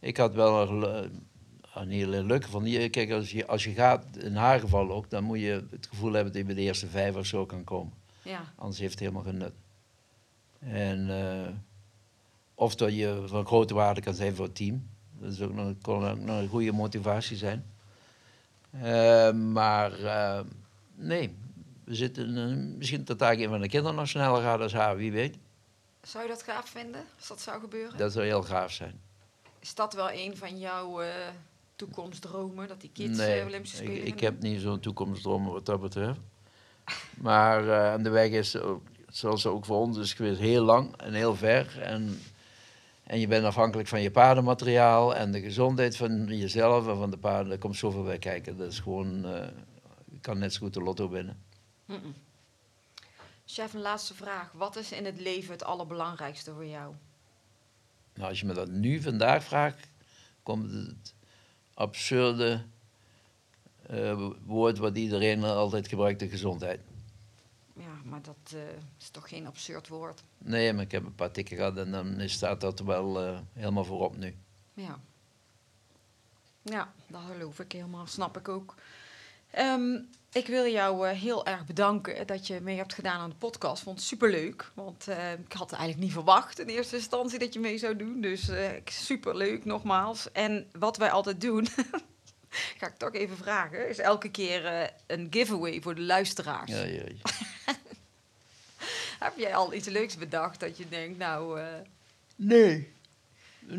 Ik 0.00 0.16
had 0.16 0.34
wel 0.34 0.68
een, 0.84 1.26
een 1.74 1.90
hele 1.90 2.24
leuke 2.24 2.48
van 2.48 2.62
die. 2.62 2.88
Kijk, 2.88 3.10
als 3.10 3.30
je, 3.30 3.46
als 3.46 3.64
je 3.64 3.72
gaat, 3.72 4.16
in 4.16 4.36
haar 4.36 4.60
geval 4.60 4.90
ook, 4.90 5.10
dan 5.10 5.24
moet 5.24 5.40
je 5.40 5.64
het 5.70 5.86
gevoel 5.86 6.12
hebben 6.12 6.32
dat 6.32 6.40
je 6.40 6.46
bij 6.46 6.54
de 6.54 6.60
eerste 6.60 6.86
vijf 6.86 7.16
of 7.16 7.26
zo 7.26 7.46
kan 7.46 7.64
komen. 7.64 7.92
Ja. 8.22 8.52
Anders 8.56 8.78
heeft 8.78 8.90
het 8.90 9.00
helemaal 9.00 9.22
geen 9.22 9.36
nut. 9.36 9.52
En 10.58 11.10
eh, 11.10 11.48
of 12.54 12.74
dat 12.74 12.94
je 12.94 13.22
van 13.26 13.46
grote 13.46 13.74
waarde 13.74 14.00
kan 14.00 14.14
zijn 14.14 14.34
voor 14.34 14.44
het 14.44 14.54
team. 14.54 14.88
Dat 15.18 15.32
is 15.32 15.40
ook 15.40 15.54
nog, 15.54 15.74
kon 15.82 16.08
ook 16.08 16.18
nog 16.18 16.38
een 16.38 16.48
goede 16.48 16.72
motivatie 16.72 17.36
zijn. 17.36 17.64
Eh, 18.70 19.32
maar 19.32 20.04
eh, 20.04 20.40
nee, 20.94 21.34
we 21.90 21.94
zitten 21.94 22.36
eh, 22.36 22.76
misschien 22.76 23.04
dat 23.04 23.18
daar 23.18 23.32
een 23.32 23.48
van 23.48 23.60
de 23.60 23.68
kinderen 23.68 23.96
nog 23.96 24.08
sneller 24.08 24.42
gaat 24.42 24.60
als 24.60 24.72
haar, 24.72 24.96
wie 24.96 25.12
weet. 25.12 25.36
Zou 26.02 26.24
je 26.24 26.30
dat 26.30 26.42
gaaf 26.42 26.68
vinden, 26.68 27.04
als 27.16 27.28
dat 27.28 27.40
zou 27.40 27.60
gebeuren? 27.60 27.98
Dat 27.98 28.12
zou 28.12 28.24
heel 28.24 28.42
gaaf 28.42 28.72
zijn. 28.72 29.00
Is 29.58 29.74
dat 29.74 29.94
wel 29.94 30.10
een 30.10 30.36
van 30.36 30.58
jouw 30.58 31.00
eh, 31.00 31.08
toekomstdromen, 31.86 32.68
dat 32.68 32.80
die 32.80 32.90
kids 32.92 33.18
nee, 33.18 33.40
eh, 33.40 33.46
Olympische 33.46 33.76
ik, 33.76 33.82
Spelen 33.82 34.06
ik 34.06 34.12
gaan 34.12 34.32
heb 34.32 34.42
niet 34.42 34.60
zo'n 34.60 34.80
toekomstdroom 34.80 35.46
wat 35.46 35.66
dat 35.66 35.80
betreft. 35.80 36.20
Maar 37.14 37.68
eh, 37.68 38.02
de 38.02 38.10
weg 38.10 38.30
is, 38.30 38.56
ook, 38.56 38.82
zoals 39.08 39.46
ook 39.46 39.64
voor 39.64 39.76
ons 39.76 39.98
is 39.98 40.12
geweest, 40.12 40.40
heel 40.40 40.64
lang 40.64 40.96
en 40.96 41.12
heel 41.12 41.34
ver. 41.34 41.80
En, 41.82 42.20
en 43.02 43.20
je 43.20 43.26
bent 43.26 43.44
afhankelijk 43.44 43.88
van 43.88 44.02
je 44.02 44.10
paardenmateriaal 44.10 45.16
en 45.16 45.32
de 45.32 45.40
gezondheid 45.40 45.96
van 45.96 46.26
jezelf 46.26 46.88
en 46.88 46.96
van 46.96 47.10
de 47.10 47.18
paarden. 47.18 47.52
Er 47.52 47.58
komt 47.58 47.76
zoveel 47.76 48.02
bij 48.02 48.18
kijken. 48.18 48.56
Dat 48.56 48.72
is 48.72 48.78
gewoon, 48.78 49.24
eh, 49.24 49.46
je 50.10 50.20
kan 50.20 50.38
net 50.38 50.52
zo 50.52 50.60
goed 50.60 50.74
de 50.74 50.82
lotto 50.82 51.08
winnen. 51.08 51.42
Chef, 53.46 53.74
een 53.74 53.80
laatste 53.80 54.14
vraag. 54.14 54.52
Wat 54.52 54.76
is 54.76 54.92
in 54.92 55.04
het 55.04 55.20
leven 55.20 55.52
het 55.52 55.64
allerbelangrijkste 55.64 56.52
voor 56.52 56.66
jou? 56.66 56.94
Nou, 58.14 58.28
als 58.28 58.40
je 58.40 58.46
me 58.46 58.54
dat 58.54 58.68
nu 58.68 59.00
vandaag 59.00 59.44
vraagt, 59.44 59.88
komt 60.42 60.72
het 60.72 61.14
absurde 61.80 62.64
eh, 63.86 64.28
woord 64.44 64.78
wat 64.78 64.96
iedereen 64.96 65.44
altijd 65.44 65.88
gebruikt, 65.88 66.20
de 66.20 66.28
gezondheid. 66.28 66.80
Ja, 67.72 68.00
maar 68.04 68.22
dat 68.22 68.54
eh, 68.54 68.60
is 68.98 69.10
toch 69.10 69.28
geen 69.28 69.46
absurd 69.46 69.88
woord? 69.88 70.22
Nee, 70.38 70.72
maar 70.72 70.84
ik 70.84 70.90
heb 70.90 71.04
een 71.04 71.14
paar 71.14 71.30
tikken 71.30 71.56
gehad 71.56 71.76
en 71.76 71.90
dan 71.90 72.28
staat 72.28 72.60
dat 72.60 72.80
wel 72.80 73.20
eh, 73.20 73.38
helemaal 73.52 73.84
voorop 73.84 74.16
nu. 74.16 74.34
Ja. 74.74 74.98
Ja, 76.62 76.92
dat 77.06 77.20
geloof 77.32 77.58
ik 77.60 77.72
helemaal. 77.72 78.06
Snap 78.06 78.36
ik 78.36 78.48
ook. 78.48 78.74
Ehm, 79.50 79.98
ik 80.32 80.46
wil 80.46 80.66
jou 80.66 81.08
eh, 81.08 81.18
heel 81.18 81.46
erg 81.46 81.66
bedanken 81.66 82.26
dat 82.26 82.46
je 82.46 82.60
mee 82.60 82.76
hebt 82.76 82.94
gedaan 82.94 83.20
aan 83.20 83.30
de 83.30 83.36
podcast. 83.36 83.82
Vond 83.82 83.98
het 83.98 84.06
superleuk. 84.06 84.70
Want 84.74 85.08
eh, 85.08 85.32
ik 85.32 85.52
had 85.52 85.72
eigenlijk 85.72 86.02
niet 86.02 86.12
verwacht 86.12 86.58
in 86.58 86.66
eerste 86.66 86.96
instantie 86.96 87.38
dat 87.38 87.52
je 87.52 87.60
mee 87.60 87.78
zou 87.78 87.96
doen. 87.96 88.20
Dus 88.20 88.48
eh 88.48 88.70
superleuk 88.84 89.64
nogmaals. 89.64 90.32
En 90.32 90.66
wat 90.72 90.96
wij 90.96 91.10
altijd 91.10 91.40
doen, 91.40 91.66
ga 92.78 92.86
ik 92.86 92.96
toch 92.96 93.14
even 93.14 93.36
vragen, 93.36 93.88
is 93.88 93.98
elke 93.98 94.30
keer 94.30 94.92
een 95.06 95.26
giveaway 95.30 95.80
voor 95.80 95.94
de 95.94 96.02
luisteraars. 96.02 96.70
Ja, 96.70 96.82
ja, 96.82 97.02
ja. 97.02 97.32
Heb 99.18 99.32
jij 99.36 99.54
al 99.54 99.74
iets 99.74 99.88
leuks 99.88 100.16
bedacht 100.16 100.60
dat 100.60 100.76
je 100.76 100.88
denkt, 100.88 101.18
nou, 101.18 101.60
Nee, 102.36 102.92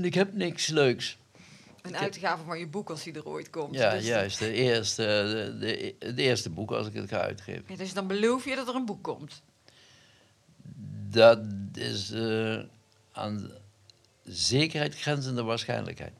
ik 0.02 0.14
heb 0.14 0.34
niks 0.34 0.68
leuks. 0.68 1.18
Een 1.82 1.98
uitgave 1.98 2.44
van 2.44 2.60
je 2.60 2.68
boek 2.68 2.90
als 2.90 3.04
die 3.04 3.14
er 3.14 3.28
ooit 3.28 3.50
komt. 3.50 3.76
Ja, 3.76 3.94
dus, 3.94 4.06
juist. 4.06 4.40
De 4.40 4.52
eerste, 4.52 5.04
de, 5.04 5.58
de, 5.60 5.96
het 6.00 6.18
eerste 6.18 6.50
boek 6.50 6.72
als 6.72 6.88
ik 6.88 6.94
het 6.94 7.10
ga 7.10 7.20
uitgeven. 7.20 7.64
Ja, 7.68 7.76
dus 7.76 7.94
dan 7.94 8.08
beloof 8.08 8.46
je 8.46 8.56
dat 8.56 8.68
er 8.68 8.76
een 8.76 8.86
boek 8.86 9.04
komt. 9.04 9.42
Dat 11.10 11.40
is 11.74 12.12
eh, 12.12 12.60
aan 13.12 13.52
zekerheid 14.24 14.96
grenzende 14.96 15.44
waarschijnlijkheid. 15.44 16.14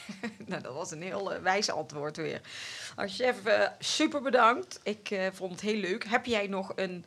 nou, 0.46 0.62
dat 0.62 0.74
was 0.74 0.90
een 0.90 1.02
heel 1.02 1.32
eh, 1.32 1.42
wijs 1.42 1.70
antwoord 1.70 2.16
weer. 2.16 2.40
Als 2.96 3.16
chef, 3.16 3.44
eh, 3.44 3.68
super 3.78 4.22
bedankt. 4.22 4.80
Ik 4.82 5.30
vond 5.32 5.50
het 5.50 5.60
heel 5.60 5.80
leuk. 5.80 6.04
Heb 6.04 6.26
jij 6.26 6.46
nog 6.46 6.72
een 6.76 7.04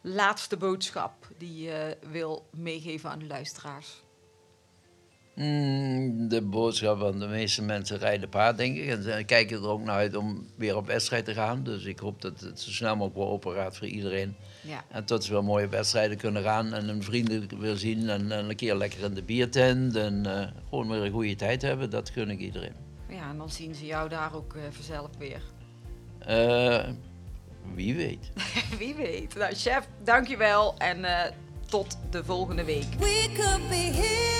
laatste 0.00 0.56
boodschap 0.56 1.28
die 1.38 1.62
je 1.62 1.96
wil 2.10 2.48
meegeven 2.50 3.10
aan 3.10 3.18
de 3.18 3.26
luisteraars? 3.26 4.02
Mm, 5.40 6.28
de 6.28 6.42
boodschap 6.42 6.98
van 6.98 7.18
de 7.18 7.26
meeste 7.26 7.62
mensen 7.62 7.98
rijden 7.98 8.28
paard, 8.28 8.56
denk 8.56 8.76
ik. 8.76 8.88
En 8.88 9.02
ze 9.02 9.22
kijken 9.26 9.56
er 9.56 9.68
ook 9.68 9.82
naar 9.82 9.96
uit 9.96 10.16
om 10.16 10.46
weer 10.56 10.76
op 10.76 10.86
wedstrijd 10.86 11.24
te 11.24 11.34
gaan. 11.34 11.62
Dus 11.62 11.84
ik 11.84 11.98
hoop 11.98 12.22
dat 12.22 12.40
het 12.40 12.60
zo 12.60 12.70
snel 12.70 12.96
mogelijk 12.96 13.16
wel 13.16 13.28
open 13.28 13.54
gaat 13.54 13.76
voor 13.76 13.86
iedereen. 13.86 14.36
Ja. 14.60 14.84
En 14.88 15.04
tot 15.04 15.24
ze 15.24 15.32
weer 15.32 15.44
mooie 15.44 15.68
wedstrijden 15.68 16.16
kunnen 16.16 16.42
gaan 16.42 16.74
en 16.74 16.84
hun 16.84 17.02
vrienden 17.02 17.58
weer 17.60 17.76
zien. 17.76 18.08
En, 18.08 18.32
en 18.32 18.48
een 18.48 18.56
keer 18.56 18.74
lekker 18.74 19.04
in 19.04 19.14
de 19.14 19.22
biertent. 19.22 19.96
En 19.96 20.26
eh, 20.26 20.46
gewoon 20.68 20.88
weer 20.88 21.04
een 21.04 21.12
goede 21.12 21.36
tijd 21.36 21.62
hebben. 21.62 21.90
Dat 21.90 22.10
gun 22.10 22.30
ik 22.30 22.38
iedereen. 22.38 22.74
ja, 23.08 23.30
en 23.30 23.38
dan 23.38 23.50
zien 23.50 23.74
ze 23.74 23.86
jou 23.86 24.08
daar 24.08 24.34
ook 24.34 24.54
eh, 24.54 24.62
vanzelf 24.70 25.10
weer. 25.18 25.42
Eh, 26.18 26.88
wie 27.74 27.94
weet. 27.94 28.30
Wie 28.78 28.94
weet. 28.94 29.34
Nou, 29.34 29.54
chef, 29.54 29.88
dankjewel 30.04 30.74
en 30.78 31.04
eh, 31.04 31.32
tot 31.68 31.98
de 32.10 32.24
volgende 32.24 32.64
week. 32.64 32.86
We 32.98 33.28
could 33.36 33.68
be 33.68 33.74
heroes. 33.74 34.39